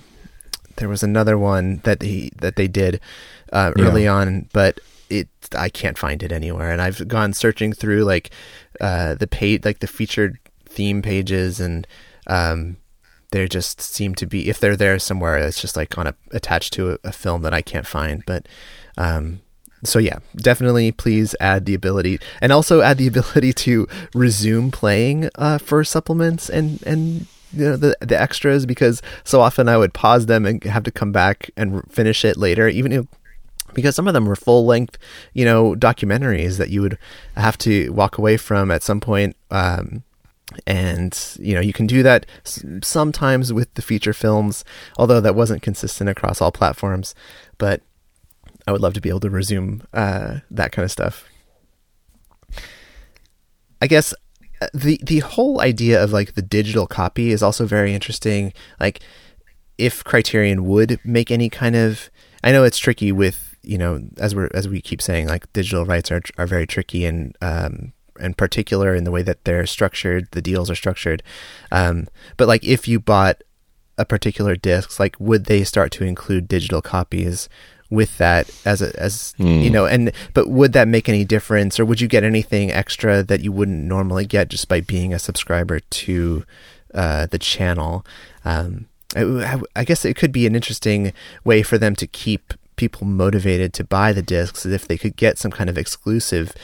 there 0.76 0.88
was 0.88 1.02
another 1.02 1.36
one 1.38 1.80
that 1.84 2.02
he 2.02 2.30
that 2.40 2.56
they 2.56 2.68
did 2.68 3.00
uh, 3.52 3.72
Yeah. 3.76 3.84
early 3.84 4.06
on, 4.08 4.48
but 4.52 4.80
it 5.10 5.28
I 5.56 5.68
can't 5.68 5.98
find 5.98 6.22
it 6.22 6.32
anywhere. 6.32 6.70
And 6.70 6.80
I've 6.80 7.06
gone 7.08 7.32
searching 7.32 7.72
through 7.72 8.04
like 8.04 8.30
uh, 8.80 9.14
the 9.14 9.26
page, 9.26 9.64
like 9.64 9.80
the 9.80 9.86
featured 9.86 10.38
theme 10.68 11.02
pages, 11.02 11.60
and 11.60 11.86
um, 12.26 12.76
they 13.30 13.46
just 13.48 13.80
seem 13.80 14.14
to 14.16 14.26
be 14.26 14.48
if 14.48 14.58
they're 14.60 14.76
there 14.76 14.98
somewhere, 14.98 15.36
it's 15.36 15.60
just 15.60 15.76
like 15.76 15.98
on 15.98 16.06
a 16.06 16.14
attached 16.32 16.72
to 16.74 16.92
a, 16.92 16.98
a 17.04 17.12
film 17.12 17.42
that 17.42 17.52
I 17.54 17.62
can't 17.62 17.86
find. 17.86 18.22
But 18.26 18.46
um, 18.96 19.40
so 19.84 19.98
yeah, 19.98 20.18
definitely 20.36 20.92
please 20.92 21.34
add 21.40 21.66
the 21.66 21.74
ability, 21.74 22.18
and 22.40 22.52
also 22.52 22.80
add 22.80 22.98
the 22.98 23.06
ability 23.14 23.52
to 23.52 23.86
resume 24.14 24.70
playing 24.70 25.28
uh, 25.34 25.58
for 25.58 25.84
supplements 25.84 26.48
and 26.48 26.82
and 26.84 27.26
you 27.52 27.64
know 27.64 27.76
the 27.76 27.96
the 28.00 28.20
extras 28.20 28.66
because 28.66 29.02
so 29.24 29.40
often 29.40 29.68
I 29.68 29.76
would 29.76 29.94
pause 29.94 30.26
them 30.26 30.46
and 30.46 30.62
have 30.64 30.84
to 30.84 30.90
come 30.90 31.12
back 31.12 31.50
and 31.56 31.82
finish 31.90 32.24
it 32.24 32.36
later, 32.36 32.68
even 32.68 32.92
if 32.92 33.06
because 33.74 33.94
some 33.94 34.08
of 34.08 34.14
them 34.14 34.26
were 34.26 34.36
full 34.36 34.66
length, 34.66 34.98
you 35.32 35.44
know, 35.44 35.74
documentaries 35.74 36.58
that 36.58 36.70
you 36.70 36.82
would 36.82 36.98
have 37.36 37.56
to 37.58 37.90
walk 37.90 38.18
away 38.18 38.36
from 38.36 38.70
at 38.70 38.82
some 38.82 39.00
point. 39.00 39.36
Um, 39.50 40.02
and 40.66 41.36
you 41.38 41.54
know 41.54 41.62
you 41.62 41.72
can 41.72 41.86
do 41.86 42.02
that 42.02 42.26
sometimes 42.44 43.52
with 43.52 43.72
the 43.74 43.82
feature 43.82 44.12
films, 44.12 44.64
although 44.98 45.20
that 45.20 45.34
wasn't 45.34 45.62
consistent 45.62 46.10
across 46.10 46.40
all 46.40 46.52
platforms. 46.52 47.14
But 47.58 47.82
I 48.66 48.72
would 48.72 48.80
love 48.80 48.94
to 48.94 49.00
be 49.00 49.08
able 49.08 49.20
to 49.20 49.30
resume 49.30 49.82
uh, 49.92 50.40
that 50.50 50.72
kind 50.72 50.84
of 50.84 50.90
stuff. 50.90 51.28
I 53.80 53.86
guess 53.86 54.14
the 54.72 55.00
the 55.02 55.20
whole 55.20 55.60
idea 55.60 56.02
of 56.02 56.12
like 56.12 56.34
the 56.34 56.42
digital 56.42 56.86
copy 56.86 57.30
is 57.30 57.42
also 57.42 57.66
very 57.66 57.94
interesting. 57.94 58.52
Like 58.80 59.00
if 59.78 60.04
Criterion 60.04 60.64
would 60.64 61.00
make 61.04 61.30
any 61.30 61.48
kind 61.48 61.76
of 61.76 62.10
I 62.44 62.52
know 62.52 62.64
it's 62.64 62.78
tricky 62.78 63.12
with 63.12 63.56
you 63.62 63.78
know 63.78 64.02
as 64.18 64.34
we're 64.34 64.50
as 64.54 64.68
we 64.68 64.80
keep 64.80 65.00
saying 65.00 65.28
like 65.28 65.52
digital 65.52 65.84
rights 65.84 66.10
are 66.10 66.22
are 66.38 66.46
very 66.46 66.66
tricky 66.66 67.04
and 67.04 67.36
um 67.40 67.92
and 68.20 68.36
particular 68.36 68.94
in 68.94 69.04
the 69.04 69.10
way 69.10 69.22
that 69.22 69.44
they're 69.44 69.66
structured 69.66 70.28
the 70.32 70.42
deals 70.42 70.70
are 70.70 70.74
structured 70.74 71.22
um 71.70 72.06
but 72.36 72.48
like 72.48 72.64
if 72.64 72.86
you 72.86 73.00
bought 73.00 73.42
a 73.98 74.04
particular 74.04 74.56
disc 74.56 74.98
like 74.98 75.16
would 75.18 75.44
they 75.44 75.64
start 75.64 75.92
to 75.92 76.04
include 76.04 76.48
digital 76.48 76.82
copies 76.82 77.48
with 77.92 78.16
that 78.16 78.50
as 78.64 78.80
a 78.80 78.98
as 78.98 79.34
you 79.64 79.68
know 79.68 79.84
and 79.84 80.12
but 80.32 80.48
would 80.48 80.72
that 80.72 80.88
make 80.88 81.10
any 81.10 81.26
difference 81.26 81.78
or 81.78 81.84
would 81.84 82.00
you 82.00 82.08
get 82.08 82.24
anything 82.24 82.72
extra 82.72 83.22
that 83.22 83.42
you 83.42 83.52
wouldn't 83.52 83.84
normally 83.84 84.24
get 84.24 84.48
just 84.48 84.66
by 84.66 84.80
being 84.80 85.12
a 85.12 85.18
subscriber 85.18 85.78
to 85.78 86.44
uh, 86.94 87.26
the 87.26 87.38
channel? 87.38 88.04
Um, 88.46 88.86
I, 89.14 89.60
I 89.76 89.84
guess 89.84 90.06
it 90.06 90.16
could 90.16 90.32
be 90.32 90.46
an 90.46 90.56
interesting 90.56 91.12
way 91.44 91.62
for 91.62 91.76
them 91.76 91.94
to 91.96 92.06
keep 92.06 92.54
people 92.76 93.06
motivated 93.06 93.74
to 93.74 93.84
buy 93.84 94.12
the 94.14 94.22
discs 94.22 94.64
if 94.64 94.88
they 94.88 94.96
could 94.96 95.16
get 95.16 95.38
some 95.38 95.50
kind 95.50 95.68
of 95.68 95.76
exclusive 95.76 96.54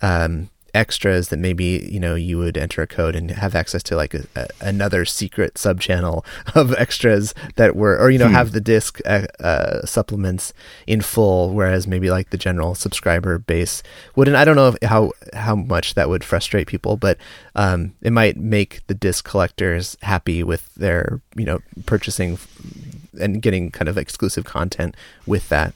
um, 0.00 0.48
extras 0.74 1.28
that 1.28 1.38
maybe 1.38 1.88
you 1.90 1.98
know 1.98 2.14
you 2.14 2.38
would 2.38 2.56
enter 2.56 2.82
a 2.82 2.86
code 2.86 3.16
and 3.16 3.30
have 3.30 3.54
access 3.54 3.82
to 3.82 3.96
like 3.96 4.14
a, 4.14 4.24
a, 4.36 4.48
another 4.60 5.04
secret 5.04 5.56
sub 5.56 5.80
channel 5.80 6.24
of 6.54 6.74
extras 6.74 7.34
that 7.56 7.74
were 7.74 7.98
or 7.98 8.10
you 8.10 8.18
know 8.18 8.28
have 8.28 8.52
the 8.52 8.60
disc 8.60 9.00
uh, 9.06 9.26
uh, 9.40 9.84
supplements 9.84 10.52
in 10.86 11.00
full 11.00 11.54
whereas 11.54 11.86
maybe 11.86 12.10
like 12.10 12.30
the 12.30 12.38
general 12.38 12.74
subscriber 12.74 13.38
base 13.38 13.82
wouldn't. 14.14 14.36
I 14.36 14.44
don't 14.44 14.56
know 14.56 14.68
if, 14.68 14.76
how 14.88 15.12
how 15.32 15.56
much 15.56 15.94
that 15.94 16.08
would 16.08 16.24
frustrate 16.24 16.66
people 16.66 16.96
but 16.96 17.18
um, 17.54 17.94
it 18.02 18.12
might 18.12 18.36
make 18.36 18.86
the 18.86 18.94
disc 18.94 19.24
collectors 19.24 19.96
happy 20.02 20.42
with 20.42 20.74
their 20.74 21.20
you 21.34 21.44
know 21.44 21.60
purchasing 21.86 22.38
and 23.20 23.42
getting 23.42 23.70
kind 23.70 23.88
of 23.88 23.98
exclusive 23.98 24.44
content 24.44 24.94
with 25.26 25.48
that 25.48 25.74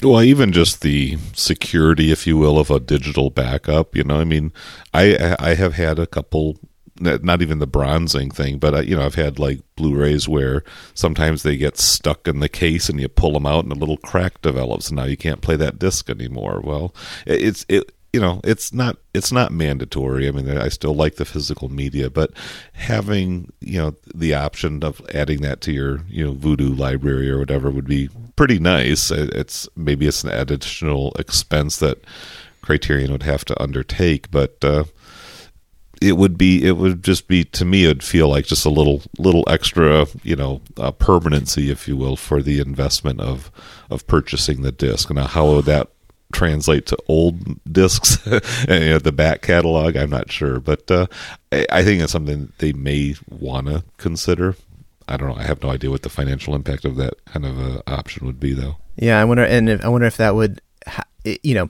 Well, 0.00 0.22
even 0.22 0.52
just 0.52 0.80
the 0.80 1.16
security, 1.32 2.10
if 2.10 2.26
you 2.26 2.36
will, 2.36 2.58
of 2.58 2.70
a 2.70 2.80
digital 2.80 3.30
backup. 3.30 3.94
You 3.94 4.04
know, 4.04 4.18
I 4.18 4.24
mean, 4.24 4.52
I 4.92 5.36
I 5.38 5.54
have 5.54 5.74
had 5.74 5.98
a 5.98 6.06
couple, 6.08 6.58
not 6.98 7.40
even 7.40 7.60
the 7.60 7.68
bronzing 7.68 8.30
thing, 8.30 8.58
but 8.58 8.74
uh, 8.74 8.80
you 8.80 8.96
know, 8.96 9.04
I've 9.04 9.14
had 9.14 9.38
like 9.38 9.60
Blu-rays 9.76 10.28
where 10.28 10.64
sometimes 10.94 11.42
they 11.42 11.56
get 11.56 11.78
stuck 11.78 12.26
in 12.26 12.40
the 12.40 12.48
case, 12.48 12.88
and 12.88 13.00
you 13.00 13.08
pull 13.08 13.32
them 13.32 13.46
out, 13.46 13.64
and 13.64 13.72
a 13.72 13.76
little 13.76 13.98
crack 13.98 14.40
develops, 14.42 14.88
and 14.88 14.96
now 14.96 15.04
you 15.04 15.16
can't 15.16 15.40
play 15.40 15.56
that 15.56 15.78
disc 15.78 16.10
anymore. 16.10 16.60
Well, 16.64 16.94
it's 17.26 17.64
it. 17.68 17.92
You 18.12 18.20
know, 18.20 18.42
it's 18.44 18.74
not 18.74 18.98
it's 19.14 19.32
not 19.32 19.52
mandatory. 19.52 20.28
I 20.28 20.32
mean, 20.32 20.46
I 20.50 20.68
still 20.68 20.94
like 20.94 21.14
the 21.14 21.24
physical 21.24 21.70
media, 21.70 22.10
but 22.10 22.32
having 22.74 23.52
you 23.60 23.78
know 23.78 23.94
the 24.14 24.34
option 24.34 24.82
of 24.84 25.00
adding 25.14 25.40
that 25.42 25.62
to 25.62 25.72
your 25.72 26.00
you 26.08 26.24
know 26.26 26.34
Vudu 26.34 26.76
library 26.76 27.30
or 27.30 27.38
whatever 27.38 27.70
would 27.70 27.86
be 27.86 28.10
pretty 28.36 28.58
nice. 28.58 29.10
It's 29.10 29.68
maybe 29.76 30.06
it's 30.06 30.24
an 30.24 30.30
additional 30.30 31.12
expense 31.18 31.78
that 31.78 32.02
Criterion 32.62 33.12
would 33.12 33.24
have 33.24 33.44
to 33.46 33.62
undertake, 33.62 34.30
but 34.30 34.56
uh, 34.64 34.84
it 36.00 36.16
would 36.16 36.36
be 36.36 36.64
it 36.64 36.76
would 36.76 37.02
just 37.02 37.28
be 37.28 37.44
to 37.44 37.64
me 37.64 37.84
it'd 37.84 38.02
feel 38.02 38.28
like 38.28 38.46
just 38.46 38.64
a 38.64 38.70
little 38.70 39.02
little 39.18 39.44
extra 39.48 40.06
you 40.22 40.36
know 40.36 40.60
uh, 40.76 40.90
permanency, 40.90 41.70
if 41.70 41.86
you 41.86 41.96
will, 41.96 42.16
for 42.16 42.42
the 42.42 42.60
investment 42.60 43.20
of 43.20 43.50
of 43.90 44.06
purchasing 44.06 44.62
the 44.62 44.72
disc. 44.72 45.10
Now, 45.10 45.26
how 45.26 45.46
would 45.52 45.66
that 45.66 45.88
translate 46.32 46.86
to 46.86 46.96
old 47.08 47.62
discs 47.70 48.26
and 48.26 48.84
you 48.84 48.90
know, 48.90 48.98
the 48.98 49.12
back 49.12 49.42
catalog? 49.42 49.96
I'm 49.96 50.10
not 50.10 50.30
sure, 50.30 50.60
but 50.60 50.90
uh, 50.90 51.06
I, 51.52 51.66
I 51.70 51.84
think 51.84 52.02
it's 52.02 52.12
something 52.12 52.52
they 52.58 52.72
may 52.72 53.14
want 53.28 53.68
to 53.68 53.84
consider. 53.98 54.56
I 55.08 55.16
don't 55.16 55.28
know. 55.28 55.36
I 55.36 55.44
have 55.44 55.62
no 55.62 55.70
idea 55.70 55.90
what 55.90 56.02
the 56.02 56.08
financial 56.08 56.54
impact 56.54 56.84
of 56.84 56.96
that 56.96 57.14
kind 57.26 57.46
of 57.46 57.58
uh, 57.58 57.82
option 57.86 58.26
would 58.26 58.40
be, 58.40 58.52
though. 58.52 58.76
Yeah, 58.96 59.20
I 59.20 59.24
wonder, 59.24 59.44
and 59.44 59.68
if, 59.68 59.84
I 59.84 59.88
wonder 59.88 60.06
if 60.06 60.16
that 60.16 60.34
would, 60.34 60.60
ha- 60.86 61.04
you 61.24 61.54
know, 61.54 61.68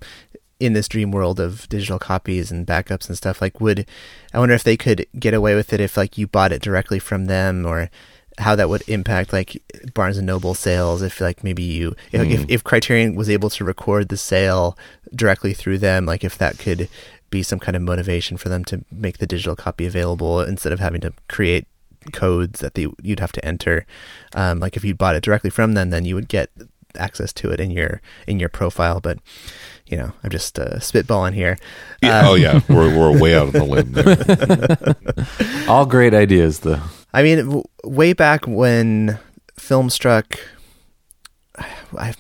in 0.58 0.74
this 0.74 0.88
dream 0.88 1.10
world 1.10 1.40
of 1.40 1.68
digital 1.68 1.98
copies 1.98 2.50
and 2.50 2.66
backups 2.66 3.08
and 3.08 3.16
stuff, 3.16 3.40
like, 3.40 3.60
would 3.60 3.86
I 4.32 4.38
wonder 4.38 4.54
if 4.54 4.64
they 4.64 4.76
could 4.76 5.06
get 5.18 5.34
away 5.34 5.54
with 5.54 5.72
it 5.72 5.80
if 5.80 5.96
like 5.96 6.16
you 6.16 6.26
bought 6.26 6.52
it 6.52 6.62
directly 6.62 6.98
from 6.98 7.26
them, 7.26 7.66
or 7.66 7.90
how 8.38 8.54
that 8.54 8.68
would 8.68 8.88
impact 8.88 9.32
like 9.32 9.62
Barnes 9.92 10.18
and 10.18 10.26
Noble 10.26 10.54
sales? 10.54 11.02
If 11.02 11.20
like 11.20 11.42
maybe 11.42 11.62
you, 11.62 11.96
if, 12.12 12.22
if, 12.22 12.44
if 12.48 12.64
Criterion 12.64 13.14
was 13.14 13.28
able 13.28 13.50
to 13.50 13.64
record 13.64 14.08
the 14.08 14.16
sale 14.16 14.78
directly 15.14 15.52
through 15.52 15.78
them, 15.78 16.06
like 16.06 16.22
if 16.22 16.38
that 16.38 16.58
could 16.58 16.88
be 17.28 17.42
some 17.42 17.58
kind 17.58 17.74
of 17.74 17.82
motivation 17.82 18.36
for 18.36 18.48
them 18.48 18.64
to 18.66 18.84
make 18.92 19.18
the 19.18 19.26
digital 19.26 19.56
copy 19.56 19.86
available 19.86 20.40
instead 20.42 20.72
of 20.72 20.78
having 20.78 21.00
to 21.00 21.12
create 21.28 21.66
codes 22.12 22.60
that 22.60 22.74
they, 22.74 22.86
you'd 23.02 23.20
have 23.20 23.32
to 23.32 23.44
enter. 23.44 23.86
Um, 24.34 24.58
like 24.60 24.76
if 24.76 24.84
you 24.84 24.94
bought 24.94 25.14
it 25.16 25.22
directly 25.22 25.50
from 25.50 25.74
them, 25.74 25.90
then 25.90 26.04
you 26.04 26.14
would 26.14 26.28
get 26.28 26.50
access 26.98 27.32
to 27.32 27.50
it 27.50 27.58
in 27.60 27.70
your 27.70 28.00
in 28.26 28.38
your 28.38 28.48
profile. 28.48 29.00
But 29.00 29.18
you 29.86 29.96
know, 29.96 30.12
I'm 30.24 30.30
just 30.30 30.58
uh, 30.58 30.76
spitballing 30.78 31.34
here. 31.34 31.58
Yeah, 32.02 32.20
Uh, 32.20 32.30
oh 32.30 32.34
yeah, 32.34 32.60
we're 32.68 32.96
we're 32.96 33.18
way 33.18 33.34
out 33.36 33.46
on 33.48 33.52
the 33.52 33.64
limb 33.64 33.92
there. 33.92 35.66
All 35.68 35.86
great 35.86 36.14
ideas, 36.14 36.60
though. 36.60 36.80
I 37.12 37.22
mean, 37.22 37.38
w- 37.38 37.64
way 37.84 38.12
back 38.14 38.46
when 38.46 39.18
Filmstruck, 39.58 40.38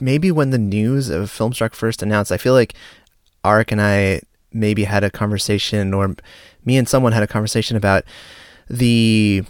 maybe 0.00 0.30
when 0.30 0.50
the 0.50 0.58
news 0.58 1.08
of 1.08 1.30
Filmstruck 1.30 1.74
first 1.74 2.02
announced, 2.02 2.30
I 2.32 2.36
feel 2.36 2.52
like 2.52 2.74
Arik 3.44 3.72
and 3.72 3.80
I 3.80 4.20
maybe 4.52 4.84
had 4.84 5.02
a 5.04 5.10
conversation, 5.10 5.94
or 5.94 6.14
me 6.64 6.76
and 6.76 6.88
someone 6.88 7.12
had 7.12 7.22
a 7.22 7.26
conversation 7.26 7.76
about 7.76 8.04
the 8.68 9.44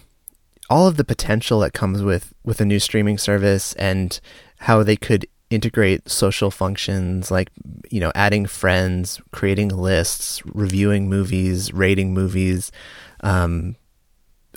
all 0.73 0.87
of 0.87 0.97
the 0.97 1.05
potential 1.05 1.61
that 1.61 1.75
comes 1.75 2.03
with 2.03 2.33
with 2.45 2.59
a 2.61 2.65
new 2.65 2.79
streaming 2.79 3.19
service 3.19 3.75
and 3.75 4.21
how 4.61 4.83
they 4.83 4.97
could 4.97 5.27
integrate 5.51 6.09
social 6.09 6.51
functions 6.51 7.31
like 7.31 7.51
you 7.91 8.01
know 8.01 8.11
adding 8.15 8.47
friends 8.47 9.21
creating 9.33 9.69
lists 9.69 10.41
reviewing 10.47 11.11
movies 11.11 11.75
rating 11.75 12.15
movies 12.15 12.73
um, 13.21 13.77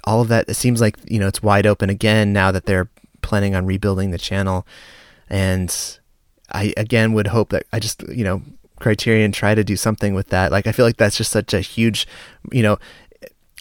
all 0.06 0.22
of 0.22 0.30
that 0.30 0.48
it 0.48 0.54
seems 0.54 0.80
like 0.80 0.96
you 1.06 1.20
know 1.20 1.28
it's 1.28 1.44
wide 1.44 1.66
open 1.66 1.90
again 1.90 2.32
now 2.32 2.50
that 2.50 2.66
they're 2.66 2.90
planning 3.22 3.56
on 3.56 3.66
rebuilding 3.66 4.12
the 4.12 4.18
channel. 4.18 4.66
And 5.30 5.76
i 6.52 6.74
again 6.78 7.14
would 7.14 7.26
hope 7.26 7.50
that 7.50 7.64
i 7.74 7.80
just 7.80 8.08
you 8.10 8.24
know 8.24 8.40
criterion 8.80 9.32
try 9.32 9.56
to 9.56 9.64
do 9.64 9.76
something 9.76 10.14
with 10.14 10.30
that. 10.30 10.52
Like 10.52 10.68
i 10.68 10.72
feel 10.72 10.86
like 10.86 10.98
that's 10.98 11.18
just 11.18 11.32
such 11.32 11.54
a 11.54 11.60
huge 11.60 12.08
you 12.52 12.64
know 12.64 12.78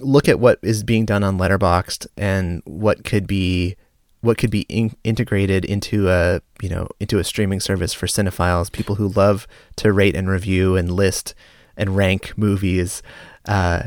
look 0.00 0.28
at 0.28 0.40
what 0.40 0.58
is 0.62 0.82
being 0.82 1.04
done 1.04 1.22
on 1.22 1.38
letterboxd 1.38 2.06
and 2.16 2.62
what 2.64 3.04
could 3.04 3.26
be 3.26 3.76
what 4.22 4.38
could 4.38 4.50
be 4.50 4.62
in- 4.62 4.96
integrated 5.04 5.64
into 5.64 6.08
a 6.08 6.40
you 6.62 6.68
know 6.68 6.88
into 7.00 7.18
a 7.18 7.24
streaming 7.24 7.60
service 7.60 7.92
for 7.92 8.06
cinephiles 8.06 8.72
people 8.72 8.96
who 8.96 9.08
love 9.08 9.46
to 9.76 9.92
rate 9.92 10.16
and 10.16 10.28
review 10.28 10.76
and 10.76 10.90
list 10.92 11.34
and 11.76 11.96
rank 11.96 12.32
movies 12.36 13.02
uh 13.46 13.84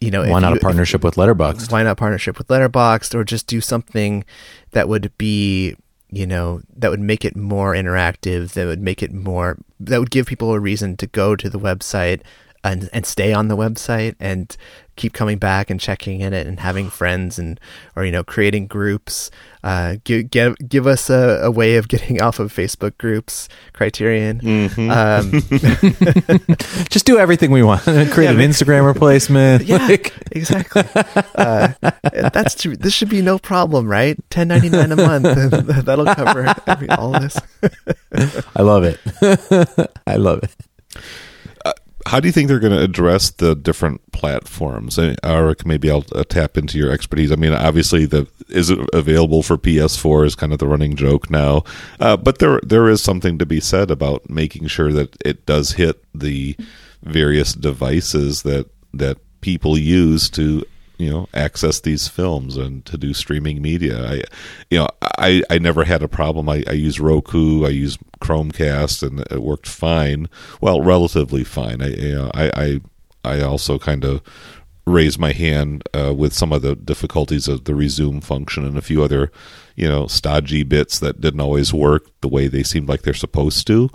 you 0.00 0.10
know 0.10 0.22
Why 0.28 0.40
not 0.40 0.48
you- 0.48 0.52
a 0.54 0.56
if- 0.56 0.62
partnership 0.62 1.02
with 1.04 1.16
Letterboxd? 1.16 1.70
why 1.72 1.82
not 1.82 1.96
partnership 1.96 2.38
with 2.38 2.46
Letterboxd 2.48 3.14
or 3.14 3.24
just 3.24 3.46
do 3.46 3.60
something 3.60 4.24
that 4.70 4.88
would 4.88 5.10
be 5.18 5.76
you 6.10 6.26
know 6.26 6.60
that 6.76 6.90
would 6.90 7.00
make 7.00 7.24
it 7.24 7.36
more 7.36 7.74
interactive 7.74 8.52
that 8.52 8.64
would 8.66 8.80
make 8.80 9.02
it 9.02 9.12
more 9.12 9.58
that 9.80 9.98
would 9.98 10.10
give 10.10 10.26
people 10.26 10.52
a 10.52 10.60
reason 10.60 10.96
to 10.96 11.06
go 11.08 11.34
to 11.36 11.50
the 11.50 11.58
website 11.58 12.20
and 12.62 12.88
and 12.92 13.04
stay 13.04 13.32
on 13.32 13.48
the 13.48 13.56
website 13.56 14.14
and 14.20 14.56
keep 14.96 15.12
coming 15.12 15.38
back 15.38 15.70
and 15.70 15.78
checking 15.78 16.20
in 16.20 16.32
it 16.32 16.46
and 16.46 16.60
having 16.60 16.90
friends 16.90 17.38
and 17.38 17.60
or 17.94 18.04
you 18.04 18.10
know 18.12 18.24
creating 18.24 18.66
groups 18.66 19.30
uh 19.62 19.96
give 20.04 20.30
give, 20.30 20.54
give 20.68 20.86
us 20.86 21.08
a, 21.10 21.40
a 21.42 21.50
way 21.50 21.76
of 21.76 21.88
getting 21.88 22.20
off 22.26 22.38
of 22.38 22.52
facebook 22.52 22.96
groups 22.98 23.48
criterion 23.72 24.40
um 24.90 25.30
Just 26.88 27.04
do 27.06 27.18
everything 27.18 27.50
we 27.50 27.62
want. 27.62 27.82
Create 28.10 28.30
an 28.30 28.36
Instagram 28.38 28.86
replacement. 28.86 29.64
Yeah, 29.64 29.78
Like- 29.86 30.12
exactly. 30.32 30.82
Uh, 31.34 31.72
that's 32.32 32.54
true. 32.54 32.76
This 32.76 32.92
should 32.94 33.08
be 33.08 33.20
no 33.22 33.38
problem, 33.38 33.86
right? 33.88 34.18
Ten 34.30 34.48
ninety 34.48 34.68
nine 34.70 34.92
a 34.92 34.96
month. 34.96 35.24
That'll 35.84 36.06
cover 36.06 36.54
every, 36.66 36.88
all 36.90 37.12
this. 37.12 37.38
I 38.56 38.62
love 38.62 38.84
it. 38.84 38.98
I 40.06 40.16
love 40.16 40.42
it. 40.42 41.02
How 42.06 42.20
do 42.20 42.28
you 42.28 42.32
think 42.32 42.46
they're 42.46 42.60
going 42.60 42.72
to 42.72 42.82
address 42.82 43.30
the 43.30 43.56
different 43.56 44.12
platforms? 44.12 44.96
I 44.96 45.16
Arik, 45.16 45.66
maybe 45.66 45.90
I'll 45.90 46.04
uh, 46.14 46.22
tap 46.22 46.56
into 46.56 46.78
your 46.78 46.92
expertise. 46.92 47.32
I 47.32 47.36
mean, 47.36 47.52
obviously, 47.52 48.06
the 48.06 48.28
is 48.48 48.70
it 48.70 48.78
available 48.92 49.42
for 49.42 49.58
PS4 49.58 50.24
is 50.24 50.34
kind 50.36 50.52
of 50.52 50.60
the 50.60 50.68
running 50.68 50.94
joke 50.94 51.30
now, 51.30 51.64
uh, 51.98 52.16
but 52.16 52.38
there 52.38 52.60
there 52.62 52.88
is 52.88 53.02
something 53.02 53.38
to 53.38 53.46
be 53.46 53.58
said 53.58 53.90
about 53.90 54.30
making 54.30 54.68
sure 54.68 54.92
that 54.92 55.16
it 55.24 55.46
does 55.46 55.72
hit 55.72 56.02
the 56.14 56.56
various 57.02 57.52
devices 57.54 58.42
that 58.42 58.70
that 58.94 59.18
people 59.40 59.76
use 59.76 60.30
to 60.30 60.64
you 60.98 61.10
know 61.10 61.28
access 61.34 61.80
these 61.80 62.08
films 62.08 62.56
and 62.56 62.84
to 62.86 62.96
do 62.96 63.12
streaming 63.14 63.60
media. 63.62 64.04
I 64.04 64.22
you 64.70 64.78
know 64.78 64.88
I 65.02 65.42
I 65.50 65.58
never 65.58 65.84
had 65.84 66.02
a 66.02 66.08
problem. 66.08 66.48
I, 66.48 66.64
I 66.66 66.72
use 66.72 67.00
Roku. 67.00 67.64
I 67.64 67.70
use 67.70 67.98
Chromecast, 68.20 69.06
and 69.06 69.20
it 69.30 69.42
worked 69.42 69.68
fine. 69.68 70.28
Well, 70.60 70.82
relatively 70.82 71.44
fine. 71.44 71.82
I 71.82 71.88
you 71.88 72.14
know, 72.14 72.30
I 72.34 72.50
I, 72.54 72.80
I 73.24 73.40
also 73.42 73.78
kind 73.78 74.04
of 74.04 74.22
raised 74.86 75.18
my 75.18 75.32
hand 75.32 75.82
uh, 75.94 76.14
with 76.14 76.32
some 76.32 76.52
of 76.52 76.62
the 76.62 76.76
difficulties 76.76 77.48
of 77.48 77.64
the 77.64 77.74
resume 77.74 78.20
function 78.20 78.64
and 78.64 78.78
a 78.78 78.82
few 78.82 79.02
other 79.02 79.32
you 79.74 79.88
know 79.88 80.06
stodgy 80.06 80.62
bits 80.62 81.00
that 81.00 81.20
didn't 81.20 81.40
always 81.40 81.74
work 81.74 82.08
the 82.20 82.28
way 82.28 82.46
they 82.46 82.62
seemed 82.62 82.88
like 82.88 83.02
they're 83.02 83.14
supposed 83.14 83.66
to. 83.66 83.90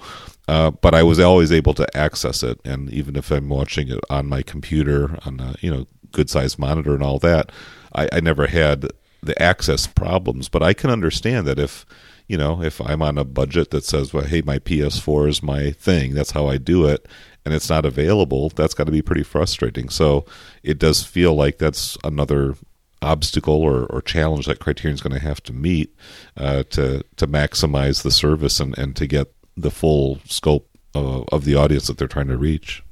Uh, 0.48 0.72
but 0.72 0.94
I 0.94 1.04
was 1.04 1.20
always 1.20 1.52
able 1.52 1.74
to 1.76 1.98
access 1.98 2.44
it, 2.44 2.60
and 2.66 2.90
even 2.92 3.16
if 3.16 3.32
I'm 3.32 3.50
watching 3.50 3.90
it 3.90 4.00
on 4.10 4.28
my 4.28 4.42
computer 4.42 5.18
on 5.26 5.40
a 5.40 5.56
you 5.62 5.72
know 5.72 5.88
good 6.12 6.30
sized 6.30 6.60
monitor 6.60 6.94
and 6.94 7.04
all 7.04 7.20
that, 7.20 7.52
I, 7.94 8.10
I 8.12 8.20
never 8.20 8.48
had 8.48 8.88
the 9.24 9.40
access 9.42 9.88
problems. 9.88 10.50
But 10.50 10.64
I 10.64 10.74
can 10.74 10.90
understand 10.90 11.48
that 11.48 11.60
if 11.60 11.86
you 12.28 12.38
know 12.38 12.62
if 12.62 12.82
I'm 12.82 13.02
on 13.02 13.18
a 13.18 13.24
budget 13.24 13.72
that 13.72 13.86
says, 13.86 14.14
well, 14.14 14.26
hey, 14.26 14.42
my 14.42 14.60
PS4 14.60 15.30
is 15.30 15.44
my 15.44 15.72
thing, 15.72 16.14
that's 16.14 16.32
how 16.32 16.48
I 16.48 16.58
do 16.58 16.86
it, 16.86 17.08
and 17.46 17.54
it's 17.54 17.70
not 17.70 17.86
available, 17.86 18.50
that's 18.50 18.74
got 18.74 18.86
to 18.86 18.92
be 18.92 19.02
pretty 19.02 19.24
frustrating. 19.24 19.90
So 19.90 20.26
it 20.64 20.80
does 20.80 21.04
feel 21.04 21.36
like 21.36 21.60
that's 21.60 21.98
another 22.04 22.56
obstacle 23.02 23.62
or, 23.62 23.86
or 23.86 24.02
challenge 24.02 24.46
that 24.46 24.60
Criterion's 24.60 25.02
going 25.02 25.14
to 25.14 25.26
have 25.26 25.42
to 25.44 25.54
meet 25.54 25.96
uh, 26.38 26.64
to 26.72 27.04
to 27.16 27.28
maximize 27.28 28.04
the 28.04 28.12
service 28.12 28.60
and, 28.60 28.78
and 28.78 28.96
to 28.96 29.08
get 29.08 29.34
the 29.58 29.72
full 29.72 30.20
scope 30.26 30.68
of, 30.94 31.26
of 31.32 31.46
the 31.46 31.56
audience 31.56 31.88
that 31.88 31.98
they're 31.98 32.08
trying 32.08 32.28
to 32.28 32.38
reach. 32.38 32.84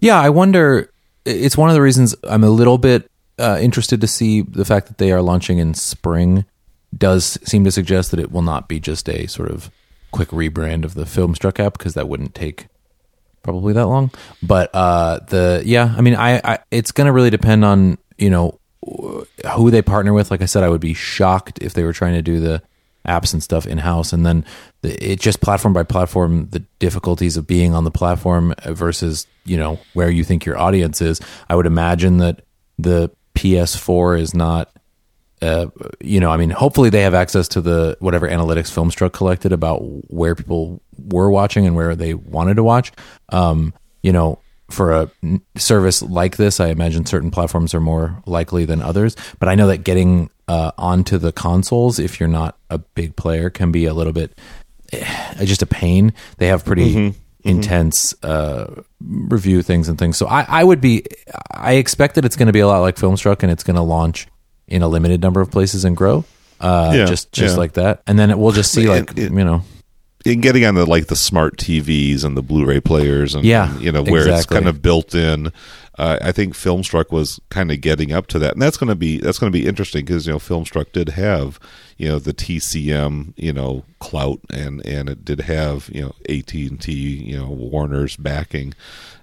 Yeah, 0.00 0.20
I 0.20 0.30
wonder. 0.30 0.90
It's 1.24 1.56
one 1.56 1.68
of 1.68 1.74
the 1.74 1.82
reasons 1.82 2.14
I'm 2.24 2.44
a 2.44 2.50
little 2.50 2.78
bit 2.78 3.10
uh, 3.38 3.58
interested 3.60 4.00
to 4.00 4.06
see 4.06 4.42
the 4.42 4.64
fact 4.64 4.86
that 4.88 4.98
they 4.98 5.12
are 5.12 5.22
launching 5.22 5.58
in 5.58 5.74
spring. 5.74 6.44
Does 6.96 7.38
seem 7.44 7.64
to 7.64 7.70
suggest 7.70 8.10
that 8.12 8.20
it 8.20 8.32
will 8.32 8.42
not 8.42 8.66
be 8.66 8.80
just 8.80 9.08
a 9.10 9.26
sort 9.26 9.50
of 9.50 9.70
quick 10.10 10.30
rebrand 10.30 10.84
of 10.84 10.94
the 10.94 11.04
Filmstruck 11.04 11.60
app 11.60 11.76
because 11.76 11.94
that 11.94 12.08
wouldn't 12.08 12.34
take 12.34 12.68
probably 13.42 13.72
that 13.74 13.86
long. 13.86 14.10
But 14.42 14.70
uh, 14.74 15.20
the 15.28 15.62
yeah, 15.64 15.94
I 15.96 16.00
mean, 16.00 16.14
I, 16.14 16.40
I 16.44 16.58
it's 16.70 16.92
going 16.92 17.06
to 17.06 17.12
really 17.12 17.30
depend 17.30 17.64
on 17.64 17.98
you 18.16 18.30
know 18.30 18.58
who 19.54 19.70
they 19.70 19.82
partner 19.82 20.12
with. 20.12 20.30
Like 20.30 20.42
I 20.42 20.46
said, 20.46 20.64
I 20.64 20.68
would 20.68 20.80
be 20.80 20.94
shocked 20.94 21.58
if 21.60 21.74
they 21.74 21.82
were 21.82 21.92
trying 21.92 22.14
to 22.14 22.22
do 22.22 22.40
the 22.40 22.62
apps 23.08 23.32
and 23.32 23.42
stuff 23.42 23.66
in 23.66 23.78
house, 23.78 24.12
and 24.12 24.24
then 24.24 24.44
the, 24.82 25.12
it 25.12 25.20
just 25.20 25.40
platform 25.40 25.72
by 25.72 25.82
platform, 25.82 26.48
the 26.50 26.60
difficulties 26.78 27.36
of 27.36 27.46
being 27.46 27.74
on 27.74 27.84
the 27.84 27.90
platform 27.90 28.54
versus 28.66 29.26
you 29.44 29.56
know 29.56 29.78
where 29.94 30.10
you 30.10 30.24
think 30.24 30.44
your 30.44 30.58
audience 30.58 31.00
is. 31.00 31.20
I 31.48 31.56
would 31.56 31.66
imagine 31.66 32.18
that 32.18 32.42
the 32.78 33.10
PS4 33.34 34.20
is 34.20 34.34
not. 34.34 34.70
Uh, 35.40 35.66
you 36.00 36.18
know, 36.18 36.32
I 36.32 36.36
mean, 36.36 36.50
hopefully 36.50 36.90
they 36.90 37.02
have 37.02 37.14
access 37.14 37.46
to 37.48 37.60
the 37.60 37.96
whatever 38.00 38.28
analytics 38.28 38.72
Filmstruck 38.72 39.12
collected 39.12 39.52
about 39.52 39.78
where 40.10 40.34
people 40.34 40.82
were 40.98 41.30
watching 41.30 41.64
and 41.64 41.76
where 41.76 41.94
they 41.94 42.14
wanted 42.14 42.54
to 42.54 42.64
watch. 42.64 42.90
Um, 43.28 43.72
you 44.02 44.10
know, 44.10 44.40
for 44.68 44.92
a 44.92 45.10
service 45.56 46.02
like 46.02 46.36
this, 46.36 46.60
I 46.60 46.68
imagine 46.68 47.06
certain 47.06 47.30
platforms 47.30 47.72
are 47.72 47.80
more 47.80 48.22
likely 48.26 48.64
than 48.64 48.82
others. 48.82 49.16
But 49.38 49.48
I 49.48 49.54
know 49.54 49.68
that 49.68 49.78
getting 49.78 50.30
uh, 50.48 50.72
onto 50.78 51.18
the 51.18 51.30
consoles, 51.32 51.98
if 51.98 52.18
you're 52.18 52.28
not 52.28 52.56
a 52.70 52.78
big 52.78 53.14
player, 53.16 53.50
can 53.50 53.70
be 53.70 53.84
a 53.84 53.94
little 53.94 54.12
bit 54.12 54.36
eh, 54.92 55.44
just 55.44 55.62
a 55.62 55.66
pain. 55.66 56.12
They 56.38 56.46
have 56.48 56.64
pretty 56.64 57.14
intense 57.44 58.14
uh, 58.24 58.82
review 59.00 59.62
things 59.62 59.88
and 59.88 59.98
things. 59.98 60.16
So 60.16 60.26
I, 60.26 60.44
I 60.48 60.64
would 60.64 60.80
be, 60.80 61.04
I 61.50 61.74
expect 61.74 62.14
that 62.16 62.24
it's 62.24 62.36
going 62.36 62.46
to 62.48 62.52
be 62.52 62.60
a 62.60 62.66
lot 62.66 62.80
like 62.80 62.96
Filmstruck, 62.96 63.42
and 63.42 63.52
it's 63.52 63.62
going 63.62 63.76
to 63.76 63.82
launch 63.82 64.26
in 64.66 64.82
a 64.82 64.88
limited 64.88 65.20
number 65.22 65.40
of 65.40 65.50
places 65.50 65.84
and 65.84 65.96
grow. 65.96 66.24
Uh, 66.60 66.92
Yeah, 66.94 67.04
just 67.06 67.30
just 67.32 67.54
yeah. 67.54 67.58
like 67.60 67.74
that, 67.74 68.02
and 68.06 68.18
then 68.18 68.30
it, 68.30 68.38
we'll 68.38 68.50
just 68.52 68.72
see 68.72 68.88
like 68.88 69.16
it- 69.16 69.30
you 69.32 69.44
know 69.44 69.62
in 70.24 70.40
getting 70.40 70.64
on 70.64 70.74
the 70.74 70.86
like 70.86 71.06
the 71.06 71.16
smart 71.16 71.56
TVs 71.56 72.24
and 72.24 72.36
the 72.36 72.42
Blu-ray 72.42 72.80
players 72.80 73.34
and, 73.34 73.44
Yeah, 73.44 73.72
and, 73.72 73.82
you 73.82 73.92
know 73.92 74.02
where 74.02 74.28
it's 74.28 74.46
kind 74.46 74.68
of 74.68 74.82
built 74.82 75.14
in. 75.14 75.52
Uh, 75.96 76.16
I 76.22 76.30
think 76.30 76.54
Filmstruck 76.54 77.10
was 77.10 77.40
kind 77.50 77.72
of 77.72 77.80
getting 77.80 78.12
up 78.12 78.28
to 78.28 78.38
that, 78.38 78.52
and 78.52 78.62
that's 78.62 78.76
going 78.76 78.88
to 78.88 78.94
be 78.94 79.18
that's 79.18 79.38
going 79.38 79.52
to 79.52 79.58
be 79.58 79.66
interesting 79.66 80.04
because 80.04 80.26
you 80.26 80.32
know 80.32 80.38
Filmstruck 80.38 80.92
did 80.92 81.10
have 81.10 81.58
you 81.96 82.08
know 82.08 82.18
the 82.18 82.32
TCM 82.32 83.32
you 83.36 83.52
know 83.52 83.84
clout 83.98 84.40
and 84.50 84.84
and 84.86 85.08
it 85.08 85.24
did 85.24 85.40
have 85.40 85.90
you 85.92 86.02
know 86.02 86.14
AT 86.28 86.52
and 86.54 86.80
T 86.80 86.92
you 86.92 87.38
know 87.38 87.48
Warner's 87.48 88.16
backing. 88.16 88.74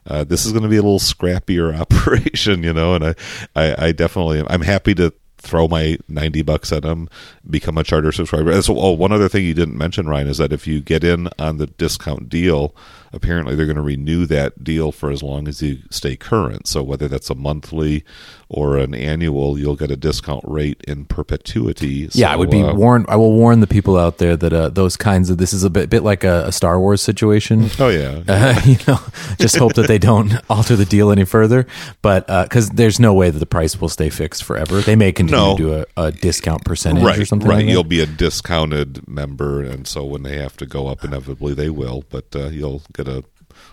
Uh, 0.07 0.23
this 0.23 0.45
is 0.45 0.51
going 0.51 0.63
to 0.63 0.69
be 0.69 0.77
a 0.77 0.83
little 0.83 0.99
scrappier 0.99 1.75
operation, 1.79 2.61
you 2.61 2.73
know, 2.73 2.93
and 2.93 3.05
I, 3.05 3.15
I, 3.55 3.87
I 3.87 3.91
definitely 3.91 4.43
I'm 4.47 4.61
happy 4.61 4.93
to 4.95 5.13
throw 5.45 5.67
my 5.67 5.97
90 6.07 6.41
bucks 6.41 6.71
at 6.71 6.83
them 6.83 7.07
become 7.49 7.77
a 7.77 7.83
charter 7.83 8.11
subscriber 8.11 8.61
so 8.61 8.77
oh, 8.77 8.91
one 8.91 9.11
other 9.11 9.29
thing 9.29 9.45
you 9.45 9.53
didn't 9.53 9.77
mention 9.77 10.07
ryan 10.07 10.27
is 10.27 10.37
that 10.37 10.51
if 10.53 10.67
you 10.67 10.81
get 10.81 11.03
in 11.03 11.29
on 11.39 11.57
the 11.57 11.67
discount 11.67 12.29
deal 12.29 12.75
apparently 13.15 13.55
they're 13.55 13.65
going 13.65 13.77
to 13.77 13.81
renew 13.81 14.25
that 14.25 14.63
deal 14.63 14.91
for 14.91 15.09
as 15.09 15.23
long 15.23 15.47
as 15.47 15.61
you 15.61 15.79
stay 15.89 16.15
current. 16.15 16.67
So 16.67 16.83
whether 16.83 17.07
that's 17.07 17.29
a 17.29 17.35
monthly 17.35 18.03
or 18.49 18.77
an 18.77 18.93
annual, 18.93 19.57
you'll 19.57 19.77
get 19.77 19.89
a 19.89 19.95
discount 19.95 20.43
rate 20.45 20.83
in 20.87 21.05
perpetuity. 21.05 22.09
yeah, 22.11 22.31
I 22.31 22.35
would 22.35 22.51
be 22.51 22.61
uh, 22.61 22.75
warned. 22.75 23.05
I 23.07 23.15
will 23.15 23.31
warn 23.31 23.61
the 23.61 23.67
people 23.67 23.97
out 23.97 24.17
there 24.17 24.35
that 24.35 24.53
uh, 24.53 24.69
those 24.69 24.97
kinds 24.97 25.29
of 25.29 25.37
this 25.37 25.53
is 25.53 25.63
a 25.63 25.69
bit, 25.69 25.89
bit 25.89 26.03
like 26.03 26.23
a, 26.23 26.45
a 26.47 26.51
Star 26.51 26.79
Wars 26.79 27.01
situation. 27.01 27.69
Oh 27.85 27.89
yeah, 27.89 28.23
Uh, 28.27 28.59
you 28.65 28.77
know, 28.87 28.99
just 29.37 29.57
hope 29.57 29.73
that 29.73 29.87
they 29.87 29.99
don't 29.99 30.33
alter 30.49 30.75
the 30.75 30.85
deal 30.85 31.11
any 31.11 31.25
further. 31.25 31.67
But 32.01 32.25
because 32.25 32.69
there's 32.69 32.99
no 32.99 33.13
way 33.13 33.29
that 33.29 33.37
the 33.37 33.45
price 33.45 33.79
will 33.79 33.89
stay 33.89 34.09
fixed 34.09 34.43
forever, 34.43 34.81
they 34.81 34.95
may 34.95 35.11
continue 35.11 35.34
No. 35.35 35.57
to 35.57 35.63
do 35.63 35.73
a, 35.73 35.85
a 36.07 36.11
discount 36.11 36.65
percentage 36.65 37.03
right, 37.03 37.19
or 37.19 37.25
something. 37.25 37.47
right. 37.49 37.57
like. 37.65 37.67
You'll 37.67 37.83
be 37.83 38.01
a 38.01 38.05
discounted 38.05 39.07
member, 39.07 39.61
and 39.61 39.87
so 39.87 40.03
when 40.05 40.23
they 40.23 40.37
have 40.37 40.57
to 40.57 40.65
go 40.65 40.87
up, 40.87 41.03
inevitably 41.03 41.53
they 41.53 41.69
will. 41.69 42.03
But 42.09 42.35
uh, 42.35 42.47
you'll 42.47 42.81
get 42.93 43.07
a 43.07 43.23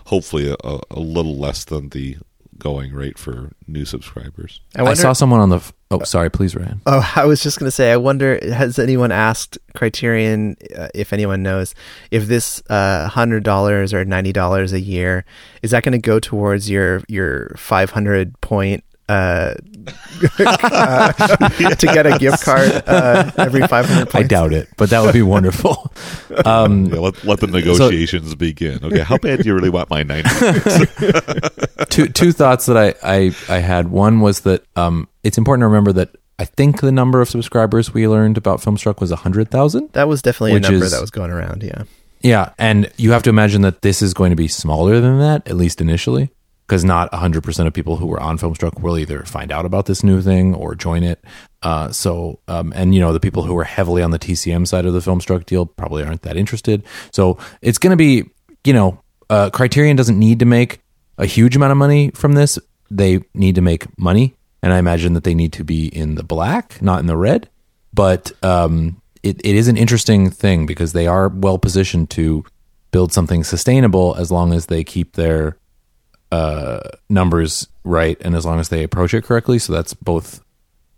hopefully 0.07 0.55
a, 0.63 0.79
a 0.91 0.99
little 0.99 1.37
less 1.37 1.65
than 1.65 1.89
the 1.89 2.17
going 2.59 2.93
rate 2.93 3.17
for 3.17 3.51
new 3.67 3.83
subscribers. 3.83 4.61
I 4.75 4.83
I, 4.83 4.93
saw 4.93 5.13
someone 5.13 5.39
on 5.39 5.49
the. 5.49 5.57
f- 5.57 5.73
Oh, 5.91 6.01
sorry. 6.03 6.31
Please, 6.31 6.55
Ryan. 6.55 6.81
oh, 6.87 7.13
I 7.15 7.25
was 7.25 7.43
just 7.43 7.59
going 7.59 7.67
to 7.67 7.71
say. 7.71 7.91
I 7.91 7.97
wonder. 7.97 8.39
Has 8.51 8.79
anyone 8.79 9.11
asked 9.11 9.59
Criterion 9.75 10.55
uh, 10.75 10.87
if 10.95 11.13
anyone 11.13 11.43
knows 11.43 11.75
if 12.09 12.25
this 12.25 12.63
uh, 12.67 13.07
hundred 13.09 13.43
dollars 13.43 13.93
or 13.93 14.03
ninety 14.03 14.33
dollars 14.33 14.73
a 14.73 14.79
year 14.79 15.23
is 15.61 15.69
that 15.69 15.83
going 15.83 15.91
to 15.91 15.99
go 15.99 16.19
towards 16.19 16.67
your 16.67 17.03
your 17.07 17.53
five 17.57 17.91
hundred 17.91 18.39
point 18.41 18.83
uh, 19.07 19.53
uh, 20.39 21.11
to 21.75 21.87
get 21.93 22.05
a 22.05 22.17
gift 22.19 22.43
card 22.43 22.71
uh, 22.87 23.31
every 23.37 23.61
500 23.67 24.09
points. 24.09 24.15
I 24.15 24.23
doubt 24.23 24.53
it, 24.53 24.69
but 24.77 24.89
that 24.91 25.01
would 25.01 25.13
be 25.13 25.21
wonderful. 25.21 25.91
Um, 26.45 26.85
Yeah, 26.87 26.99
let, 26.99 27.23
let 27.23 27.39
the 27.41 27.47
negotiations 27.47 28.33
begin. 28.33 28.83
Okay, 28.83 29.01
how 29.01 29.17
bad 29.19 29.43
do 29.43 29.47
you 29.47 29.53
really 29.53 29.69
want 29.69 29.89
my 29.91 30.01
ninety? 30.01 30.27
two 31.89 32.07
two 32.07 32.31
thoughts 32.31 32.65
that 32.65 32.75
I, 32.75 32.95
I 33.03 33.35
I 33.47 33.59
had. 33.59 33.89
One 33.89 34.19
was 34.19 34.41
that 34.41 34.63
um, 34.75 35.07
it's 35.23 35.37
important 35.37 35.61
to 35.61 35.67
remember 35.67 35.93
that 35.93 36.15
I 36.39 36.45
think 36.45 36.81
the 36.81 36.91
number 36.91 37.21
of 37.21 37.29
subscribers 37.29 37.93
we 37.93 38.07
learned 38.07 38.37
about 38.37 38.61
Filmstruck 38.61 38.99
was 38.99 39.11
hundred 39.11 39.51
thousand. 39.51 39.91
That 39.93 40.07
was 40.07 40.21
definitely 40.23 40.57
a 40.57 40.59
number 40.61 40.85
is- 40.85 40.91
that 40.91 41.01
was 41.01 41.11
going 41.11 41.29
around. 41.31 41.61
Yeah. 41.63 41.83
Yeah, 42.21 42.53
and 42.57 42.89
you 42.97 43.11
have 43.11 43.21
to 43.23 43.29
imagine 43.29 43.61
that 43.63 43.81
this 43.81 44.01
is 44.01 44.13
going 44.13 44.29
to 44.29 44.35
be 44.37 44.47
smaller 44.47 45.01
than 45.01 45.19
that, 45.19 45.45
at 45.47 45.55
least 45.57 45.81
initially, 45.81 46.29
because 46.67 46.85
not 46.85 47.11
100% 47.11 47.67
of 47.67 47.73
people 47.73 47.97
who 47.97 48.07
were 48.07 48.19
on 48.19 48.37
Filmstruck 48.37 48.81
will 48.81 48.97
either 48.97 49.23
find 49.23 49.51
out 49.51 49.65
about 49.65 49.85
this 49.85 50.03
new 50.03 50.21
thing 50.21 50.55
or 50.55 50.75
join 50.75 51.03
it. 51.03 51.23
Uh, 51.61 51.91
so, 51.91 52.39
um, 52.47 52.73
and 52.75 52.95
you 52.95 53.01
know, 53.01 53.11
the 53.11 53.19
people 53.19 53.43
who 53.43 53.57
are 53.57 53.63
heavily 53.63 54.01
on 54.01 54.11
the 54.11 54.19
TCM 54.19 54.67
side 54.67 54.85
of 54.85 54.93
the 54.93 54.99
Filmstruck 54.99 55.45
deal 55.45 55.65
probably 55.65 56.03
aren't 56.03 56.21
that 56.21 56.37
interested. 56.37 56.83
So 57.11 57.37
it's 57.61 57.77
going 57.77 57.91
to 57.91 57.97
be, 57.97 58.23
you 58.63 58.73
know, 58.73 59.01
uh, 59.29 59.49
Criterion 59.49 59.95
doesn't 59.95 60.17
need 60.17 60.39
to 60.39 60.45
make 60.45 60.79
a 61.17 61.25
huge 61.25 61.55
amount 61.55 61.71
of 61.71 61.77
money 61.77 62.11
from 62.11 62.33
this. 62.33 62.57
They 62.89 63.21
need 63.33 63.55
to 63.55 63.61
make 63.61 63.97
money, 63.97 64.35
and 64.61 64.73
I 64.73 64.77
imagine 64.77 65.13
that 65.13 65.23
they 65.23 65.33
need 65.33 65.53
to 65.53 65.63
be 65.63 65.87
in 65.87 66.15
the 66.15 66.23
black, 66.23 66.81
not 66.81 66.99
in 66.99 67.07
the 67.07 67.17
red. 67.17 67.49
But 67.93 68.31
um, 68.43 69.01
it, 69.21 69.39
it 69.43 69.55
is 69.55 69.67
an 69.67 69.77
interesting 69.77 70.29
thing 70.29 70.65
because 70.65 70.93
they 70.93 71.07
are 71.07 71.29
well 71.29 71.57
positioned 71.57 72.09
to 72.11 72.45
build 72.91 73.11
something 73.11 73.43
sustainable 73.43 74.15
as 74.15 74.31
long 74.31 74.53
as 74.53 74.67
they 74.67 74.83
keep 74.83 75.13
their 75.13 75.57
uh, 76.33 76.79
numbers 77.11 77.67
right 77.83 78.17
and 78.21 78.35
as 78.35 78.43
long 78.43 78.59
as 78.59 78.69
they 78.69 78.83
approach 78.83 79.13
it 79.13 79.23
correctly. 79.23 79.59
So 79.59 79.71
that's 79.71 79.93
both 79.93 80.43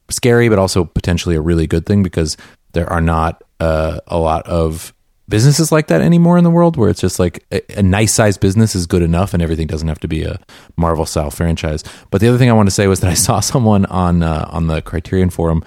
scary, 0.10 0.48
but 0.48 0.60
also 0.60 0.86
potentially 0.86 1.36
a 1.36 1.42
really 1.42 1.68
good 1.68 1.86
thing 1.86 2.04
because 2.04 2.38
there 2.72 2.90
are 2.90 3.02
not 3.02 3.44
uh, 3.60 4.00
a 4.08 4.18
lot 4.18 4.48
of 4.48 4.94
businesses 5.28 5.74
like 5.74 5.88
that 5.88 6.02
anymore 6.02 6.38
in 6.38 6.46
the 6.46 6.50
world 6.50 6.78
where 6.78 6.90
it's 6.90 7.02
just 7.02 7.20
like 7.20 7.44
a, 7.52 7.80
a 7.80 7.84
nice 7.84 8.14
sized 8.14 8.40
business 8.40 8.76
is 8.76 8.86
good 8.86 9.02
enough 9.02 9.34
and 9.34 9.44
everything 9.44 9.68
doesn't 9.68 9.90
have 9.90 10.00
to 10.00 10.08
be 10.08 10.24
a 10.24 10.40
Marvel 10.78 11.06
style 11.06 11.32
franchise. 11.32 11.84
But 12.12 12.22
the 12.22 12.30
other 12.30 12.38
thing 12.38 12.50
I 12.50 12.54
want 12.54 12.68
to 12.68 12.76
say 12.76 12.88
was 12.88 13.02
that 13.02 13.12
I 13.12 13.16
saw 13.16 13.40
someone 13.52 13.86
on 13.88 14.24
uh, 14.24 14.48
on 14.50 14.68
the 14.68 14.82
Criterion 14.82 15.30
forum 15.30 15.66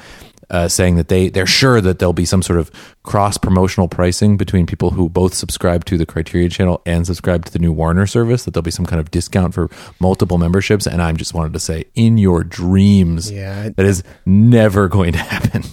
uh, 0.51 0.68
saying 0.68 0.96
that 0.96 1.09
they 1.09 1.28
they're 1.28 1.46
sure 1.46 1.80
that 1.80 1.99
there'll 1.99 2.12
be 2.12 2.24
some 2.24 2.42
sort 2.42 2.59
of 2.59 2.70
cross 3.03 3.36
promotional 3.38 3.88
pricing 3.88 4.36
between 4.36 4.66
people 4.66 4.90
who 4.92 5.09
both 5.09 5.34
subscribe 5.34 5.84
to 5.86 5.99
the 5.99 6.07
Criterion 6.07 6.51
channel 6.51 6.80
and 6.86 7.07
subscribe 7.07 7.44
to 7.44 7.53
the 7.53 7.59
new 7.59 7.72
Warner 7.72 8.07
service. 8.07 8.44
That 8.44 8.55
there'll 8.55 8.62
be 8.62 8.70
some 8.70 8.86
kind 8.86 9.01
of 9.01 9.11
discount 9.11 9.55
for 9.55 9.68
multiple 10.01 10.38
memberships. 10.38 10.86
And 10.86 11.03
I 11.03 11.12
just 11.12 11.34
wanted 11.34 11.53
to 11.53 11.59
say, 11.61 11.84
in 11.94 12.18
your 12.18 12.44
dreams, 12.44 13.30
Yeah. 13.30 13.68
that 13.76 13.86
is 13.86 14.03
never 14.24 14.88
going 14.88 15.12
to 15.12 15.18
happen. 15.18 15.64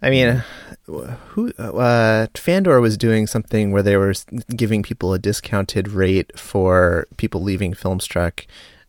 I 0.00 0.10
mean, 0.10 0.42
who 0.86 1.52
uh, 1.58 2.26
Fandor 2.34 2.80
was 2.80 2.96
doing 2.98 3.26
something 3.26 3.70
where 3.70 3.82
they 3.82 3.96
were 3.96 4.14
giving 4.56 4.82
people 4.82 5.12
a 5.14 5.18
discounted 5.18 5.88
rate 5.88 6.36
for 6.38 7.06
people 7.18 7.40
leaving 7.42 7.72
Filmstruck, 7.72 8.46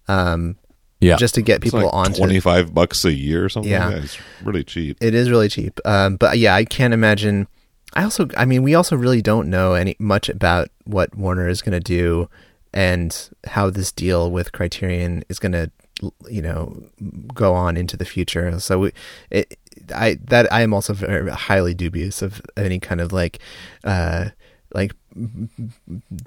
um, 0.07 0.55
Yeah, 1.03 1.17
just 1.17 1.35
to 1.35 1.41
get 1.41 1.57
It's 1.57 1.65
people 1.65 1.81
like 1.81 1.93
onto. 1.93 2.17
twenty 2.17 2.39
five 2.39 2.73
bucks 2.73 3.05
a 3.05 3.13
year 3.13 3.45
or 3.45 3.49
something. 3.49 3.71
Yeah. 3.71 3.89
like. 3.89 4.03
It's 4.03 4.17
really 4.43 4.63
cheap. 4.63 4.97
It 5.01 5.13
is 5.13 5.29
really 5.29 5.49
cheap, 5.49 5.79
um, 5.85 6.15
but 6.15 6.37
yeah, 6.37 6.55
I 6.55 6.65
can't 6.65 6.93
imagine. 6.93 7.47
I 7.95 8.03
also, 8.03 8.27
I 8.35 8.45
mean, 8.45 8.63
we 8.63 8.73
also 8.73 8.95
really 8.95 9.21
don't 9.21 9.51
know 9.51 9.75
any 9.75 9.95
much 9.99 10.27
about 10.27 10.69
what 10.85 11.15
Warner 11.15 11.47
is 11.47 11.61
going 11.61 11.73
to 11.73 11.79
do 11.79 12.27
and 12.73 13.29
how 13.45 13.69
this 13.69 13.91
deal 13.91 14.31
with 14.31 14.51
Criterion 14.51 15.23
is 15.29 15.37
going 15.37 15.51
to, 15.51 15.71
you 16.27 16.41
know, 16.41 16.83
go 17.35 17.53
on 17.53 17.77
into 17.77 17.95
the 17.95 18.03
future. 18.03 18.59
So 18.59 18.79
we, 18.79 18.91
it, 19.29 19.59
I 19.93 20.17
that 20.25 20.51
I 20.51 20.63
am 20.63 20.73
also 20.73 20.93
very 20.93 21.29
highly 21.29 21.75
dubious 21.75 22.23
of 22.23 22.41
any 22.57 22.79
kind 22.79 22.99
of 22.99 23.13
like, 23.13 23.37
uh, 23.83 24.29
like 24.73 24.93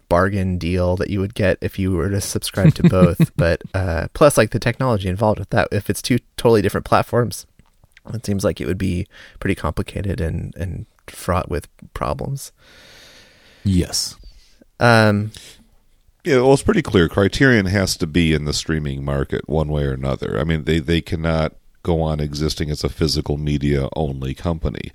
bargain 0.08 0.58
deal 0.58 0.96
that 0.96 1.10
you 1.10 1.20
would 1.20 1.34
get 1.34 1.58
if 1.60 1.78
you 1.78 1.92
were 1.92 2.10
to 2.10 2.20
subscribe 2.20 2.74
to 2.74 2.88
both. 2.88 3.34
but 3.36 3.62
uh, 3.74 4.08
plus, 4.14 4.36
like 4.36 4.50
the 4.50 4.58
technology 4.58 5.08
involved 5.08 5.38
with 5.38 5.50
that, 5.50 5.68
if 5.72 5.90
it's 5.90 6.02
two 6.02 6.18
totally 6.36 6.62
different 6.62 6.86
platforms, 6.86 7.46
it 8.14 8.24
seems 8.24 8.44
like 8.44 8.60
it 8.60 8.66
would 8.66 8.78
be 8.78 9.06
pretty 9.40 9.54
complicated 9.54 10.20
and 10.20 10.54
and 10.56 10.86
fraught 11.06 11.48
with 11.48 11.68
problems. 11.94 12.52
yes, 13.64 14.16
Um, 14.80 15.30
Yeah, 16.24 16.38
well, 16.38 16.54
it's 16.54 16.62
pretty 16.62 16.82
clear. 16.82 17.08
Criterion 17.08 17.66
has 17.66 17.96
to 17.98 18.06
be 18.06 18.32
in 18.32 18.44
the 18.44 18.52
streaming 18.52 19.04
market 19.04 19.48
one 19.48 19.68
way 19.68 19.84
or 19.84 19.92
another. 19.92 20.38
I 20.38 20.44
mean, 20.44 20.64
they 20.64 20.78
they 20.80 21.00
cannot 21.00 21.54
go 21.82 22.00
on 22.02 22.18
existing 22.18 22.68
as 22.68 22.82
a 22.82 22.88
physical 22.88 23.36
media 23.36 23.88
only 23.94 24.34
company. 24.34 24.90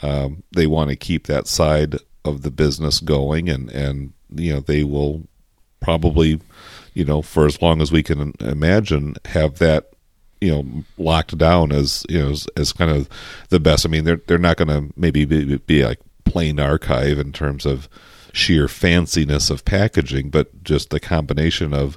Um, 0.00 0.44
they 0.54 0.68
want 0.68 0.90
to 0.90 0.96
keep 0.96 1.26
that 1.26 1.48
side 1.48 1.96
of 2.26 2.42
the 2.42 2.50
business 2.50 3.00
going, 3.00 3.48
and 3.48 3.70
and 3.70 4.12
you 4.34 4.54
know 4.54 4.60
they 4.60 4.84
will 4.84 5.22
probably, 5.80 6.40
you 6.94 7.04
know, 7.04 7.22
for 7.22 7.46
as 7.46 7.62
long 7.62 7.80
as 7.80 7.92
we 7.92 8.02
can 8.02 8.34
imagine, 8.40 9.14
have 9.26 9.58
that 9.58 9.90
you 10.40 10.50
know 10.50 10.84
locked 10.98 11.36
down 11.38 11.72
as 11.72 12.04
you 12.08 12.18
know 12.18 12.30
as, 12.30 12.46
as 12.56 12.72
kind 12.72 12.90
of 12.90 13.08
the 13.48 13.60
best. 13.60 13.86
I 13.86 13.88
mean, 13.88 14.04
they're 14.04 14.20
they're 14.26 14.38
not 14.38 14.56
going 14.56 14.68
to 14.68 14.92
maybe 14.96 15.24
be, 15.24 15.56
be 15.58 15.84
like 15.84 16.00
plain 16.24 16.60
archive 16.60 17.18
in 17.18 17.32
terms 17.32 17.64
of 17.64 17.88
sheer 18.32 18.66
fanciness 18.66 19.50
of 19.50 19.64
packaging, 19.64 20.30
but 20.30 20.62
just 20.62 20.90
the 20.90 21.00
combination 21.00 21.72
of 21.72 21.96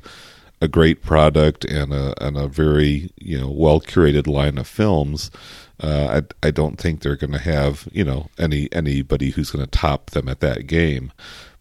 a 0.61 0.67
great 0.67 1.01
product 1.01 1.65
and 1.65 1.93
a 1.93 2.13
and 2.23 2.37
a 2.37 2.47
very 2.47 3.11
you 3.17 3.39
know 3.39 3.49
well 3.49 3.79
curated 3.81 4.27
line 4.27 4.57
of 4.57 4.67
films. 4.67 5.31
Uh, 5.79 6.21
I 6.43 6.47
I 6.47 6.51
don't 6.51 6.77
think 6.77 7.01
they're 7.01 7.15
going 7.15 7.31
to 7.31 7.39
have 7.39 7.87
you 7.91 8.03
know 8.03 8.27
any 8.37 8.69
anybody 8.71 9.31
who's 9.31 9.51
going 9.51 9.65
to 9.65 9.71
top 9.71 10.11
them 10.11 10.27
at 10.27 10.41
that 10.41 10.67
game, 10.67 11.11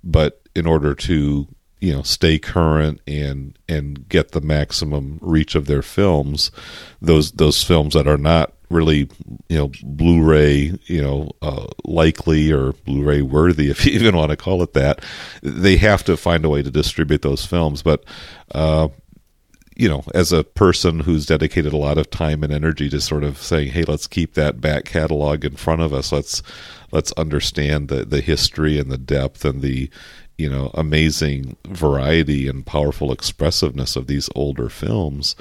but 0.02 0.42
in 0.54 0.66
order 0.66 0.94
to 0.94 1.46
you 1.80 1.92
know 1.92 2.02
stay 2.02 2.38
current 2.38 3.00
and 3.06 3.56
and 3.68 4.08
get 4.08 4.32
the 4.32 4.40
maximum 4.40 5.18
reach 5.22 5.54
of 5.54 5.66
their 5.66 5.82
films, 5.82 6.50
those 7.00 7.32
those 7.32 7.62
films 7.62 7.94
that 7.94 8.08
are 8.08 8.18
not 8.18 8.52
really 8.70 9.08
you 9.48 9.56
know 9.56 9.70
Blu-ray 9.82 10.78
you 10.86 11.02
know 11.02 11.30
uh, 11.40 11.66
likely 11.84 12.50
or 12.52 12.72
Blu-ray 12.72 13.22
worthy 13.22 13.70
if 13.70 13.86
you 13.86 13.92
even 13.92 14.16
want 14.16 14.30
to 14.30 14.36
call 14.36 14.62
it 14.62 14.74
that 14.74 15.04
they 15.42 15.76
have 15.76 16.04
to 16.04 16.16
find 16.16 16.44
a 16.44 16.48
way 16.48 16.62
to 16.62 16.70
distribute 16.70 17.22
those 17.22 17.46
films. 17.46 17.82
But 17.82 18.04
uh, 18.52 18.88
you 19.78 19.88
know 19.88 20.02
as 20.12 20.32
a 20.32 20.44
person 20.44 21.00
who's 21.00 21.24
dedicated 21.24 21.72
a 21.72 21.78
lot 21.78 21.96
of 21.96 22.10
time 22.10 22.42
and 22.42 22.52
energy 22.52 22.90
to 22.90 23.00
sort 23.00 23.24
of 23.24 23.38
saying 23.38 23.70
hey 23.70 23.84
let's 23.84 24.06
keep 24.06 24.34
that 24.34 24.60
back 24.60 24.84
catalog 24.84 25.44
in 25.44 25.56
front 25.56 25.80
of 25.80 25.94
us. 25.94 26.12
Let's 26.12 26.42
let's 26.92 27.12
understand 27.12 27.88
the 27.88 28.04
the 28.04 28.20
history 28.20 28.78
and 28.78 28.90
the 28.90 28.98
depth 28.98 29.44
and 29.44 29.62
the 29.62 29.88
you 30.36 30.50
know 30.50 30.70
amazing 30.74 31.56
variety 31.66 32.48
and 32.48 32.66
powerful 32.66 33.12
expressiveness 33.12 33.96
of 33.96 34.06
these 34.06 34.28
older 34.34 34.68
films. 34.68 35.36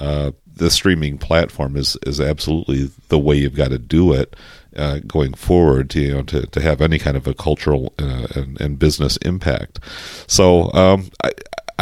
Uh, 0.00 0.32
the 0.54 0.70
streaming 0.70 1.18
platform 1.18 1.76
is 1.76 1.96
is 2.06 2.20
absolutely 2.20 2.90
the 3.08 3.18
way 3.18 3.36
you've 3.36 3.54
got 3.54 3.70
to 3.70 3.78
do 3.78 4.12
it 4.12 4.34
uh, 4.76 5.00
going 5.06 5.34
forward 5.34 5.90
to 5.90 6.00
you 6.00 6.14
know 6.14 6.22
to, 6.22 6.46
to 6.46 6.60
have 6.60 6.80
any 6.80 6.98
kind 6.98 7.16
of 7.16 7.26
a 7.26 7.34
cultural 7.34 7.92
uh, 7.98 8.26
and, 8.34 8.60
and 8.60 8.78
business 8.78 9.18
impact. 9.18 9.80
So 10.26 10.72
um, 10.72 11.10
I 11.22 11.32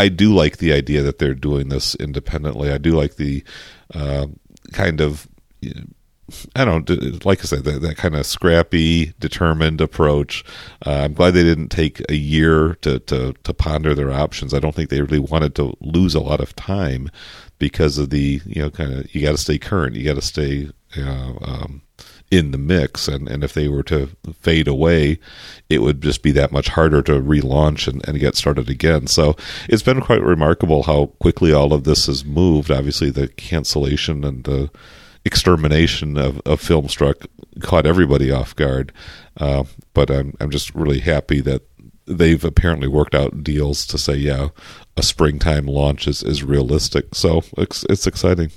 I 0.00 0.08
do 0.08 0.34
like 0.34 0.58
the 0.58 0.72
idea 0.72 1.02
that 1.02 1.18
they're 1.18 1.34
doing 1.34 1.68
this 1.68 1.94
independently 1.96 2.70
I 2.70 2.78
do 2.78 2.92
like 2.96 3.16
the 3.16 3.44
uh, 3.94 4.26
kind 4.72 5.00
of 5.00 5.28
you 5.60 5.74
know, 5.74 5.84
I 6.54 6.64
don't 6.64 6.88
like 7.24 7.40
I 7.40 7.42
said, 7.42 7.64
that, 7.64 7.82
that 7.82 7.96
kind 7.96 8.14
of 8.14 8.24
scrappy, 8.24 9.12
determined 9.18 9.80
approach. 9.80 10.44
Uh, 10.86 11.02
I'm 11.04 11.14
glad 11.14 11.32
they 11.32 11.42
didn't 11.42 11.68
take 11.68 12.00
a 12.08 12.14
year 12.14 12.74
to, 12.82 13.00
to, 13.00 13.34
to 13.42 13.54
ponder 13.54 13.94
their 13.94 14.12
options. 14.12 14.54
I 14.54 14.60
don't 14.60 14.74
think 14.74 14.90
they 14.90 15.00
really 15.00 15.18
wanted 15.18 15.54
to 15.56 15.76
lose 15.80 16.14
a 16.14 16.20
lot 16.20 16.40
of 16.40 16.54
time 16.56 17.10
because 17.58 17.98
of 17.98 18.10
the, 18.10 18.40
you 18.46 18.62
know, 18.62 18.70
kind 18.70 18.92
of, 18.92 19.14
you 19.14 19.22
got 19.22 19.32
to 19.32 19.38
stay 19.38 19.58
current, 19.58 19.96
you 19.96 20.04
got 20.04 20.14
to 20.14 20.22
stay, 20.22 20.70
um, 20.96 21.82
in 22.30 22.52
the 22.52 22.58
mix 22.58 23.08
and, 23.08 23.28
and 23.28 23.42
if 23.42 23.54
they 23.54 23.68
were 23.68 23.82
to 23.82 24.08
fade 24.38 24.68
away 24.68 25.18
it 25.68 25.82
would 25.82 26.00
just 26.00 26.22
be 26.22 26.30
that 26.30 26.52
much 26.52 26.68
harder 26.68 27.02
to 27.02 27.20
relaunch 27.20 27.88
and, 27.88 28.06
and 28.06 28.20
get 28.20 28.36
started 28.36 28.70
again 28.70 29.06
so 29.06 29.34
it's 29.68 29.82
been 29.82 30.00
quite 30.00 30.22
remarkable 30.22 30.84
how 30.84 31.06
quickly 31.20 31.52
all 31.52 31.72
of 31.72 31.84
this 31.84 32.06
has 32.06 32.24
moved 32.24 32.70
obviously 32.70 33.10
the 33.10 33.28
cancellation 33.28 34.24
and 34.24 34.44
the 34.44 34.70
extermination 35.24 36.16
of, 36.16 36.40
of 36.46 36.60
Filmstruck 36.60 37.26
caught 37.60 37.86
everybody 37.86 38.30
off 38.30 38.54
guard. 38.56 38.92
Uh, 39.36 39.64
but 39.94 40.10
I'm 40.10 40.34
I'm 40.40 40.50
just 40.50 40.74
really 40.74 41.00
happy 41.00 41.40
that 41.42 41.62
they've 42.06 42.44
apparently 42.44 42.88
worked 42.88 43.14
out 43.14 43.44
deals 43.44 43.86
to 43.86 43.98
say, 43.98 44.14
yeah, 44.16 44.48
a 44.96 45.02
springtime 45.02 45.66
launch 45.66 46.06
is, 46.08 46.22
is 46.22 46.42
realistic. 46.42 47.14
So 47.14 47.42
it's 47.56 47.84
it's 47.88 48.06
exciting. 48.06 48.50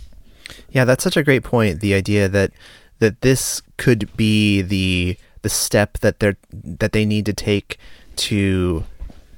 Yeah, 0.69 0.85
that's 0.85 1.03
such 1.03 1.17
a 1.17 1.23
great 1.23 1.43
point. 1.43 1.79
The 1.79 1.93
idea 1.93 2.27
that 2.29 2.51
that 2.99 3.21
this 3.21 3.61
could 3.77 4.15
be 4.15 4.61
the 4.61 5.17
the 5.41 5.49
step 5.49 5.97
that 5.99 6.19
they're 6.19 6.37
that 6.51 6.93
they 6.93 7.05
need 7.05 7.25
to 7.25 7.33
take 7.33 7.77
to 8.15 8.83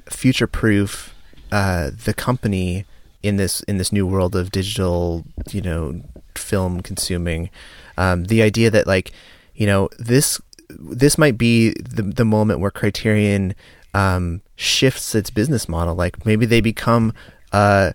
future 0.09 0.47
proof 0.47 1.13
uh, 1.51 1.91
the 2.03 2.13
company 2.13 2.85
in 3.23 3.37
this 3.37 3.61
in 3.61 3.77
this 3.77 3.91
new 3.91 4.05
world 4.05 4.35
of 4.35 4.51
digital, 4.51 5.25
you 5.51 5.61
know, 5.61 6.01
film 6.35 6.81
consuming. 6.81 7.49
Um, 7.97 8.25
the 8.25 8.41
idea 8.41 8.69
that 8.69 8.87
like, 8.87 9.11
you 9.55 9.65
know, 9.65 9.89
this 9.97 10.39
this 10.69 11.17
might 11.17 11.37
be 11.37 11.71
the 11.71 12.03
the 12.03 12.25
moment 12.25 12.59
where 12.59 12.71
Criterion 12.71 13.55
um, 13.93 14.41
shifts 14.55 15.15
its 15.15 15.29
business 15.29 15.67
model. 15.67 15.95
Like 15.95 16.25
maybe 16.25 16.45
they 16.45 16.61
become 16.61 17.13
uh, 17.51 17.93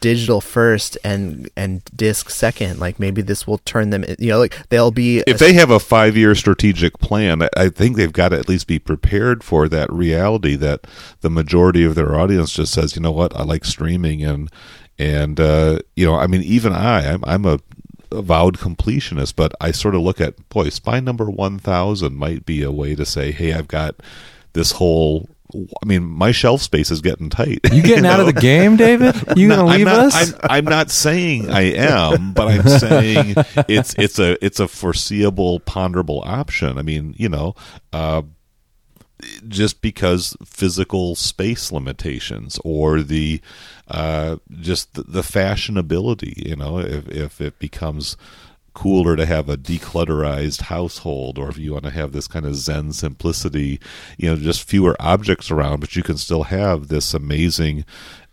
digital 0.00 0.40
first 0.40 0.96
and 1.04 1.48
and 1.56 1.84
disc 1.94 2.30
second. 2.30 2.80
Like 2.80 2.98
maybe 2.98 3.22
this 3.22 3.46
will 3.46 3.58
turn 3.58 3.90
them. 3.90 4.04
You 4.18 4.30
know, 4.30 4.38
like 4.38 4.68
they'll 4.68 4.90
be 4.90 5.22
if 5.26 5.38
they 5.38 5.52
have 5.54 5.70
a 5.70 5.78
five 5.78 6.16
year 6.16 6.34
strategic 6.34 6.98
plan. 6.98 7.48
I 7.56 7.68
think 7.68 7.96
they've 7.96 8.12
got 8.12 8.30
to 8.30 8.38
at 8.38 8.48
least 8.48 8.66
be 8.66 8.78
prepared 8.78 9.44
for 9.44 9.68
that 9.68 9.92
reality 9.92 10.56
that 10.56 10.86
the 11.20 11.30
majority 11.30 11.84
of 11.84 11.94
their 11.94 12.16
audience 12.18 12.52
just 12.52 12.72
says, 12.72 12.96
you 12.96 13.02
know 13.02 13.12
what, 13.12 13.34
I 13.36 13.42
like 13.42 13.64
streaming 13.64 14.24
and 14.24 14.50
and 14.98 15.40
uh, 15.40 15.80
you 15.96 16.06
know, 16.06 16.14
I 16.14 16.26
mean, 16.26 16.42
even 16.42 16.72
I, 16.72 17.12
I'm, 17.12 17.24
I'm 17.24 17.44
a 17.44 17.58
avowed 18.10 18.58
completionist, 18.58 19.34
but 19.36 19.52
I 19.60 19.70
sort 19.70 19.94
of 19.94 20.02
look 20.02 20.20
at 20.20 20.48
boy, 20.48 20.68
spine 20.68 21.04
number 21.04 21.30
one 21.30 21.58
thousand 21.58 22.16
might 22.16 22.44
be 22.46 22.62
a 22.62 22.70
way 22.70 22.94
to 22.94 23.04
say, 23.04 23.32
hey, 23.32 23.52
I've 23.52 23.68
got 23.68 23.96
this 24.52 24.72
whole 24.72 25.28
I 25.54 25.86
mean, 25.86 26.04
my 26.04 26.32
shelf 26.32 26.62
space 26.62 26.90
is 26.90 27.00
getting 27.00 27.30
tight. 27.30 27.60
You 27.72 27.82
getting 27.82 27.88
you 27.96 28.02
know? 28.02 28.10
out 28.10 28.20
of 28.20 28.26
the 28.26 28.32
game, 28.32 28.76
David? 28.76 29.14
You 29.36 29.48
no, 29.48 29.56
gonna 29.56 29.68
leave 29.70 29.86
I'm 29.86 29.96
not, 29.96 30.06
us? 30.06 30.34
I'm, 30.42 30.50
I'm, 30.50 30.64
not 30.64 30.90
saying 30.90 31.50
I 31.50 31.72
am, 31.72 32.32
but 32.32 32.48
I'm 32.48 32.68
saying 32.68 33.34
it's 33.68 33.94
it's 33.94 34.18
a 34.18 34.42
it's 34.44 34.60
a 34.60 34.68
foreseeable, 34.68 35.60
ponderable 35.60 36.22
option. 36.24 36.76
I 36.78 36.82
mean, 36.82 37.14
you 37.16 37.28
know, 37.28 37.54
uh, 37.92 38.22
just 39.48 39.80
because 39.80 40.36
physical 40.44 41.14
space 41.14 41.72
limitations 41.72 42.58
or 42.64 43.02
the 43.02 43.40
uh, 43.88 44.36
just 44.60 44.94
the, 44.94 45.02
the, 45.04 45.22
fashionability, 45.22 46.46
you 46.48 46.56
know, 46.56 46.78
if 46.78 47.08
if 47.08 47.40
it 47.40 47.58
becomes 47.58 48.16
cooler 48.74 49.16
to 49.16 49.26
have 49.26 49.48
a 49.48 49.56
declutterized 49.56 50.62
household 50.62 51.38
or 51.38 51.48
if 51.48 51.58
you 51.58 51.72
want 51.72 51.84
to 51.84 51.90
have 51.90 52.12
this 52.12 52.26
kind 52.26 52.46
of 52.46 52.56
zen 52.56 52.92
simplicity 52.92 53.78
you 54.16 54.28
know 54.28 54.36
just 54.36 54.66
fewer 54.66 54.96
objects 54.98 55.50
around 55.50 55.80
but 55.80 55.94
you 55.94 56.02
can 56.02 56.16
still 56.16 56.44
have 56.44 56.88
this 56.88 57.12
amazing 57.14 57.84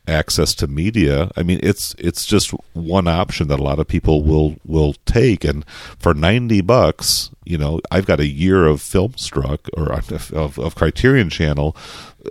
access 0.10 0.54
to 0.56 0.68
media. 0.68 1.32
I 1.38 1.44
mean 1.44 1.60
it's 1.64 1.96
it's 1.98 2.26
just 2.26 2.52
one 2.74 3.08
option 3.08 3.48
that 3.48 3.60
a 3.60 3.64
lot 3.64 3.80
of 3.80 3.88
people 3.88 4.24
will 4.24 4.56
will 4.66 4.94
take. 5.06 5.44
And 5.44 5.66
for 6.00 6.14
90 6.14 6.62
bucks 6.62 7.30
you 7.50 7.58
know 7.58 7.82
i've 7.92 8.06
got 8.06 8.20
a 8.20 8.28
year 8.28 8.66
of 8.66 8.80
filmstruck 8.80 9.70
or 9.76 9.92
of, 10.38 10.60
of 10.60 10.76
criterion 10.76 11.30
channel 11.30 11.76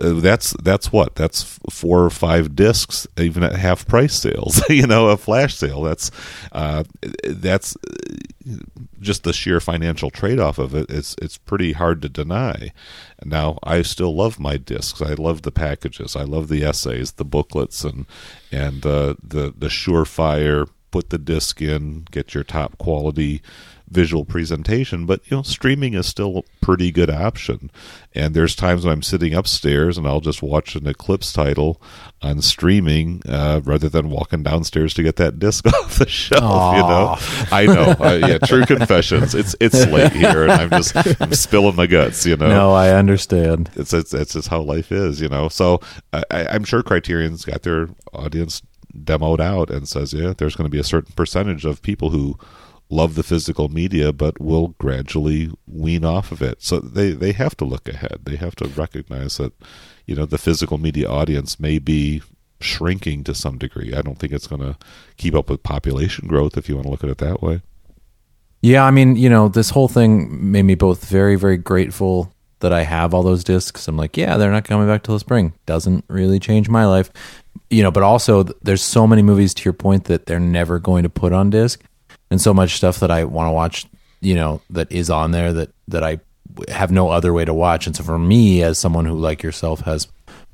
uh, 0.01 0.13
that's 0.13 0.55
that's 0.61 0.91
what? 0.91 1.15
That's 1.15 1.59
four 1.69 2.03
or 2.03 2.09
five 2.09 2.55
discs 2.55 3.07
even 3.17 3.43
at 3.43 3.55
half 3.55 3.87
price 3.87 4.15
sales 4.15 4.61
you 4.69 4.85
know 4.85 5.09
a 5.09 5.17
flash 5.17 5.55
sale. 5.55 5.81
That's 5.81 6.11
uh, 6.51 6.83
that's 7.23 7.75
just 8.99 9.23
the 9.23 9.33
sheer 9.33 9.59
financial 9.59 10.11
trade-off 10.11 10.59
of 10.59 10.75
it. 10.75 10.89
It's 10.89 11.15
it's 11.21 11.37
pretty 11.37 11.73
hard 11.73 12.01
to 12.03 12.09
deny. 12.09 12.71
Now 13.23 13.57
i 13.63 13.81
still 13.81 14.15
love 14.15 14.39
my 14.39 14.57
discs. 14.57 15.01
I 15.01 15.13
love 15.13 15.41
the 15.41 15.51
packages. 15.51 16.15
I 16.15 16.23
love 16.23 16.49
the 16.49 16.63
essays 16.63 17.13
the 17.13 17.25
booklets 17.25 17.83
and 17.83 18.05
and 18.51 18.85
uh, 18.85 19.15
the 19.23 19.53
the 19.57 19.67
surefire 19.67 20.69
put 20.91 21.09
the 21.09 21.17
disc 21.19 21.61
in 21.61 22.05
get 22.11 22.33
your 22.33 22.43
top 22.43 22.77
quality 22.77 23.41
visual 23.91 24.25
presentation, 24.25 25.05
but 25.05 25.21
you 25.29 25.37
know, 25.37 25.43
streaming 25.43 25.93
is 25.93 26.05
still 26.05 26.37
a 26.39 26.65
pretty 26.65 26.91
good 26.91 27.09
option. 27.09 27.71
And 28.13 28.33
there's 28.33 28.55
times 28.55 28.85
when 28.85 28.93
I'm 28.93 29.03
sitting 29.03 29.33
upstairs 29.33 29.97
and 29.97 30.07
I'll 30.07 30.19
just 30.19 30.41
watch 30.41 30.75
an 30.75 30.87
Eclipse 30.87 31.33
title 31.33 31.81
on 32.21 32.41
streaming 32.41 33.21
uh, 33.27 33.61
rather 33.63 33.89
than 33.89 34.09
walking 34.09 34.43
downstairs 34.43 34.93
to 34.95 35.03
get 35.03 35.15
that 35.17 35.39
disc 35.39 35.65
off 35.73 35.97
the 35.97 36.07
shelf. 36.07 36.43
Aww. 36.43 36.75
You 36.75 36.81
know, 36.81 37.17
I 37.51 37.65
know. 37.65 37.95
Uh, 37.99 38.27
yeah, 38.27 38.37
true 38.39 38.65
confessions. 38.65 39.35
It's 39.35 39.55
it's 39.59 39.85
late 39.87 40.11
here, 40.11 40.43
and 40.43 40.51
I'm 40.51 40.69
just 40.69 40.95
I'm 41.21 41.33
spilling 41.33 41.75
my 41.75 41.87
guts. 41.87 42.25
You 42.25 42.37
know. 42.37 42.47
No, 42.47 42.71
I 42.73 42.89
understand. 42.89 43.71
It's 43.75 43.93
it's 43.93 44.13
it's 44.13 44.33
just 44.33 44.47
how 44.47 44.61
life 44.61 44.91
is. 44.91 45.21
You 45.21 45.29
know. 45.29 45.49
So 45.49 45.81
I, 46.13 46.23
I'm 46.31 46.63
sure 46.63 46.83
Criterion's 46.83 47.45
got 47.45 47.63
their 47.63 47.89
audience 48.13 48.61
demoed 48.97 49.39
out 49.39 49.69
and 49.69 49.87
says, 49.87 50.13
yeah, 50.13 50.33
there's 50.37 50.55
going 50.55 50.65
to 50.65 50.71
be 50.71 50.79
a 50.79 50.83
certain 50.83 51.13
percentage 51.15 51.65
of 51.65 51.81
people 51.81 52.09
who 52.09 52.37
love 52.89 53.15
the 53.15 53.23
physical 53.23 53.69
media 53.69 54.11
but 54.11 54.39
will 54.41 54.69
gradually 54.79 55.51
wean 55.67 56.03
off 56.03 56.31
of 56.31 56.41
it. 56.41 56.61
So 56.61 56.79
they, 56.79 57.11
they 57.11 57.31
have 57.33 57.55
to 57.57 57.65
look 57.65 57.87
ahead. 57.87 58.21
They 58.23 58.35
have 58.35 58.55
to 58.57 58.67
recognize 58.67 59.37
that, 59.37 59.53
you 60.05 60.15
know, 60.15 60.25
the 60.25 60.37
physical 60.37 60.77
media 60.77 61.07
audience 61.07 61.59
may 61.59 61.79
be 61.79 62.23
shrinking 62.59 63.23
to 63.25 63.35
some 63.35 63.57
degree. 63.57 63.93
I 63.93 64.01
don't 64.01 64.17
think 64.17 64.33
it's 64.33 64.47
going 64.47 64.61
to 64.61 64.77
keep 65.17 65.35
up 65.35 65.49
with 65.49 65.63
population 65.63 66.27
growth 66.27 66.57
if 66.57 66.67
you 66.67 66.75
want 66.75 66.85
to 66.85 66.91
look 66.91 67.03
at 67.03 67.09
it 67.09 67.19
that 67.19 67.41
way. 67.41 67.61
Yeah, 68.61 68.83
I 68.83 68.91
mean, 68.91 69.15
you 69.15 69.29
know, 69.29 69.47
this 69.47 69.69
whole 69.69 69.87
thing 69.87 70.51
made 70.51 70.63
me 70.63 70.75
both 70.75 71.05
very, 71.05 71.35
very 71.35 71.57
grateful 71.57 72.33
that 72.59 72.73
I 72.73 72.83
have 72.83 73.13
all 73.13 73.23
those 73.23 73.45
discs. 73.45 73.87
I'm 73.87 73.95
like, 73.95 74.17
yeah, 74.17 74.35
they're 74.35 74.51
not 74.51 74.65
coming 74.65 74.87
back 74.87 75.03
till 75.03 75.15
the 75.15 75.19
spring. 75.19 75.53
Doesn't 75.65 76.03
really 76.09 76.39
change 76.39 76.67
my 76.67 76.85
life. 76.85 77.09
You 77.69 77.83
know, 77.83 77.91
but 77.91 78.03
also 78.03 78.43
there's 78.43 78.81
so 78.81 79.07
many 79.07 79.21
movies 79.21 79.53
to 79.53 79.63
your 79.63 79.73
point 79.73 80.05
that 80.05 80.25
they're 80.25 80.39
never 80.39 80.79
going 80.79 81.03
to 81.03 81.09
put 81.09 81.31
on 81.31 81.49
disc 81.49 81.81
and 82.31 82.41
so 82.41 82.53
much 82.53 82.75
stuff 82.75 82.99
that 82.99 83.11
I 83.11 83.23
want 83.23 83.47
to 83.47 83.51
watch, 83.51 83.85
you 84.21 84.35
know, 84.35 84.61
that 84.69 84.91
is 84.91 85.09
on 85.09 85.31
there 85.31 85.53
that 85.53 85.69
that 85.87 86.03
I 86.03 86.19
have 86.67 86.91
no 86.91 87.09
other 87.09 87.33
way 87.33 87.45
to 87.45 87.53
watch. 87.53 87.87
And 87.87 87.95
so 87.95 88.03
for 88.03 88.19
me, 88.19 88.63
as 88.63 88.77
someone 88.77 89.05
who 89.05 89.15
like 89.15 89.43
yourself 89.43 89.81
has, 89.81 90.07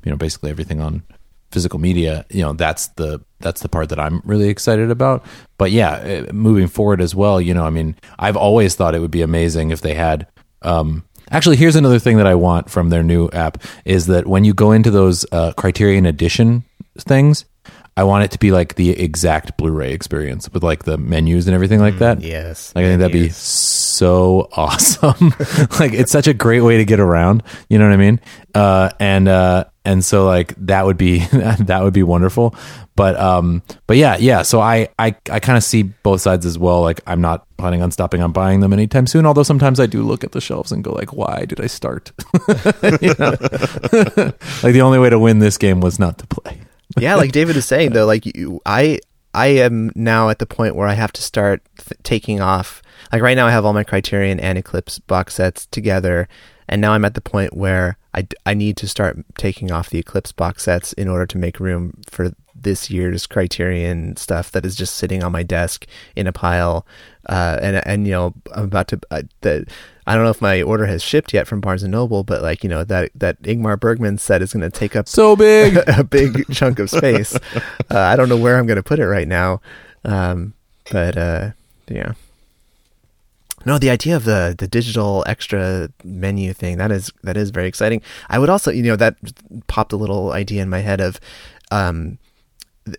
you 0.04 0.10
know, 0.10 0.16
basically 0.16 0.50
everything 0.50 0.80
on 0.80 1.02
physical 1.50 1.78
media, 1.78 2.24
you 2.30 2.42
know, 2.42 2.52
that's 2.52 2.88
the 2.88 3.20
that's 3.40 3.60
the 3.60 3.68
part 3.68 3.88
that 3.90 4.00
I'm 4.00 4.22
really 4.24 4.48
excited 4.48 4.90
about. 4.90 5.24
But 5.58 5.70
yeah, 5.70 6.24
uh, 6.28 6.32
moving 6.32 6.68
forward 6.68 7.00
as 7.00 7.14
well, 7.14 7.40
you 7.40 7.54
know, 7.54 7.64
I 7.64 7.70
mean, 7.70 7.96
I've 8.18 8.36
always 8.36 8.74
thought 8.74 8.94
it 8.94 9.00
would 9.00 9.10
be 9.10 9.22
amazing 9.22 9.70
if 9.70 9.80
they 9.80 9.94
had. 9.94 10.26
Um, 10.62 11.04
actually, 11.30 11.56
here's 11.56 11.76
another 11.76 11.98
thing 11.98 12.16
that 12.16 12.26
I 12.26 12.34
want 12.34 12.70
from 12.70 12.88
their 12.88 13.02
new 13.02 13.28
app 13.30 13.62
is 13.84 14.06
that 14.06 14.26
when 14.26 14.44
you 14.44 14.54
go 14.54 14.72
into 14.72 14.90
those 14.90 15.26
uh, 15.32 15.52
Criterion 15.52 16.06
Edition 16.06 16.64
things, 16.98 17.44
I 17.98 18.04
want 18.04 18.24
it 18.24 18.30
to 18.32 18.38
be 18.38 18.52
like 18.52 18.74
the 18.74 18.90
exact 18.90 19.56
Blu-ray 19.56 19.92
experience 19.92 20.50
with 20.52 20.62
like 20.62 20.84
the 20.84 20.98
menus 20.98 21.46
and 21.46 21.54
everything 21.54 21.80
like 21.80 21.98
that. 21.98 22.18
Mm, 22.18 22.24
yes, 22.24 22.74
like 22.74 22.84
I 22.84 22.88
think 22.88 23.00
that'd 23.00 23.12
be 23.12 23.30
so 23.30 24.50
awesome. 24.52 25.34
like 25.80 25.94
it's 25.94 26.12
such 26.12 26.26
a 26.26 26.34
great 26.34 26.60
way 26.60 26.76
to 26.76 26.84
get 26.84 27.00
around. 27.00 27.42
You 27.70 27.78
know 27.78 27.86
what 27.86 27.94
I 27.94 27.96
mean? 27.96 28.20
Uh, 28.54 28.90
and 29.00 29.28
uh, 29.28 29.64
and 29.86 30.04
so 30.04 30.26
like 30.26 30.54
that 30.66 30.84
would 30.84 30.98
be 30.98 31.20
that 31.32 31.80
would 31.82 31.94
be 31.94 32.02
wonderful. 32.02 32.54
But 32.96 33.16
um, 33.18 33.62
but 33.86 33.96
yeah, 33.96 34.18
yeah. 34.18 34.42
So 34.42 34.60
I 34.60 34.88
I 34.98 35.16
I 35.30 35.40
kind 35.40 35.56
of 35.56 35.64
see 35.64 35.82
both 35.82 36.20
sides 36.20 36.44
as 36.44 36.58
well. 36.58 36.82
Like 36.82 37.00
I'm 37.06 37.22
not 37.22 37.46
planning 37.56 37.80
on 37.80 37.92
stopping 37.92 38.20
on 38.20 38.30
buying 38.32 38.60
them 38.60 38.74
anytime 38.74 39.06
soon. 39.06 39.24
Although 39.24 39.42
sometimes 39.42 39.80
I 39.80 39.86
do 39.86 40.02
look 40.02 40.22
at 40.22 40.32
the 40.32 40.40
shelves 40.42 40.70
and 40.70 40.84
go 40.84 40.92
like, 40.92 41.14
why 41.14 41.46
did 41.46 41.62
I 41.62 41.66
start? 41.66 42.12
like 42.32 43.00
the 44.74 44.80
only 44.82 44.98
way 44.98 45.08
to 45.08 45.18
win 45.18 45.38
this 45.38 45.56
game 45.56 45.80
was 45.80 45.98
not 45.98 46.18
to 46.18 46.26
play 46.26 46.60
yeah, 46.98 47.14
like 47.14 47.32
David 47.32 47.56
is 47.56 47.66
saying 47.66 47.92
though, 47.92 48.06
like 48.06 48.26
you, 48.26 48.60
I 48.64 49.00
I 49.34 49.48
am 49.48 49.92
now 49.94 50.28
at 50.30 50.38
the 50.38 50.46
point 50.46 50.76
where 50.76 50.88
I 50.88 50.94
have 50.94 51.12
to 51.12 51.22
start 51.22 51.62
th- 51.78 52.00
taking 52.02 52.40
off. 52.40 52.82
Like 53.12 53.22
right 53.22 53.36
now, 53.36 53.46
I 53.46 53.50
have 53.50 53.64
all 53.64 53.72
my 53.72 53.84
Criterion 53.84 54.40
and 54.40 54.58
Eclipse 54.58 54.98
box 54.98 55.34
sets 55.34 55.66
together, 55.66 56.28
and 56.68 56.80
now 56.80 56.92
I'm 56.92 57.04
at 57.04 57.14
the 57.14 57.20
point 57.20 57.54
where 57.54 57.98
I, 58.14 58.26
I 58.46 58.54
need 58.54 58.76
to 58.78 58.88
start 58.88 59.18
taking 59.36 59.70
off 59.70 59.90
the 59.90 59.98
Eclipse 59.98 60.32
box 60.32 60.64
sets 60.64 60.92
in 60.94 61.08
order 61.08 61.26
to 61.26 61.38
make 61.38 61.60
room 61.60 62.00
for 62.08 62.32
this 62.54 62.90
year's 62.90 63.26
Criterion 63.26 64.16
stuff 64.16 64.50
that 64.52 64.64
is 64.64 64.74
just 64.74 64.94
sitting 64.94 65.22
on 65.22 65.32
my 65.32 65.42
desk 65.42 65.86
in 66.16 66.26
a 66.26 66.32
pile. 66.32 66.86
Uh, 67.28 67.58
and 67.60 67.86
and 67.86 68.06
you 68.06 68.12
know 68.12 68.34
I'm 68.54 68.64
about 68.64 68.88
to 68.88 69.00
uh, 69.10 69.22
that 69.42 69.68
I 70.06 70.14
don't 70.14 70.22
know 70.22 70.30
if 70.30 70.40
my 70.40 70.62
order 70.62 70.86
has 70.86 71.02
shipped 71.02 71.34
yet 71.34 71.48
from 71.48 71.60
Barnes 71.60 71.82
and 71.82 71.90
Noble, 71.90 72.22
but 72.22 72.42
like 72.42 72.62
you 72.62 72.70
know 72.70 72.84
that 72.84 73.10
that 73.14 73.42
Ingmar 73.42 73.78
Bergman 73.78 74.18
set 74.18 74.40
is 74.40 74.52
going 74.52 74.62
to 74.62 74.70
take 74.70 74.94
up 74.94 75.08
So 75.08 75.34
big. 75.34 75.78
a 75.86 76.04
big 76.04 76.46
chunk 76.52 76.78
of 76.78 76.90
space. 76.90 77.36
Uh, 77.88 78.00
I 78.00 78.16
don't 78.16 78.28
know 78.28 78.36
where 78.36 78.58
I'm 78.58 78.66
going 78.66 78.76
to 78.76 78.82
put 78.82 78.98
it 78.98 79.06
right 79.06 79.28
now, 79.28 79.60
um, 80.04 80.54
but 80.90 81.16
uh, 81.16 81.50
yeah. 81.88 82.12
No, 83.64 83.78
the 83.78 83.90
idea 83.90 84.16
of 84.16 84.24
the 84.24 84.54
the 84.56 84.66
digital 84.66 85.24
extra 85.26 85.90
menu 86.04 86.52
thing 86.52 86.78
that 86.78 86.90
is 86.90 87.12
that 87.22 87.36
is 87.36 87.50
very 87.50 87.68
exciting. 87.68 88.02
I 88.28 88.38
would 88.38 88.50
also, 88.50 88.70
you 88.70 88.82
know, 88.82 88.96
that 88.96 89.16
popped 89.66 89.92
a 89.92 89.96
little 89.96 90.32
idea 90.32 90.62
in 90.62 90.68
my 90.68 90.80
head 90.80 91.00
of, 91.00 91.20
um, 91.70 92.18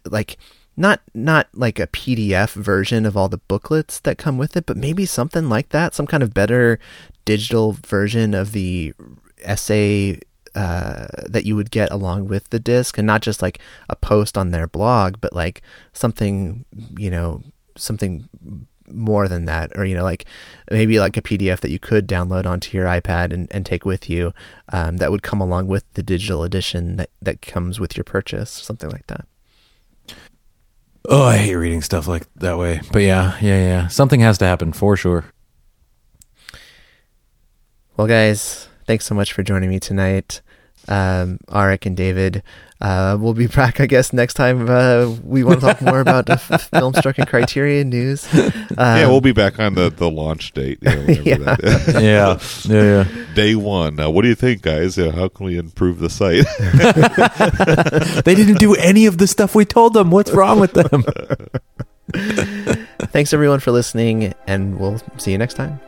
like 0.06 0.38
not 0.78 1.02
not 1.14 1.48
like 1.54 1.80
a 1.80 1.88
PDF 1.88 2.54
version 2.54 3.06
of 3.06 3.18
all 3.18 3.28
the 3.28 3.40
booklets 3.40 4.00
that 4.02 4.20
come 4.20 4.38
with 4.38 4.56
it, 4.56 4.68
but 4.68 4.78
maybe 4.78 5.06
something 5.06 5.50
like 5.50 5.70
that, 5.70 5.96
some 5.96 6.06
kind 6.08 6.22
of 6.22 6.34
better 6.34 6.80
digital 7.26 7.74
version 7.86 8.36
of 8.36 8.52
the 8.52 8.94
essay 9.44 10.20
uh, 10.56 11.08
that 11.28 11.46
you 11.46 11.56
would 11.56 11.72
get 11.72 11.92
along 11.92 12.28
with 12.28 12.50
the 12.52 12.60
disc, 12.60 12.98
and 12.98 13.08
not 13.08 13.22
just 13.22 13.42
like 13.42 13.60
a 13.90 13.96
post 13.96 14.38
on 14.38 14.52
their 14.52 14.68
blog, 14.68 15.16
but 15.20 15.34
like 15.34 15.62
something, 15.94 16.64
you 16.98 17.10
know, 17.10 17.44
something 17.76 18.30
more 18.90 19.28
than 19.28 19.46
that, 19.46 19.72
or 19.76 19.84
you 19.84 19.96
know, 19.96 20.04
like 20.04 20.26
maybe 20.70 21.00
like 21.00 21.18
a 21.18 21.22
PDF 21.22 21.60
that 21.62 21.72
you 21.72 21.80
could 21.80 22.08
download 22.08 22.46
onto 22.46 22.78
your 22.78 22.86
iPad 22.86 23.34
and, 23.34 23.48
and 23.52 23.66
take 23.66 23.84
with 23.84 24.10
you, 24.10 24.32
um, 24.70 24.98
that 24.98 25.12
would 25.12 25.24
come 25.24 25.42
along 25.42 25.68
with 25.68 25.92
the 25.94 26.04
digital 26.04 26.44
edition 26.44 26.98
that 26.98 27.10
that 27.22 27.42
comes 27.42 27.80
with 27.80 27.98
your 27.98 28.04
purchase, 28.04 28.52
something 28.52 28.92
like 28.92 29.08
that. 29.08 29.26
Oh, 31.10 31.24
I 31.24 31.38
hate 31.38 31.56
reading 31.56 31.82
stuff 31.82 32.06
like 32.06 32.28
that 32.36 32.58
way. 32.58 32.82
But 32.92 33.00
yeah, 33.00 33.38
yeah, 33.40 33.60
yeah. 33.60 33.88
Something 33.88 34.20
has 34.20 34.38
to 34.40 34.46
happen 34.46 34.74
for 34.74 34.98
sure. 34.98 35.26
Well, 37.96 38.08
guys, 38.08 38.68
thanks 38.86 39.06
so 39.06 39.16
much 39.16 39.32
for 39.32 39.42
joining 39.42 39.70
me 39.70 39.80
tonight. 39.80 40.42
Um, 40.88 41.40
Arik 41.50 41.86
and 41.86 41.98
David, 41.98 42.44
uh, 42.80 43.18
we'll 43.20 43.34
be 43.34 43.48
back, 43.48 43.80
I 43.82 43.88
guess, 43.88 44.14
next 44.14 44.36
time 44.36 44.70
uh, 44.70 45.10
we 45.24 45.44
want 45.44 45.60
to 45.62 45.66
talk 45.68 45.82
more 45.82 46.00
about 46.00 46.28
the 46.28 46.34
f- 46.34 46.48
Filmstruck 46.72 47.18
and 47.18 47.28
Criterion 47.28 47.90
news. 47.90 48.32
Um, 48.34 48.52
yeah, 48.78 49.08
we'll 49.08 49.20
be 49.20 49.32
back 49.34 49.60
on 49.60 49.74
the, 49.74 49.90
the 49.90 50.10
launch 50.10 50.54
date. 50.54 50.80
You 50.82 50.90
know, 50.96 51.04
Yeah. 51.24 51.38
that 51.40 51.60
is. 51.64 51.96
Yeah, 52.02 52.40
yeah, 52.74 53.04
yeah. 53.06 53.34
Day 53.34 53.56
one. 53.56 53.96
Now, 53.96 54.10
what 54.12 54.22
do 54.22 54.28
you 54.30 54.36
think, 54.36 54.62
guys? 54.62 54.98
Yeah, 54.98 55.12
how 55.12 55.28
can 55.28 55.46
we 55.48 55.58
improve 55.58 56.00
the 56.00 56.10
site? 56.10 56.46
They 58.24 58.36
didn't 58.36 58.60
do 58.60 58.76
any 58.76 59.08
of 59.08 59.18
the 59.18 59.28
stuff 59.28 59.56
we 59.56 59.66
told 59.66 59.94
them. 59.94 60.12
What's 60.12 60.32
wrong 60.32 60.60
with 60.60 60.74
them? 60.74 61.04
thanks, 63.12 63.34
everyone, 63.34 63.60
for 63.60 63.72
listening, 63.72 64.34
and 64.46 64.80
we'll 64.80 65.02
see 65.18 65.32
you 65.32 65.38
next 65.38 65.56
time. 65.56 65.80